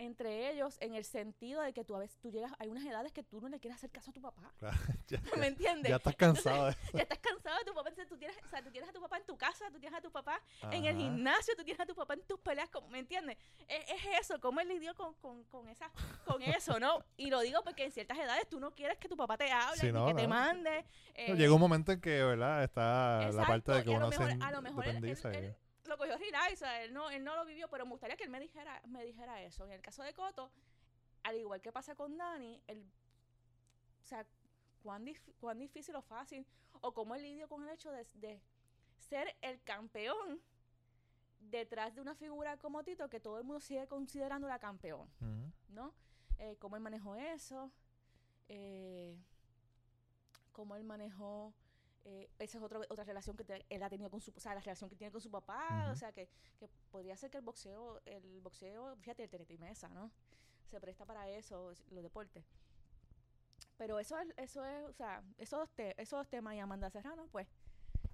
entre 0.00 0.50
ellos 0.50 0.76
en 0.80 0.94
el 0.94 1.04
sentido 1.04 1.60
de 1.60 1.72
que 1.72 1.84
tú 1.84 1.94
a 1.94 1.98
veces 1.98 2.18
tú 2.20 2.30
llegas 2.30 2.52
hay 2.58 2.68
unas 2.68 2.84
edades 2.84 3.12
que 3.12 3.22
tú 3.22 3.40
no 3.40 3.48
le 3.48 3.60
quieres 3.60 3.76
hacer 3.76 3.90
caso 3.90 4.10
a 4.10 4.14
tu 4.14 4.20
papá? 4.22 4.42
Claro, 4.58 4.76
ya, 5.08 5.20
¿Me 5.36 5.46
entiendes? 5.48 5.90
ya 5.90 5.96
estás 5.96 6.16
cansado 6.16 6.66
de 6.66 6.76
ya 6.94 7.02
estás 7.02 7.18
cansado 7.18 7.58
de 7.58 7.64
tu 7.64 7.74
papá, 7.74 7.90
entonces 7.90 8.08
tú 8.08 8.16
tienes, 8.16 8.36
o 8.44 8.48
sea, 8.48 8.62
tú 8.62 8.70
tienes 8.70 8.88
a 8.88 8.92
tu 8.92 9.00
papá 9.00 9.18
en 9.18 9.26
tu 9.26 9.36
casa, 9.36 9.70
tú 9.70 9.78
tienes 9.78 9.98
a 9.98 10.02
tu 10.02 10.10
papá 10.10 10.40
en 10.70 10.84
el 10.86 10.96
gimnasio, 10.96 11.54
tú 11.56 11.64
tienes 11.64 11.80
a 11.80 11.86
tu 11.86 11.94
papá 11.94 12.14
en 12.14 12.22
tus 12.22 12.40
peleas, 12.40 12.70
¿me 12.90 12.98
entiendes? 13.00 13.36
Es, 13.68 13.90
es 13.90 14.20
eso, 14.20 14.40
cómo 14.40 14.60
él 14.60 14.68
lidió 14.68 14.94
con, 14.94 15.14
con, 15.14 15.44
con, 15.44 15.68
esa, 15.68 15.90
con 16.24 16.40
eso, 16.42 16.80
¿no? 16.80 17.04
Y 17.16 17.28
lo 17.30 17.40
digo 17.40 17.62
porque 17.62 17.84
en 17.84 17.92
ciertas 17.92 18.18
edades 18.18 18.48
tú 18.48 18.58
no 18.58 18.74
quieres 18.74 18.98
que 18.98 19.08
tu 19.08 19.16
papá 19.16 19.36
te 19.36 19.50
hable, 19.52 19.80
Sí, 19.80 19.92
no, 19.92 20.06
que 20.06 20.14
te 20.14 20.26
mande. 20.26 20.84
Eh, 21.14 21.34
Llega 21.36 21.52
un 21.52 21.60
momento 21.60 21.92
en 21.92 22.00
que, 22.00 22.22
¿verdad? 22.24 22.64
Está 22.64 23.30
la 23.32 23.46
parte 23.46 23.72
de 23.72 23.84
que 23.84 23.90
y 23.90 23.94
a 23.94 23.98
lo 24.00 24.06
uno 24.08 24.16
mejor- 24.16 24.30
se 24.38 24.44
a 24.44 24.50
lo 24.50 24.62
mejor 24.62 24.84
él- 24.84 24.90
él- 24.90 24.96
independiza. 24.96 25.32
y- 25.32 25.36
él 25.44 25.56
lo 25.90 25.98
cogió 25.98 26.16
relax, 26.16 26.54
o 26.54 26.56
sea, 26.56 26.82
él 26.82 26.94
no, 26.94 27.10
él 27.10 27.22
no 27.22 27.36
lo 27.36 27.44
vivió, 27.44 27.68
pero 27.68 27.84
me 27.84 27.90
gustaría 27.92 28.16
que 28.16 28.24
él 28.24 28.30
me 28.30 28.40
dijera, 28.40 28.80
me 28.86 29.04
dijera 29.04 29.42
eso. 29.42 29.64
En 29.64 29.72
el 29.72 29.82
caso 29.82 30.02
de 30.02 30.14
Coto, 30.14 30.50
al 31.22 31.36
igual 31.36 31.60
que 31.60 31.70
pasa 31.72 31.94
con 31.94 32.16
Dani, 32.16 32.62
el, 32.66 32.80
o 34.02 34.06
sea, 34.06 34.26
cuán, 34.82 35.04
dif- 35.04 35.34
cuán 35.38 35.58
difícil 35.58 35.94
o 35.96 36.02
fácil, 36.02 36.46
o 36.80 36.92
cómo 36.94 37.14
él 37.14 37.22
lidió 37.22 37.48
con 37.48 37.62
el 37.62 37.68
hecho 37.70 37.90
de, 37.92 38.06
de 38.14 38.40
ser 38.98 39.36
el 39.42 39.60
campeón 39.62 40.40
detrás 41.40 41.94
de 41.94 42.00
una 42.00 42.14
figura 42.14 42.56
como 42.58 42.82
Tito 42.84 43.08
que 43.10 43.20
todo 43.20 43.38
el 43.38 43.44
mundo 43.44 43.60
sigue 43.60 43.86
considerando 43.86 44.46
la 44.48 44.58
campeón. 44.58 45.08
¿no? 45.68 45.92
Eh, 46.38 46.56
cómo 46.58 46.76
él 46.76 46.82
manejó 46.82 47.16
eso, 47.16 47.70
eh, 48.48 49.16
cómo 50.52 50.74
él 50.76 50.84
manejó 50.84 51.52
eh, 52.12 52.28
esa 52.40 52.58
es 52.58 52.64
otra, 52.64 52.80
otra 52.88 53.04
relación 53.04 53.36
que 53.36 53.44
te- 53.44 53.64
él 53.68 53.82
ha 53.84 53.88
tenido 53.88 54.10
con 54.10 54.20
su, 54.20 54.32
o 54.36 54.40
sea, 54.40 54.52
la 54.54 54.60
relación 54.60 54.90
que 54.90 54.96
tiene 54.96 55.12
con 55.12 55.20
su 55.20 55.30
papá, 55.30 55.90
o 55.92 55.96
sea, 55.96 56.12
que, 56.12 56.28
que 56.58 56.68
podría 56.90 57.16
ser 57.16 57.30
que 57.30 57.38
el 57.38 57.44
boxeo, 57.44 58.00
el 58.04 58.40
boxeo, 58.40 58.96
fíjate, 58.96 59.22
el 59.24 59.30
teletrimesa, 59.30 59.88
¿no? 59.90 60.10
Se 60.70 60.80
presta 60.80 61.04
para 61.06 61.28
eso, 61.28 61.70
es- 61.70 61.84
los 61.90 62.02
deportes. 62.02 62.44
Pero 63.76 63.98
eso 63.98 64.18
es, 64.18 64.28
eso 64.36 64.64
es, 64.64 64.84
o 64.88 64.92
sea, 64.92 65.22
esos, 65.38 65.58
dos 65.60 65.70
te- 65.70 66.00
esos 66.02 66.28
temas 66.28 66.54
y 66.54 66.58
Amanda 66.58 66.90
Serrano, 66.90 67.28
pues, 67.30 67.46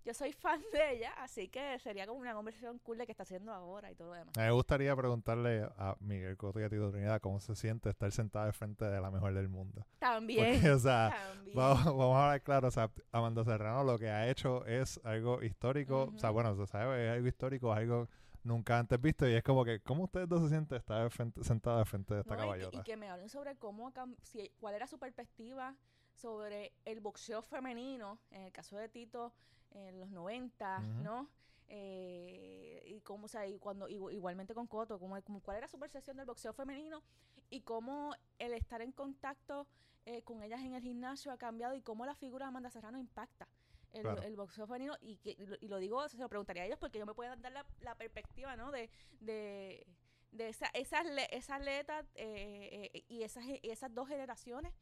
yo 0.07 0.15
soy 0.15 0.33
fan 0.33 0.63
de 0.73 0.93
ella, 0.93 1.13
así 1.19 1.49
que 1.49 1.79
sería 1.81 2.07
como 2.07 2.21
una 2.21 2.33
conversación 2.33 2.79
cool 2.79 2.97
de 2.99 3.07
que 3.07 3.13
está 3.13 3.25
haciendo 3.25 3.53
ahora 3.53 3.91
y 3.91 3.95
todo 3.97 4.09
lo 4.09 4.15
demás. 4.15 4.35
Me 4.37 4.51
gustaría 4.53 4.95
preguntarle 4.97 5.69
a 5.77 5.97
Miguel 6.01 6.37
Cotto 6.37 6.61
y 6.61 6.63
a 6.63 6.69
Tito 6.71 6.91
Trinidad 6.91 7.21
cómo 7.21 7.41
se 7.41 7.55
siente 7.57 7.91
estar 7.91 8.11
sentado 8.13 8.47
al 8.47 8.53
frente 8.53 8.85
de 8.85 9.01
la 9.01 9.11
mejor 9.11 9.35
del 9.35 9.49
mundo. 9.49 9.85
También. 9.99 10.55
Porque, 10.55 10.71
o 10.71 10.79
sea, 10.79 11.15
también. 11.35 11.57
vamos, 11.57 11.85
vamos 11.85 12.17
a 12.17 12.25
hablar 12.25 12.43
claro, 12.43 12.69
o 12.69 12.71
sea, 12.71 12.91
Amanda 13.13 13.45
Serrano 13.45 13.83
lo 13.85 13.99
que 13.99 14.09
ha 14.09 14.29
hecho 14.31 14.65
es 14.65 15.01
algo 15.05 15.43
histórico, 15.43 16.13
o 16.15 16.19
sea, 16.19 16.31
bueno, 16.31 16.55
se 16.57 16.67
sabe, 16.67 17.07
es 17.09 17.13
algo 17.13 17.27
histórico, 17.27 17.73
algo 17.73 18.09
nunca 18.45 18.79
antes 18.79 19.01
visto 19.01 19.29
y 19.29 19.35
es 19.35 19.43
como 19.43 19.65
que, 19.65 19.81
¿cómo 19.81 20.05
ustedes 20.05 20.29
dos 20.29 20.41
se 20.43 20.51
sienten 20.51 20.79
estar 20.79 21.01
al 21.01 21.11
frente- 21.11 21.41
al 21.65 21.85
frente 21.87 22.15
de 22.15 22.21
esta 22.21 22.37
No, 22.37 22.37
y 22.37 22.43
que- 22.43 22.47
caballota? 22.47 22.79
y, 22.79 22.83
que 22.85 22.97
me 22.97 23.09
hablen 23.11 23.29
sobre 23.29 23.57
cómo, 23.57 23.93
si, 24.23 24.51
cuál 24.61 24.77
era 24.77 24.87
su 24.87 25.01
perspectiva 25.01 25.75
sobre 26.15 26.73
el 26.85 27.01
boxeo 27.01 27.43
femenino, 27.43 28.21
en 28.31 28.43
el 28.43 28.53
caso 28.53 28.77
de 28.77 28.89
Tito, 28.89 29.35
en 29.73 30.01
los 30.01 30.11
90, 30.11 30.79
Ujú. 30.79 31.03
¿no? 31.03 31.29
Eh, 31.69 32.83
y 32.87 33.01
cómo, 33.01 33.25
o 33.27 33.29
sea, 33.29 33.47
y 33.47 33.59
cuando, 33.59 33.89
igu- 33.89 34.13
igualmente 34.13 34.55
con 34.55 34.67
Coto, 34.67 34.99
cómo, 34.99 35.21
cómo- 35.23 35.41
cuál 35.41 35.57
era 35.59 35.69
su 35.69 35.79
percepción 35.79 36.17
del 36.17 36.27
boxeo 36.27 36.53
femenino 36.53 37.03
y 37.51 37.61
cómo 37.63 38.15
el 38.39 38.53
estar 38.53 38.81
en 38.83 38.93
contacto 38.93 39.67
eh, 40.05 40.23
con 40.23 40.43
ellas 40.45 40.61
en 40.61 40.75
el 40.75 40.83
gimnasio 40.83 41.33
ha 41.33 41.37
cambiado 41.37 41.75
y 41.75 41.83
cómo 41.83 42.07
la 42.07 42.15
figura 42.15 42.45
de 42.47 42.49
Amanda 42.51 42.71
Serrano 42.71 42.97
impacta 42.99 43.49
el, 43.93 44.03
Claro. 44.03 44.23
el 44.23 44.37
boxeo 44.37 44.67
femenino 44.67 44.95
y, 45.01 45.17
que, 45.17 45.31
y, 45.61 45.67
lo, 45.67 45.79
digo, 45.79 46.09
se 46.09 46.17
lo 46.19 46.29
preguntaría 46.29 46.63
a 46.63 46.67
ellos 46.67 46.79
porque 46.79 46.99
ellos 46.99 47.09
me 47.09 47.15
pueden 47.15 47.41
dar 47.43 47.51
la, 47.53 47.67
la 47.81 47.95
perspectiva, 47.97 48.55
¿no? 48.57 48.71
De, 48.71 48.89
de, 49.21 49.85
de 50.31 50.49
esa, 50.49 50.67
esas, 50.75 51.05
le- 51.07 51.35
esa 51.37 51.57
atleta 51.57 52.05
eh, 52.15 53.05
y 53.09 53.23
esas, 53.25 53.45
esas 53.65 53.93
dos 53.93 54.07
generaciones 54.07 54.73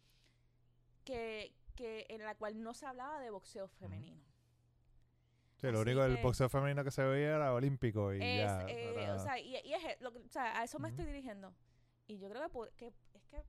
que, 1.05 1.55
que 1.75 2.07
en 2.09 2.23
la 2.23 2.35
cual 2.35 2.62
no 2.62 2.75
se 2.75 2.87
hablaba 2.87 3.20
de 3.20 3.31
boxeo 3.31 3.68
femenino. 3.68 4.20
Sí, 5.68 5.72
lo 5.72 5.81
así 5.81 5.88
único 5.90 6.03
del 6.03 6.16
que- 6.16 6.22
boxeo 6.22 6.48
femenino 6.48 6.85
que 6.85 6.90
se 6.90 7.03
veía 7.03 7.37
era 7.37 7.53
olímpico 7.55 8.12
y 8.14 8.22
Es, 8.22 8.38
ya. 8.44 8.66
eh, 8.68 8.94
era- 9.03 9.14
o 9.14 9.18
sea, 9.18 9.38
y, 9.38 9.57
y 9.64 9.72
es 9.74 10.00
lo 10.00 10.12
que- 10.12 10.18
o 10.20 10.29
sea, 10.29 10.59
a 10.61 10.64
eso 10.64 10.79
me 10.79 10.88
Ujú. 10.88 10.92
estoy 10.96 11.07
dirigiendo. 11.07 11.55
Y 12.07 12.18
yo 12.18 12.29
creo 12.29 12.42
que, 12.42 12.48
por- 12.48 12.70
que 12.72 12.88
es 13.14 13.24
que 13.31 13.42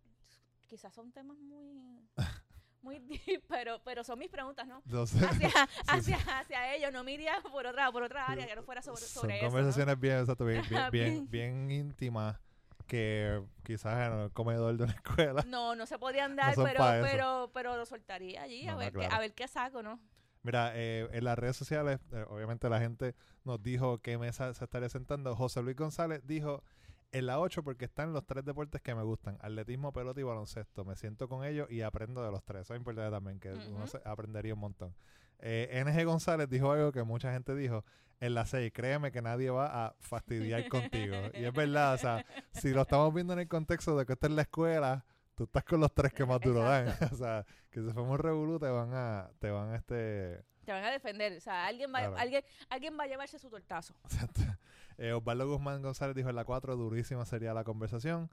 quizás 0.67 0.93
son 0.93 1.11
temas 1.11 1.37
muy 1.37 2.07
muy 2.81 2.99
deep, 2.99 3.43
pero 3.47 3.81
pero 3.83 4.03
son 4.03 4.19
mis 4.19 4.29
preguntas, 4.29 4.67
¿no? 4.67 4.81
entonces, 4.85 5.21
Hacia, 5.23 5.49
sí. 5.49 6.13
hacia, 6.13 6.17
hacia 6.39 6.75
ellos, 6.75 6.93
no 6.93 7.03
me 7.03 7.13
iría 7.13 7.41
por 7.51 7.65
otra, 7.65 7.91
por 7.91 8.03
otra 8.03 8.27
área 8.27 8.45
que 8.45 8.55
no 8.55 8.61
fuera 8.63 8.81
sobre, 8.83 9.01
son 9.01 9.21
sobre 9.23 9.35
eso. 9.37 9.45
¿no? 9.45 9.49
conversaciones 9.51 9.99
bien, 9.99 10.19
exacto, 10.19 10.45
bien, 10.45 10.61
bien, 10.69 10.91
bien, 10.91 11.29
bien 11.29 11.71
íntimas 11.71 12.39
que 12.87 13.41
quizás 13.63 14.07
en 14.11 14.19
el 14.19 14.31
comedor 14.31 14.77
de 14.77 14.83
una 14.83 14.93
escuela. 14.93 15.43
No, 15.47 15.75
no 15.75 15.87
se 15.87 15.97
podían 15.97 16.35
dar, 16.35 16.53
son 16.53 16.65
pero, 16.65 16.77
pa' 16.77 16.97
eso. 16.99 17.07
pero, 17.11 17.51
pero 17.53 17.75
lo 17.77 17.85
soltaría 17.87 18.43
allí, 18.43 18.63
No, 18.65 18.69
a, 18.69 18.73
no, 18.73 18.77
ver 18.79 18.91
qué, 18.93 18.99
claro. 18.99 19.15
a 19.15 19.19
ver 19.19 19.33
qué 19.33 19.47
saco, 19.47 19.81
¿no? 19.81 19.99
Mira, 20.45 20.71
eh, 20.75 21.09
en 21.11 21.23
las 21.23 21.37
redes 21.39 21.55
sociales, 21.57 21.99
eh, 22.11 22.23
obviamente 22.29 22.69
la 22.69 22.79
gente 22.79 23.15
nos 23.43 23.61
dijo 23.63 23.97
qué 23.99 24.17
mesa 24.19 24.53
se 24.53 24.63
estaría 24.63 24.89
sentando. 24.89 25.35
José 25.35 25.61
Luis 25.63 25.75
González 25.75 26.21
dijo 26.25 26.63
en 27.11 27.25
la 27.25 27.39
8 27.39 27.63
porque 27.63 27.85
están 27.85 28.13
los 28.13 28.25
tres 28.27 28.45
deportes 28.45 28.79
que 28.81 28.93
me 28.93 29.01
gustan, 29.01 29.37
atletismo, 29.41 29.91
pelota 29.91 30.19
y 30.19 30.23
baloncesto. 30.23 30.85
Me 30.85 30.95
siento 30.95 31.27
con 31.27 31.43
ellos 31.45 31.69
y 31.71 31.81
aprendo 31.81 32.23
de 32.23 32.29
los 32.31 32.43
tres. 32.43 32.61
Eso 32.61 32.75
es 32.75 32.79
importante 32.79 33.09
también, 33.11 33.39
que 33.39 33.53
uno 33.53 33.87
se- 33.87 34.01
aprendería 34.05 34.53
un 34.53 34.59
montón. 34.59 34.93
Eh, 35.39 35.81
NG 35.85 36.05
González 36.05 36.47
dijo 36.49 36.71
algo 36.71 36.91
que 36.91 37.03
mucha 37.03 37.33
gente 37.33 37.55
dijo 37.55 37.83
en 38.19 38.35
la 38.35 38.45
6. 38.45 38.71
Créeme 38.73 39.11
que 39.11 39.21
nadie 39.21 39.49
va 39.49 39.87
a 39.87 39.95
fastidiar 39.99 40.67
contigo. 40.69 41.15
Y 41.33 41.43
es 41.43 41.53
verdad, 41.53 41.95
o 41.95 41.97
sea, 41.97 42.25
si 42.51 42.69
lo 42.69 42.83
estamos 42.83 43.13
viendo 43.13 43.33
en 43.33 43.39
el 43.39 43.47
contexto 43.47 43.97
de 43.97 44.05
que 44.05 44.13
esta 44.13 44.27
es 44.27 44.33
la 44.33 44.43
escuela, 44.43 45.05
tú 45.35 45.43
estás 45.43 45.63
con 45.63 45.79
los 45.79 45.93
tres 45.93 46.13
que 46.13 46.25
más 46.25 46.39
duro 46.41 46.61
dan. 46.61 46.87
o 47.13 47.15
sea, 47.15 47.45
que 47.69 47.81
si 47.81 47.91
fuimos 47.91 48.19
revolú 48.19 48.57
te 48.59 48.69
van 48.69 48.93
a, 48.93 49.29
te 49.39 49.49
van 49.51 49.71
a 49.71 49.75
este... 49.75 50.43
Te 50.65 50.71
van 50.71 50.83
a 50.83 50.89
defender, 50.91 51.37
o 51.37 51.39
sea, 51.41 51.67
alguien 51.67 51.93
va, 51.93 51.99
Claro. 51.99 52.17
alguien, 52.17 52.43
alguien 52.69 52.97
va 52.99 53.03
a 53.03 53.07
llevarse 53.07 53.37
su 53.39 53.49
tortazo. 53.49 53.95
Eh, 54.97 55.11
Osvaldo 55.11 55.45
Guzmán 55.45 55.81
González 55.81 56.15
dijo 56.15 56.29
en 56.29 56.37
la 56.37 56.45
4, 56.45 56.77
durísima 56.77 57.25
sería 57.25 57.53
la 57.53 57.65
conversación. 57.65 58.29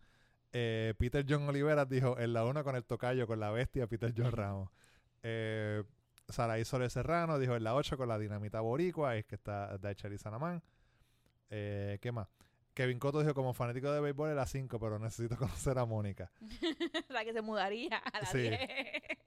Eh, 0.52 0.94
Peter 0.96 1.26
John 1.28 1.48
Oliveras 1.48 1.88
dijo 1.88 2.16
en 2.20 2.32
la 2.32 2.44
1 2.44 2.62
con 2.62 2.76
el 2.76 2.84
tocayo, 2.84 3.26
con 3.26 3.40
la 3.40 3.50
bestia, 3.50 3.88
Peter 3.88 4.14
John 4.16 4.30
Ramos. 4.32 4.70
Eh, 5.24 5.82
Saraí 6.28 6.64
Soler 6.64 6.88
Serrano 6.88 7.40
dijo 7.40 7.56
en 7.56 7.64
la 7.64 7.74
8 7.74 7.96
con 7.96 8.08
la 8.08 8.16
dinamita 8.16 8.60
boricua, 8.60 9.16
es 9.16 9.24
que 9.24 9.34
está 9.34 9.76
Daichel 9.78 10.12
y 10.12 10.18
Sanamán. 10.18 10.62
Eh, 11.50 11.98
¿Qué 12.00 12.12
más? 12.12 12.28
Kevin 12.74 12.98
Cotto 12.98 13.20
dijo 13.20 13.34
como 13.34 13.52
fanático 13.52 13.92
de 13.92 14.00
béisbol 14.00 14.30
en 14.30 14.36
la 14.36 14.46
5, 14.46 14.80
pero 14.80 14.98
necesito 14.98 15.36
conocer 15.38 15.78
a 15.78 15.84
Mónica. 15.84 16.30
la 17.08 17.24
que 17.24 17.32
se 17.32 17.42
mudaría 17.42 17.98
a 17.98 18.20
la 18.20 18.26
Sí. 18.26 18.38
10. 18.40 18.60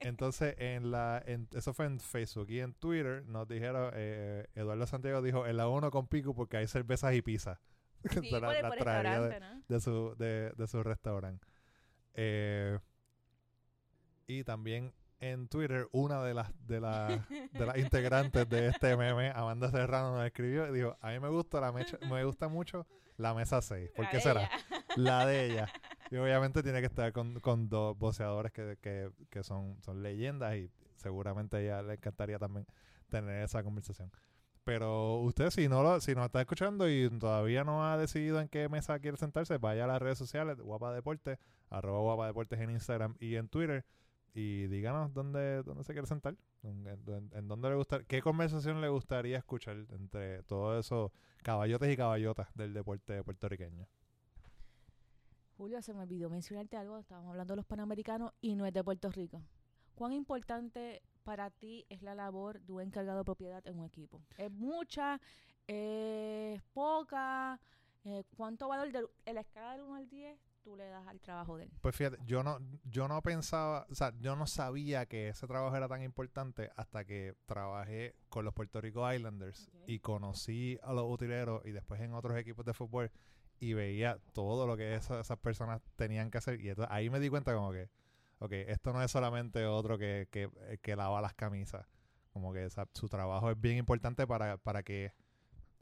Entonces, 0.00 0.54
en 0.58 0.90
la, 0.90 1.22
en- 1.26 1.48
eso 1.52 1.72
fue 1.72 1.86
en 1.86 2.00
Facebook 2.00 2.50
y 2.50 2.60
en 2.60 2.74
Twitter 2.74 3.24
nos 3.26 3.46
dijeron, 3.46 3.92
eh, 3.94 4.46
Eduardo 4.54 4.86
Santiago 4.86 5.22
dijo 5.22 5.46
en 5.46 5.56
la 5.56 5.68
1 5.68 5.90
con 5.90 6.08
Pico 6.08 6.34
porque 6.34 6.56
hay 6.56 6.66
cervezas 6.66 7.14
y 7.14 7.22
pizza. 7.22 7.60
Sí, 8.20 8.30
la- 8.30 8.40
por 8.40 8.54
el 8.56 8.62
la 8.62 8.68
por 8.68 8.78
traería 8.78 9.20
de- 9.20 9.40
¿no? 9.40 9.62
de 9.68 9.80
su, 9.80 10.14
de, 10.16 10.50
de 10.56 10.66
su 10.66 10.82
restaurante. 10.82 11.46
Eh, 12.14 12.78
y 14.26 14.42
también 14.44 14.92
en 15.20 15.48
Twitter, 15.48 15.88
una 15.92 16.22
de 16.22 16.34
las, 16.34 16.52
de 16.66 16.80
las, 16.80 17.28
de 17.28 17.66
las 17.66 17.78
integrantes 17.78 18.48
de 18.48 18.68
este 18.68 18.96
meme, 18.96 19.30
Amanda 19.34 19.70
Serrano, 19.70 20.14
nos 20.16 20.26
escribió 20.26 20.68
y 20.68 20.72
dijo, 20.78 20.96
a 21.00 21.10
mí 21.10 21.20
me 21.20 21.28
gusta 21.28 21.60
la 21.60 21.72
mecha- 21.72 21.98
me 22.08 22.22
gusta 22.24 22.48
mucho 22.48 22.86
la 23.16 23.32
mesa 23.34 23.62
6. 23.62 23.90
¿Por 23.96 24.04
La 24.04 24.10
qué 24.10 24.20
será? 24.20 24.42
ella. 24.42 24.50
La 24.96 25.26
de 25.26 25.46
ella. 25.46 25.68
Y 26.10 26.16
obviamente 26.16 26.62
tiene 26.62 26.80
que 26.80 26.86
estar 26.86 27.12
con, 27.12 27.40
con 27.40 27.68
dos 27.68 27.96
boxeadores 27.98 28.52
que, 28.52 28.76
que, 28.80 29.10
que 29.30 29.42
son, 29.42 29.76
son 29.82 30.02
leyendas 30.02 30.54
y 30.56 30.70
seguramente 30.96 31.56
a 31.56 31.60
ella 31.60 31.82
le 31.82 31.94
encantaría 31.94 32.38
también 32.38 32.66
tener 33.08 33.42
esa 33.42 33.62
conversación. 33.62 34.10
Pero 34.64 35.20
usted, 35.20 35.50
si 35.50 35.68
no 35.68 35.82
lo, 35.82 36.00
si 36.00 36.14
nos 36.14 36.26
está 36.26 36.40
escuchando 36.40 36.88
y 36.90 37.08
todavía 37.20 37.62
no 37.62 37.86
ha 37.88 37.96
decidido 37.96 38.40
en 38.40 38.48
qué 38.48 38.68
mesa 38.68 38.98
quiere 38.98 39.16
sentarse, 39.16 39.58
vaya 39.58 39.84
a 39.84 39.86
las 39.86 40.02
redes 40.02 40.18
sociales, 40.18 40.58
Guapa 40.58 40.92
Deportes, 40.92 41.38
arroba 41.70 42.00
Guapa 42.00 42.26
Deportes 42.26 42.60
en 42.60 42.70
Instagram 42.70 43.14
y 43.20 43.36
en 43.36 43.48
Twitter, 43.48 43.84
y 44.36 44.66
díganos 44.66 45.14
dónde, 45.14 45.62
dónde 45.62 45.82
se 45.82 45.94
quiere 45.94 46.06
sentar, 46.06 46.36
en, 46.62 46.86
en- 46.86 47.48
dónde 47.48 47.70
le 47.70 47.74
gusta, 47.76 48.04
qué 48.04 48.20
conversación 48.20 48.82
le 48.82 48.88
gustaría 48.90 49.38
escuchar 49.38 49.78
entre 49.90 50.42
todos 50.42 50.84
esos 50.84 51.10
caballotes 51.42 51.90
y 51.90 51.96
caballotas 51.96 52.54
del 52.54 52.74
deporte 52.74 53.24
puertorriqueño. 53.24 53.88
Julio, 55.56 55.80
se 55.80 55.94
me 55.94 56.00
olvidó 56.02 56.28
mencionarte 56.28 56.76
algo. 56.76 56.98
Estábamos 56.98 57.30
hablando 57.30 57.52
de 57.52 57.56
los 57.56 57.64
panamericanos 57.66 58.32
y 58.42 58.56
no 58.56 58.66
es 58.66 58.74
de 58.74 58.84
Puerto 58.84 59.10
Rico. 59.10 59.42
¿Cuán 59.94 60.12
importante 60.12 61.00
para 61.24 61.50
ti 61.50 61.86
es 61.88 62.02
la 62.02 62.14
labor 62.14 62.60
de 62.60 62.72
un 62.74 62.82
encargado 62.82 63.18
de 63.18 63.24
propiedad 63.24 63.66
en 63.66 63.78
un 63.78 63.86
equipo? 63.86 64.20
¿Es 64.36 64.50
mucha? 64.52 65.18
¿Es 65.66 66.60
poca? 66.74 67.58
Eh, 68.04 68.22
¿Cuánto 68.36 68.68
valor 68.68 68.92
de, 68.92 69.32
la 69.32 69.40
escala 69.40 69.72
del 69.72 69.80
1 69.82 69.94
al 69.94 70.08
10 70.10 70.38
tú 70.66 70.74
le 70.76 70.88
das 70.88 71.06
al 71.06 71.20
trabajo 71.20 71.56
de 71.56 71.62
él? 71.64 71.70
Pues 71.80 71.94
fíjate, 71.94 72.18
yo 72.26 72.42
no, 72.42 72.58
yo 72.82 73.06
no 73.06 73.22
pensaba, 73.22 73.86
o 73.88 73.94
sea, 73.94 74.12
yo 74.18 74.34
no 74.34 74.48
sabía 74.48 75.06
que 75.06 75.28
ese 75.28 75.46
trabajo 75.46 75.76
era 75.76 75.86
tan 75.86 76.02
importante 76.02 76.70
hasta 76.74 77.04
que 77.04 77.34
trabajé 77.46 78.16
con 78.28 78.44
los 78.44 78.52
Puerto 78.52 78.80
Rico 78.80 79.10
Islanders 79.12 79.70
y 79.86 80.00
conocí 80.00 80.76
a 80.82 80.92
los 80.92 81.04
utileros 81.08 81.64
y 81.64 81.70
después 81.70 82.00
en 82.00 82.14
otros 82.14 82.36
equipos 82.36 82.66
de 82.66 82.74
fútbol 82.74 83.12
y 83.60 83.74
veía 83.74 84.18
todo 84.32 84.66
lo 84.66 84.76
que 84.76 84.96
esa- 84.96 85.20
esas 85.20 85.38
personas 85.38 85.80
tenían 85.94 86.32
que 86.32 86.38
hacer. 86.38 86.60
Y 86.60 86.68
entonces 86.70 86.92
ahí 86.92 87.10
me 87.10 87.20
di 87.20 87.28
cuenta 87.28 87.54
como 87.54 87.70
que, 87.70 87.88
ok, 88.40 88.50
esto 88.52 88.92
no 88.92 89.00
es 89.04 89.10
solamente 89.12 89.66
otro 89.66 89.96
que, 89.98 90.26
que, 90.32 90.50
que 90.82 90.96
lava 90.96 91.20
las 91.20 91.34
camisas, 91.34 91.86
como 92.32 92.52
que 92.52 92.64
esa- 92.64 92.88
su 92.92 93.08
trabajo 93.08 93.52
es 93.52 93.60
bien 93.60 93.76
importante 93.76 94.26
para, 94.26 94.56
para 94.56 94.82
que 94.82 95.12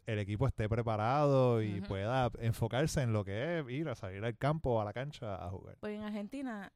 el 0.07 0.19
equipo 0.19 0.47
esté 0.47 0.69
preparado 0.69 1.62
y 1.62 1.81
pueda 1.81 2.31
enfocarse 2.38 3.03
en 3.03 3.12
lo 3.12 3.25
que 3.25 3.59
es 3.59 3.71
ir 3.71 3.88
a 3.88 3.95
salir 3.95 4.25
al 4.25 4.37
campo 4.37 4.81
a 4.81 4.85
la 4.85 4.93
cancha 4.93 5.35
a 5.35 5.51
jugar. 5.51 5.77
Pues 5.81 5.97
en 5.97 6.03
Argentina 6.03 6.73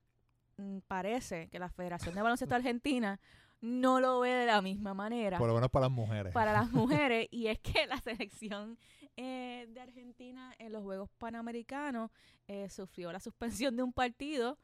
mm, 0.56 0.78
parece 0.86 1.48
que 1.48 1.58
la 1.58 1.68
Federación 1.68 2.14
de 2.14 2.22
Baloncesto 2.22 2.54
Argentina 2.54 3.20
no 3.60 4.00
lo 4.00 4.20
ve 4.20 4.30
de 4.30 4.46
la 4.46 4.62
misma 4.62 4.94
manera. 4.94 5.38
Por 5.38 5.48
lo 5.48 5.54
menos 5.54 5.70
para 5.70 5.86
las 5.86 5.92
mujeres. 5.92 6.32
para 6.32 6.52
las 6.52 6.70
mujeres 6.72 7.28
y 7.30 7.48
es 7.48 7.58
que 7.58 7.86
la 7.86 8.00
selección 8.00 8.78
eh, 9.16 9.66
de 9.68 9.80
Argentina 9.80 10.54
en 10.58 10.72
los 10.72 10.82
Juegos 10.82 11.10
Panamericanos 11.18 12.10
eh, 12.46 12.68
sufrió 12.70 13.12
la 13.12 13.20
suspensión 13.20 13.76
de 13.76 13.82
un 13.82 13.92
partido 13.92 14.58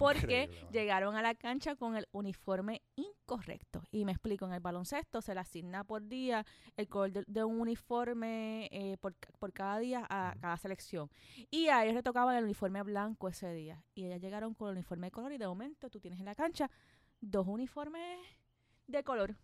porque 0.00 0.42
Increíble, 0.42 0.68
llegaron 0.72 1.14
a 1.16 1.22
la 1.22 1.34
cancha 1.34 1.76
con 1.76 1.96
el 1.96 2.08
uniforme 2.12 2.82
incorrecto. 2.96 3.84
Y 3.92 4.04
me 4.04 4.12
explico, 4.12 4.46
en 4.46 4.52
el 4.54 4.60
baloncesto 4.60 5.20
se 5.22 5.34
le 5.34 5.40
asigna 5.40 5.84
por 5.84 6.06
día 6.08 6.44
el 6.76 6.88
color 6.88 7.12
de, 7.12 7.24
de 7.26 7.44
un 7.44 7.60
uniforme 7.60 8.68
eh, 8.72 8.96
por, 8.98 9.14
por 9.38 9.52
cada 9.52 9.78
día 9.78 10.06
a 10.10 10.34
cada 10.40 10.56
selección. 10.56 11.08
Y 11.50 11.68
a 11.68 11.84
ellos 11.84 11.94
le 11.94 12.02
tocaban 12.02 12.34
el 12.36 12.44
uniforme 12.44 12.82
blanco 12.82 13.28
ese 13.28 13.52
día. 13.52 13.84
Y 13.94 14.06
ellas 14.06 14.20
llegaron 14.20 14.54
con 14.54 14.68
el 14.70 14.74
uniforme 14.74 15.06
de 15.08 15.10
color 15.12 15.32
y 15.32 15.38
de 15.38 15.46
momento 15.46 15.88
tú 15.90 16.00
tienes 16.00 16.18
en 16.18 16.24
la 16.26 16.34
cancha 16.34 16.70
dos 17.20 17.46
uniformes 17.46 18.18
de 18.86 19.04
color 19.04 19.36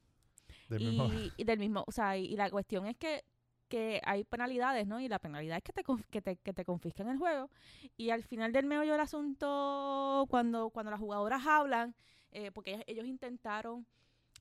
Del 0.68 0.82
y, 0.82 0.86
mismo- 0.86 1.08
y 1.36 1.44
del 1.44 1.58
mismo, 1.58 1.84
o 1.86 1.92
sea, 1.92 2.16
y, 2.16 2.24
y 2.26 2.36
la 2.36 2.50
cuestión 2.50 2.86
es 2.86 2.96
que, 2.96 3.22
que 3.68 4.00
hay 4.04 4.24
penalidades, 4.24 4.86
¿no? 4.86 5.00
Y 5.00 5.08
la 5.08 5.18
penalidad 5.18 5.56
es 5.58 5.62
que 5.62 5.72
te, 5.72 5.82
que 6.10 6.22
te, 6.22 6.36
que 6.36 6.52
te 6.52 6.64
confiscan 6.64 7.08
el 7.08 7.18
juego. 7.18 7.50
Y 7.96 8.10
al 8.10 8.22
final 8.22 8.52
del 8.52 8.66
meollo 8.66 8.92
del 8.92 9.00
asunto, 9.00 10.26
cuando, 10.28 10.70
cuando 10.70 10.90
las 10.90 11.00
jugadoras 11.00 11.46
hablan, 11.46 11.94
eh, 12.32 12.50
porque 12.52 12.72
ellas- 12.74 12.84
ellos 12.86 13.06
intentaron 13.06 13.86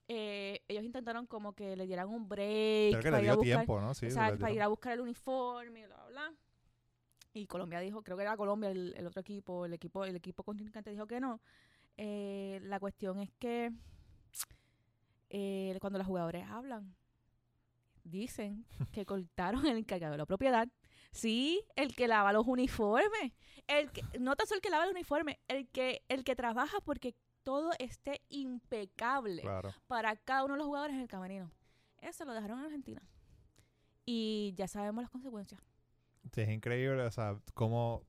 eh, 0.07 0.61
ellos 0.67 0.84
intentaron 0.84 1.26
como 1.26 1.53
que 1.53 1.76
le 1.76 1.88
dieran 1.88 2.09
un 2.09 2.28
break 2.30 2.91
Creo 2.91 3.01
que 3.01 3.09
para 3.09 3.17
le 3.21 3.23
ir 3.23 3.30
a 3.30 3.34
dio 3.34 3.38
buscar, 3.39 3.57
tiempo, 3.65 3.82
¿no? 3.82 3.93
Sí, 3.95 4.05
exacto, 4.05 4.34
le 4.36 4.39
para 4.39 4.53
ir 4.53 4.61
a 4.61 4.67
buscar 4.67 4.93
el 4.93 5.01
uniforme 5.01 5.80
y 5.80 5.86
bla, 5.86 5.95
bla, 5.95 6.07
bla. 6.09 6.34
Y 7.34 7.47
Colombia 7.47 7.80
dijo, 7.80 8.03
creo 8.03 8.15
que 8.15 8.21
era 8.23 8.38
Colombia 8.38 8.69
el, 8.69 8.93
el 8.97 9.07
otro 9.07 9.21
equipo, 9.21 9.65
el 9.65 9.73
equipo, 9.73 10.05
el 10.05 10.15
equipo 10.15 10.43
contrincante 10.43 10.91
dijo 10.91 11.07
que 11.07 11.19
no. 11.19 11.41
Eh, 11.97 12.59
la 12.63 12.80
cuestión 12.80 13.19
es 13.19 13.32
que 13.39 13.71
eh, 15.30 15.78
cuando 15.82 15.97
los 15.97 16.07
jugadores 16.07 16.45
hablan, 16.47 16.95
dicen 18.05 18.65
que 18.93 19.05
cortaron 19.05 19.65
el 19.65 19.77
encargado 19.77 20.13
de 20.13 20.17
la 20.19 20.25
propiedad. 20.25 20.67
Sí, 21.11 21.61
el 21.75 21.95
que 21.95 22.07
lava 22.07 22.31
los 22.33 22.45
uniformes. 22.47 23.33
El 23.67 23.91
que, 23.91 24.01
no 24.19 24.35
tan 24.35 24.47
solo 24.47 24.57
el 24.57 24.61
que 24.61 24.69
lava 24.69 24.85
los 24.85 24.93
uniformes, 24.93 25.37
el 25.47 25.67
que, 25.69 26.03
el 26.07 26.23
que 26.23 26.35
trabaja 26.35 26.77
porque 26.81 27.15
todo 27.43 27.71
esté 27.79 28.21
impecable 28.29 29.41
Claro. 29.41 29.73
para 29.87 30.15
cada 30.15 30.43
uno 30.45 30.53
de 30.53 30.57
los 30.59 30.67
jugadores 30.67 30.95
en 30.95 31.01
el 31.01 31.07
camerino. 31.07 31.51
Eso 32.01 32.25
lo 32.25 32.33
dejaron 32.33 32.59
en 32.59 32.65
Argentina. 32.65 33.01
Y 34.05 34.53
ya 34.55 34.67
sabemos 34.67 35.03
las 35.03 35.11
consecuencias. 35.11 35.61
Sí, 36.33 36.41
es 36.41 36.49
increíble, 36.49 37.03
o 37.03 37.11
sea, 37.11 37.39
cómo 37.53 38.03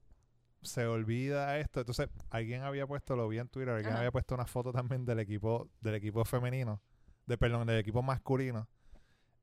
se 0.63 0.87
olvida 0.87 1.59
esto. 1.59 1.81
Entonces, 1.81 2.09
alguien 2.31 2.63
había 2.63 2.87
puesto, 2.87 3.15
lo 3.15 3.29
vi 3.29 3.39
en 3.39 3.49
Twitter, 3.49 3.71
alguien 3.75 3.93
Ajá. 3.93 3.99
había 4.01 4.11
puesto 4.13 4.35
una 4.35 4.47
foto 4.47 4.73
también 4.73 5.05
del 5.05 5.21
equipo, 5.21 5.69
del 5.81 5.95
equipo 5.95 6.25
femenino, 6.25 6.83
de 7.27 7.39
perdón, 7.39 7.67
del 7.67 7.79
equipo 7.79 8.03
masculino. 8.03 8.69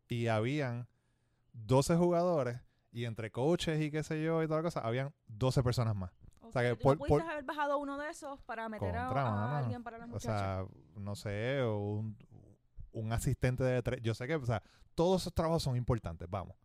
Y 0.08 0.28
habían 0.28 0.88
12 1.54 1.96
jugadores 1.96 2.60
y 2.92 3.06
entre 3.06 3.32
coaches 3.32 3.82
y 3.82 3.90
qué 3.92 4.04
sé 4.04 4.22
yo 4.24 4.44
y 4.44 4.48
toda 4.48 4.60
la 4.60 4.64
cosa, 4.64 4.82
habían 4.82 5.14
12 5.28 5.64
personas 5.64 5.96
más. 5.96 6.12
sea, 6.52 6.62
que 6.62 6.76
¿Tú 6.76 6.84
por- 6.84 7.00
no 7.00 7.06
por- 7.06 7.22
haber 7.22 7.44
bajado 7.44 7.78
uno 7.80 7.98
de 7.98 8.10
esos 8.10 8.42
para 8.44 8.70
meter 8.70 8.96
a, 8.96 9.58
alguien 9.58 9.84
para 9.84 9.98
las 9.98 10.12
O 10.12 10.20
sea, 10.20 10.66
no 10.96 11.16
sé, 11.16 11.62
o 11.62 11.78
un, 11.80 12.18
un 12.92 13.12
asistente 13.14 13.64
de 13.64 13.82
tres. 13.82 14.02
Yo 14.04 14.14
sé 14.14 14.28
que, 14.28 14.36
o 14.36 14.46
sea, 14.46 14.62
todos 14.94 15.22
esos 15.24 15.34
trabajos 15.34 15.64
son 15.64 15.76
importantes, 15.76 16.30
vamos. 16.30 16.56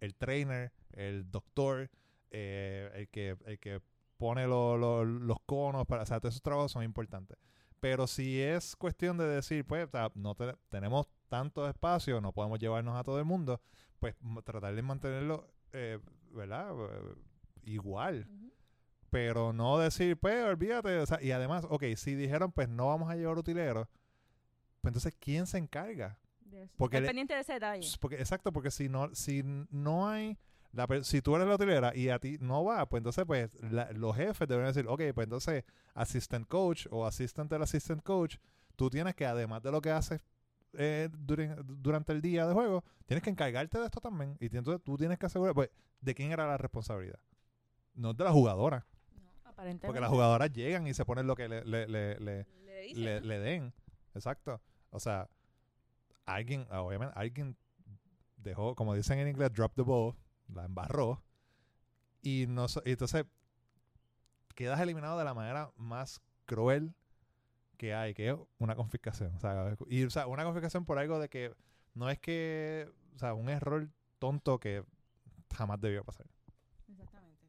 El 0.00 0.14
trainer, 0.14 0.72
el 0.92 1.28
doctor, 1.30 1.90
eh, 2.30 2.90
el, 2.94 3.08
que, 3.08 3.36
el 3.46 3.58
que 3.58 3.80
pone 4.18 4.46
lo- 4.46 4.76
lo- 4.76 5.04
los 5.04 5.38
conos, 5.46 5.84
para, 5.86 6.02
o 6.04 6.06
sea, 6.06 6.20
todos 6.20 6.34
esos 6.34 6.42
trabajos 6.42 6.70
son 6.70 6.84
importantes. 6.84 7.36
Pero 7.80 8.06
si 8.06 8.40
es 8.40 8.76
cuestión 8.76 9.18
de 9.18 9.26
decir, 9.26 9.64
pues, 9.66 9.88
o 9.88 9.90
sea, 9.90 10.12
no 10.14 10.34
te- 10.36 10.54
tenemos 10.68 11.08
tanto 11.34 11.68
espacio, 11.68 12.20
no 12.20 12.32
podemos 12.32 12.58
llevarnos 12.60 12.96
a 12.96 13.02
todo 13.02 13.18
el 13.18 13.24
mundo, 13.24 13.60
pues 13.98 14.14
tratar 14.44 14.74
de 14.74 14.82
mantenerlo, 14.82 15.48
eh, 15.72 15.98
¿verdad? 16.30 16.70
Eh, 16.72 17.14
igual 17.64 18.28
pero 19.10 19.52
no 19.52 19.78
decir, 19.78 20.16
pues, 20.16 20.42
olvídate. 20.42 20.98
O 20.98 21.06
sea, 21.06 21.22
y 21.22 21.30
además, 21.30 21.64
ok, 21.70 21.84
si 21.96 22.16
dijeron, 22.16 22.50
pues 22.50 22.68
no 22.68 22.88
vamos 22.88 23.08
a 23.08 23.14
llevar 23.14 23.38
utileros, 23.38 23.86
pues 24.80 24.90
entonces, 24.90 25.14
¿quién 25.20 25.46
se 25.46 25.56
encarga? 25.56 26.18
De 26.40 26.64
eso. 26.64 26.74
Porque 26.76 27.00
pendiente 27.00 27.32
de 27.32 27.40
ese 27.40 27.52
detalle. 27.52 27.88
Porque, 28.00 28.16
exacto, 28.16 28.52
porque 28.52 28.72
si 28.72 28.88
no, 28.88 29.14
si 29.14 29.42
no 29.70 30.08
hay, 30.08 30.36
la, 30.72 30.88
si 31.04 31.22
tú 31.22 31.36
eres 31.36 31.46
la 31.46 31.54
utilera 31.54 31.94
y 31.94 32.08
a 32.08 32.18
ti 32.18 32.38
no 32.40 32.64
va, 32.64 32.88
pues 32.88 32.98
entonces, 33.02 33.24
pues, 33.24 33.50
la- 33.62 33.92
los 33.92 34.16
jefes 34.16 34.48
deben 34.48 34.66
decir, 34.66 34.86
ok, 34.88 35.02
pues 35.14 35.24
entonces, 35.26 35.62
assistant 35.94 36.48
coach 36.48 36.88
o 36.90 37.06
assistant 37.06 37.48
del 37.48 37.62
assistant 37.62 38.02
coach, 38.02 38.38
tú 38.74 38.90
tienes 38.90 39.14
que, 39.14 39.26
además 39.26 39.62
de 39.62 39.70
lo 39.70 39.80
que 39.80 39.92
haces 39.92 40.22
eh, 40.78 41.08
durante 41.12 42.12
el 42.12 42.20
día 42.22 42.46
de 42.46 42.52
juego, 42.54 42.84
tienes 43.06 43.22
que 43.22 43.30
encargarte 43.30 43.78
de 43.78 43.84
esto 43.86 44.00
también. 44.00 44.36
Y 44.40 44.46
entonces 44.56 44.82
tú 44.84 44.96
tienes 44.96 45.18
que 45.18 45.26
asegurar, 45.26 45.54
pues, 45.54 45.70
¿de 46.00 46.14
quién 46.14 46.32
era 46.32 46.46
la 46.46 46.56
responsabilidad? 46.56 47.18
No 47.94 48.12
de 48.14 48.24
la 48.24 48.32
jugadora. 48.32 48.86
No, 49.16 49.30
aparentemente. 49.50 49.86
Porque 49.86 50.00
las 50.00 50.10
jugadoras 50.10 50.52
llegan 50.52 50.86
y 50.86 50.94
se 50.94 51.04
ponen 51.04 51.26
lo 51.26 51.36
que 51.36 51.48
le, 51.48 51.64
le, 51.64 51.86
le, 51.86 52.18
le, 52.20 52.46
Le 52.64 52.80
dicen, 52.82 53.04
le- 53.04 53.20
¿no? 53.20 53.26
le 53.26 53.38
den. 53.38 53.74
Exacto. 54.14 54.60
O 54.90 55.00
sea, 55.00 55.28
alguien, 56.26 56.66
obviamente, 56.70 57.12
alguien 57.16 57.56
dejó, 58.36 58.74
como 58.74 58.94
dicen 58.94 59.18
en 59.18 59.28
inglés, 59.28 59.52
drop 59.52 59.74
the 59.74 59.82
ball, 59.82 60.14
la 60.48 60.64
embarró. 60.64 61.22
Y, 62.22 62.46
no, 62.48 62.66
y 62.84 62.90
entonces 62.92 63.24
quedas 64.54 64.80
eliminado 64.80 65.18
de 65.18 65.24
la 65.24 65.34
manera 65.34 65.70
más 65.76 66.20
cruel 66.46 66.94
que 67.74 67.94
hay, 67.94 68.14
que 68.14 68.30
es 68.30 68.36
una 68.58 68.74
confiscación. 68.76 69.34
O 69.34 69.40
sea, 69.40 69.76
y, 69.88 70.04
o 70.04 70.10
sea, 70.10 70.26
una 70.26 70.44
confiscación 70.44 70.84
por 70.84 70.98
algo 70.98 71.18
de 71.18 71.28
que 71.28 71.54
no 71.94 72.10
es 72.10 72.18
que, 72.18 72.90
o 73.14 73.18
sea, 73.18 73.34
un 73.34 73.48
error 73.48 73.88
tonto 74.18 74.58
que 74.58 74.84
jamás 75.54 75.80
debió 75.80 76.04
pasar. 76.04 76.26
Exactamente. 76.88 77.46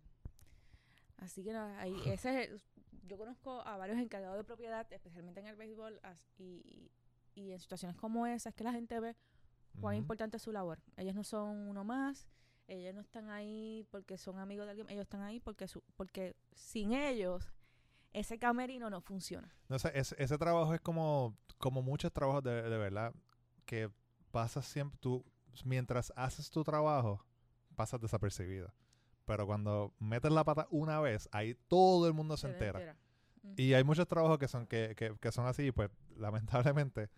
Así 1.17 1.43
que 1.43 1.53
nada, 1.53 1.80
ahí, 1.80 1.95
ese 2.05 2.43
es 2.43 2.49
el- 2.49 2.61
yo 3.07 3.17
conozco 3.17 3.61
a 3.61 3.78
varios 3.78 3.99
encargados 3.99 4.38
de 4.38 4.43
propiedad, 4.43 4.91
especialmente 4.91 5.39
en 5.39 5.47
el 5.47 5.55
béisbol, 5.55 5.99
as- 6.03 6.26
y, 6.38 6.91
y 7.36 7.51
en 7.51 7.59
situaciones 7.59 7.95
como 7.97 8.26
esas, 8.28 8.53
que 8.53 8.63
la 8.63 8.73
gente 8.73 8.99
ve 8.99 9.15
cuán 9.82 9.95
importante 9.95 10.38
es 10.38 10.43
su 10.43 10.51
labor. 10.51 10.80
Ellos 10.97 11.15
no 11.15 11.23
son 11.23 11.67
uno 11.67 11.84
más, 11.84 12.28
ellos 12.67 12.93
no 12.95 13.01
están 13.01 13.30
ahí 13.30 13.86
porque 13.91 14.17
son 14.17 14.39
amigos 14.39 14.65
de 14.65 14.71
alguien, 14.71 14.89
ellos 14.89 15.03
están 15.03 15.21
ahí 15.21 15.39
porque 15.39 15.67
su, 15.67 15.82
porque 15.95 16.36
sin 16.53 16.93
ellos 16.93 17.51
ese 18.16 18.39
camerino 18.39 18.89
no 18.89 19.01
funciona. 19.01 19.53
No 19.68 19.78
sé, 19.78 19.91
ese, 19.93 20.16
ese 20.18 20.38
trabajo 20.38 20.74
es 20.74 20.82
como, 20.82 21.38
como 21.57 21.82
muchos 21.82 22.11
trabajos 22.13 22.43
de, 22.43 22.61
de 22.61 22.78
verdad 22.78 23.13
que 23.66 23.91
pasas 24.32 24.66
siempre, 24.66 24.97
tú, 24.99 25.26
mientras 25.66 26.13
haces 26.16 26.49
tu 26.49 26.63
trabajo, 26.63 27.26
pasas 27.76 27.99
desapercibido. 27.99 28.74
Pero 29.26 29.45
cuando 29.45 29.93
metes 29.99 30.32
la 30.32 30.43
pata 30.43 30.68
una 30.70 30.99
vez, 31.01 31.28
ahí 31.32 31.55
todo 31.68 32.07
el 32.07 32.13
mundo 32.13 32.38
se 32.38 32.47
Se 32.47 32.53
entera. 32.53 32.95
Ujú. 33.43 33.53
Y 33.57 33.74
hay 33.74 33.84
muchos 33.84 34.07
trabajos 34.07 34.38
que 34.38 34.47
son, 34.47 34.66
que, 34.66 34.95
que, 34.95 35.16
que 35.20 35.32
son 35.32 35.45
así, 35.47 35.72
pues 35.72 35.89
lamentablemente, 36.16 37.09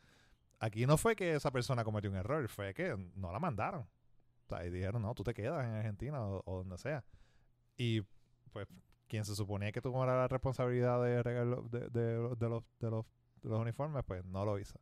aquí 0.60 0.88
no 0.88 0.98
fue 0.98 1.16
que 1.16 1.36
esa 1.36 1.52
persona 1.52 1.84
cometió 1.84 2.10
un 2.10 2.16
error, 2.16 2.48
fue 2.48 2.74
que 2.74 2.98
no 3.16 3.32
la 3.32 3.40
mandaron. 3.40 3.82
O 3.82 4.50
sea, 4.50 4.66
y 4.66 4.72
dijeron, 4.72 5.02
no, 5.02 5.14
tú 5.14 5.24
te 5.24 5.34
quedas 5.34 5.66
en 5.66 5.74
Argentina 5.74 6.22
o, 6.22 6.42
o 6.46 6.58
donde 6.58 6.78
sea. 6.78 7.04
Y 7.76 8.02
pues 8.52 8.68
quien 9.08 9.26
se 9.26 9.36
suponía 9.36 9.72
que 9.72 9.82
tuviera 9.82 10.16
la 10.18 10.28
responsabilidad 10.28 11.02
de 11.02 11.24
de, 11.24 11.90
de, 11.90 12.18
los, 12.18 12.32
de, 12.40 12.50
los, 12.50 12.64
de 12.80 13.50
los 13.50 13.60
uniformes, 13.60 14.04
pues 14.06 14.24
no 14.26 14.46
lo 14.46 14.60
hizo. 14.60 14.80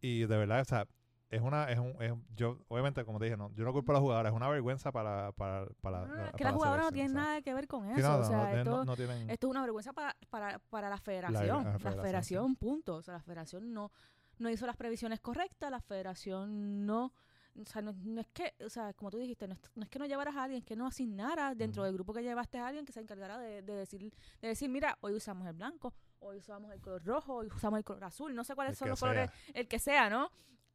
Y 0.00 0.20
de 0.26 0.36
verdad, 0.36 0.60
o 0.60 0.64
sea, 0.64 0.86
es 1.30 1.40
una, 1.40 1.70
es 1.70 1.78
un, 1.78 1.96
es, 2.02 2.12
yo, 2.34 2.58
obviamente, 2.68 3.04
como 3.04 3.18
te 3.18 3.26
dije, 3.26 3.36
no, 3.36 3.50
yo 3.54 3.64
no 3.64 3.72
culpo 3.72 3.92
a 3.92 3.94
la 3.94 4.00
jugadora, 4.00 4.28
es 4.28 4.34
una 4.34 4.48
vergüenza 4.48 4.92
para, 4.92 5.32
para, 5.32 5.66
para, 5.80 6.00
No, 6.06 6.06
no, 6.08 6.24
la- 6.24 6.32
que 6.32 6.32
para 6.32 6.44
las 6.44 6.52
la 6.52 6.52
jugadoras 6.52 6.84
no 6.86 6.92
tienen 6.92 7.12
sea. 7.12 7.20
nada 7.22 7.42
que 7.42 7.54
ver 7.54 7.68
con 7.68 7.86
eso. 7.86 7.96
Sí, 7.96 8.02
no, 8.02 8.14
o 8.16 8.18
no, 8.18 8.24
sea, 8.24 8.36
no, 8.36 8.46
eh, 8.48 8.58
esto, 8.58 8.70
no- 8.70 8.84
no 8.84 8.96
tienen... 8.96 9.30
esto 9.30 9.46
es 9.46 9.50
una 9.50 9.62
vergüenza 9.62 9.92
para, 9.92 10.16
para, 10.28 10.58
para 10.58 10.90
la 10.90 10.98
federación. 10.98 11.64
La, 11.64 11.78
federación, 11.78 12.02
federación, 12.02 12.48
sí. 12.50 12.56
punto. 12.56 12.96
O 12.96 13.02
sea, 13.02 13.14
la 13.14 13.20
federación 13.22 13.72
no, 13.72 13.90
no 14.38 14.50
hizo 14.50 14.66
las 14.66 14.76
previsiones 14.76 15.20
correctas, 15.20 15.70
la 15.70 15.80
federación 15.80 16.84
no... 16.84 17.12
O 17.60 17.66
sea, 17.66 17.82
no, 17.82 17.92
no 17.92 18.20
es 18.20 18.28
que, 18.28 18.54
o 18.64 18.70
sea, 18.70 18.94
como 18.94 19.10
tú 19.10 19.18
dijiste, 19.18 19.46
no 19.46 19.54
es, 19.54 19.60
no 19.74 19.82
es 19.82 19.90
que 19.90 19.98
no 19.98 20.06
llevaras 20.06 20.34
a 20.36 20.44
alguien, 20.44 20.60
es 20.60 20.66
que 20.66 20.74
no 20.74 20.86
asignaras 20.86 21.56
dentro 21.56 21.84
del 21.84 21.92
grupo 21.92 22.14
que 22.14 22.22
llevaste 22.22 22.58
a 22.58 22.66
alguien 22.66 22.86
que 22.86 22.92
se 22.92 23.00
encargara 23.00 23.38
de, 23.38 23.60
de 23.62 23.74
decir, 23.74 24.12
de 24.40 24.48
decir, 24.48 24.70
mira, 24.70 24.96
hoy 25.02 25.14
usamos 25.14 25.46
el 25.46 25.52
blanco, 25.52 25.92
hoy 26.20 26.38
usamos 26.38 26.72
el 26.72 26.80
color 26.80 27.04
rojo, 27.04 27.34
hoy 27.34 27.48
usamos 27.48 27.78
el 27.78 27.84
color 27.84 28.04
azul, 28.04 28.34
no 28.34 28.42
sé 28.42 28.54
cuáles 28.54 28.72
El 28.72 28.76
son 28.78 28.88
los 28.88 29.00
colores, 29.00 29.30
el 29.52 29.68
que 29.68 29.78
sea, 29.78 30.08
¿no? 30.08 30.30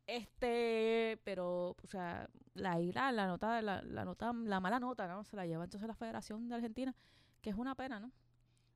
Este, 0.05 1.19
pero, 1.23 1.71
o 1.71 1.87
sea, 1.87 2.29
la 2.53 2.79
ira, 2.79 3.11
la 3.11 3.27
nota, 3.27 3.61
la, 3.61 3.81
la 3.81 4.05
nota, 4.05 4.31
la 4.33 4.59
mala 4.59 4.79
nota, 4.79 5.07
¿no? 5.07 5.23
Se 5.23 5.35
la 5.35 5.45
lleva 5.45 5.63
entonces 5.63 5.87
la 5.87 5.95
Federación 5.95 6.47
de 6.47 6.55
Argentina, 6.55 6.95
que 7.41 7.49
es 7.49 7.55
una 7.55 7.75
pena, 7.75 7.99
¿no? 7.99 8.11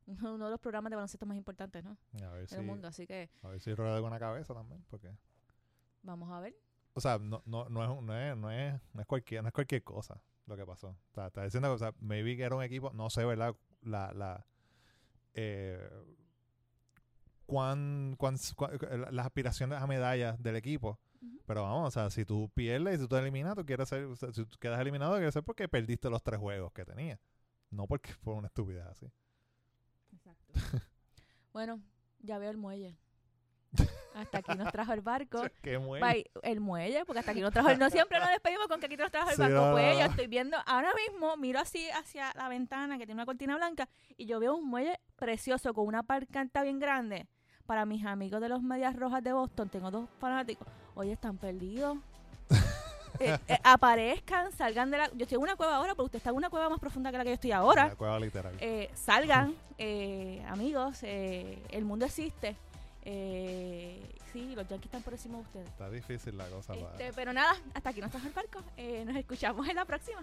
Uno 0.08 0.46
de 0.46 0.52
los 0.52 0.60
programas 0.60 0.90
de 0.90 0.96
baloncesto 0.96 1.26
más 1.26 1.38
importantes, 1.38 1.84
¿no? 1.84 1.98
A 2.24 2.32
ver 2.32 2.48
si, 2.48 2.56
Del 2.56 2.66
mundo, 2.66 2.88
así 2.88 3.06
que 3.06 3.30
a 3.44 3.48
ver 3.48 3.62
si 3.62 3.74
rueda 3.74 3.96
alguna 3.96 4.20
cabeza 4.20 4.54
también, 4.54 4.84
porque... 4.90 5.16
vamos 6.02 6.32
a 6.32 6.40
ver. 6.42 6.56
O 6.94 7.02
sea, 7.02 7.20
no, 7.20 7.42
no, 7.46 7.70
no, 7.70 7.84
es, 7.84 8.04
no, 8.04 8.18
es, 8.20 8.38
no, 8.38 8.52
es, 8.52 8.82
no, 8.94 9.02
es 9.02 9.08
cualquier, 9.08 9.42
no 9.44 9.48
es 9.50 9.54
cualquier 9.54 9.84
cosa 9.84 10.22
lo 10.46 10.58
que 10.58 10.66
pasó. 10.66 10.90
O 10.90 11.14
sea, 11.14 11.28
está 11.28 11.44
diciendo 11.44 11.70
que, 11.70 11.76
o 11.76 11.78
sea, 11.78 11.94
maybe 12.00 12.36
que 12.36 12.44
era 12.44 12.56
un 12.56 12.64
equipo, 12.64 12.92
no 12.94 13.10
sé, 13.10 13.24
¿verdad? 13.26 13.56
La, 13.82 14.12
la, 14.14 14.46
eh, 15.34 15.90
cuán, 17.46 18.16
cuán, 18.18 18.36
cuán- 18.56 18.78
la- 19.02 19.12
las 19.12 19.26
aspiraciones 19.26 19.80
a 19.80 19.88
medallas 19.88 20.42
del 20.42 20.56
equipo. 20.56 21.00
Pero 21.46 21.64
vamos, 21.64 21.88
o 21.90 21.92
sea, 21.92 22.10
si 22.10 22.26
tú 22.26 22.50
pierdes 22.56 22.96
y 22.96 22.98
si 22.98 23.04
tú 23.04 23.10
te 23.16 23.20
eliminas, 23.22 23.56
tú 23.56 23.64
quieres 23.66 23.88
ser, 23.90 24.06
o 24.06 24.16
sea, 24.16 24.32
si 24.34 24.44
tú 24.46 24.58
quedas 24.60 24.80
eliminado, 24.80 25.14
quiere 25.16 25.32
ser 25.32 25.44
porque 25.44 25.68
perdiste 25.70 26.10
los 26.10 26.24
tres 26.24 26.40
juegos 26.40 26.72
que 26.74 26.84
tenías. 26.86 27.20
No 27.70 27.86
porque 27.88 28.12
fue 28.24 28.34
una 28.34 28.48
estupidez 28.48 28.86
así. 28.88 29.06
Exacto. 30.14 30.54
bueno, 31.54 31.80
ya 32.20 32.40
veo 32.40 32.50
el 32.50 32.58
muelle. 32.58 32.98
Hasta 34.14 34.40
aquí 34.40 34.56
nos 34.58 34.72
trajo 34.72 34.94
el 34.94 35.02
barco. 35.02 35.42
Qué 35.62 35.78
muelle. 35.80 36.06
Bye, 36.06 36.32
el 36.44 36.60
muelle, 36.60 37.06
porque 37.06 37.20
hasta 37.20 37.32
aquí 37.32 37.42
nos 37.42 37.54
trajo 37.54 37.70
el... 37.70 37.80
No 37.80 37.90
siempre 37.90 38.20
nos 38.20 38.30
despedimos 38.30 38.68
con 38.68 38.80
que 38.80 38.88
aquí 38.88 38.98
nos 38.98 39.10
trajo 39.12 39.30
el 39.30 39.36
Sí, 39.36 39.42
barco. 39.42 39.56
no, 39.56 39.72
pues 39.72 39.94
no. 39.94 40.00
yo 40.00 40.06
estoy 40.08 40.28
viendo, 40.28 40.58
ahora 40.66 40.90
mismo 41.08 41.38
miro 41.38 41.60
así 41.60 41.90
hacia 41.92 42.32
la 42.36 42.50
ventana 42.50 42.98
que 42.98 43.06
tiene 43.06 43.20
una 43.20 43.26
cortina 43.26 43.56
blanca 43.56 43.88
y 44.18 44.26
yo 44.26 44.40
veo 44.40 44.56
un 44.56 44.68
muelle 44.70 45.00
precioso 45.16 45.74
con 45.74 45.86
una 45.88 46.04
parcanta 46.04 46.64
bien 46.64 46.80
grande. 46.80 47.28
Para 47.66 47.86
mis 47.86 48.06
amigos 48.06 48.42
de 48.42 48.50
los 48.50 48.62
Medias 48.62 48.96
Rojas 48.98 49.24
de 49.24 49.32
Boston, 49.32 49.70
tengo 49.70 49.92
dos 49.92 50.10
fanáticos. 50.20 50.68
Oye, 50.96 51.14
están 51.14 51.38
perdidos. 51.38 51.98
Eh, 53.20 53.38
eh, 53.50 53.58
aparezcan, 53.64 54.52
salgan 54.54 54.90
de 54.90 54.98
la... 54.98 55.08
Yo 55.10 55.24
estoy 55.24 55.36
en 55.36 55.42
una 55.44 55.56
cueva 55.56 55.76
ahora, 55.76 55.94
pero 55.94 56.06
usted 56.06 56.18
está 56.18 56.30
en 56.32 56.38
una 56.38 56.50
cueva 56.50 56.70
más 56.70 56.80
profunda 56.80 57.12
que 57.12 57.18
la 57.18 57.24
que 57.24 57.30
yo 57.32 57.34
estoy 57.36 57.52
ahora 57.52 57.90
La 57.90 57.96
cueva 57.96 58.20
literal. 58.20 58.56
eh, 58.60 58.90
salgan, 58.96 59.54
eh, 59.78 60.44
amigos, 60.48 61.00
eh, 61.04 61.62
el 61.70 61.84
mundo 61.86 62.06
existe 62.06 62.56
Eh, 63.04 64.16
sí, 64.32 64.54
los 64.56 64.68
Yankees 64.68 64.86
están 64.86 65.02
por 65.02 65.14
encima 65.14 65.38
de 65.38 65.44
ustedes. 65.44 65.68
Está 65.70 65.90
difícil 65.90 66.38
la 66.38 66.48
cosa. 66.50 66.74
para- 66.74 66.92
Este, 66.92 67.12
pero 67.14 67.34
nada, 67.34 67.56
hasta 67.74 67.90
aquí 67.90 68.02
nos 68.02 68.12
trajo 68.12 68.28
el 68.28 68.34
barco. 68.34 68.64
Eh, 68.78 69.04
nos 69.06 69.16
escuchamos 69.16 69.68
en 69.68 69.76
la 69.76 69.86
próxima. 69.86 70.22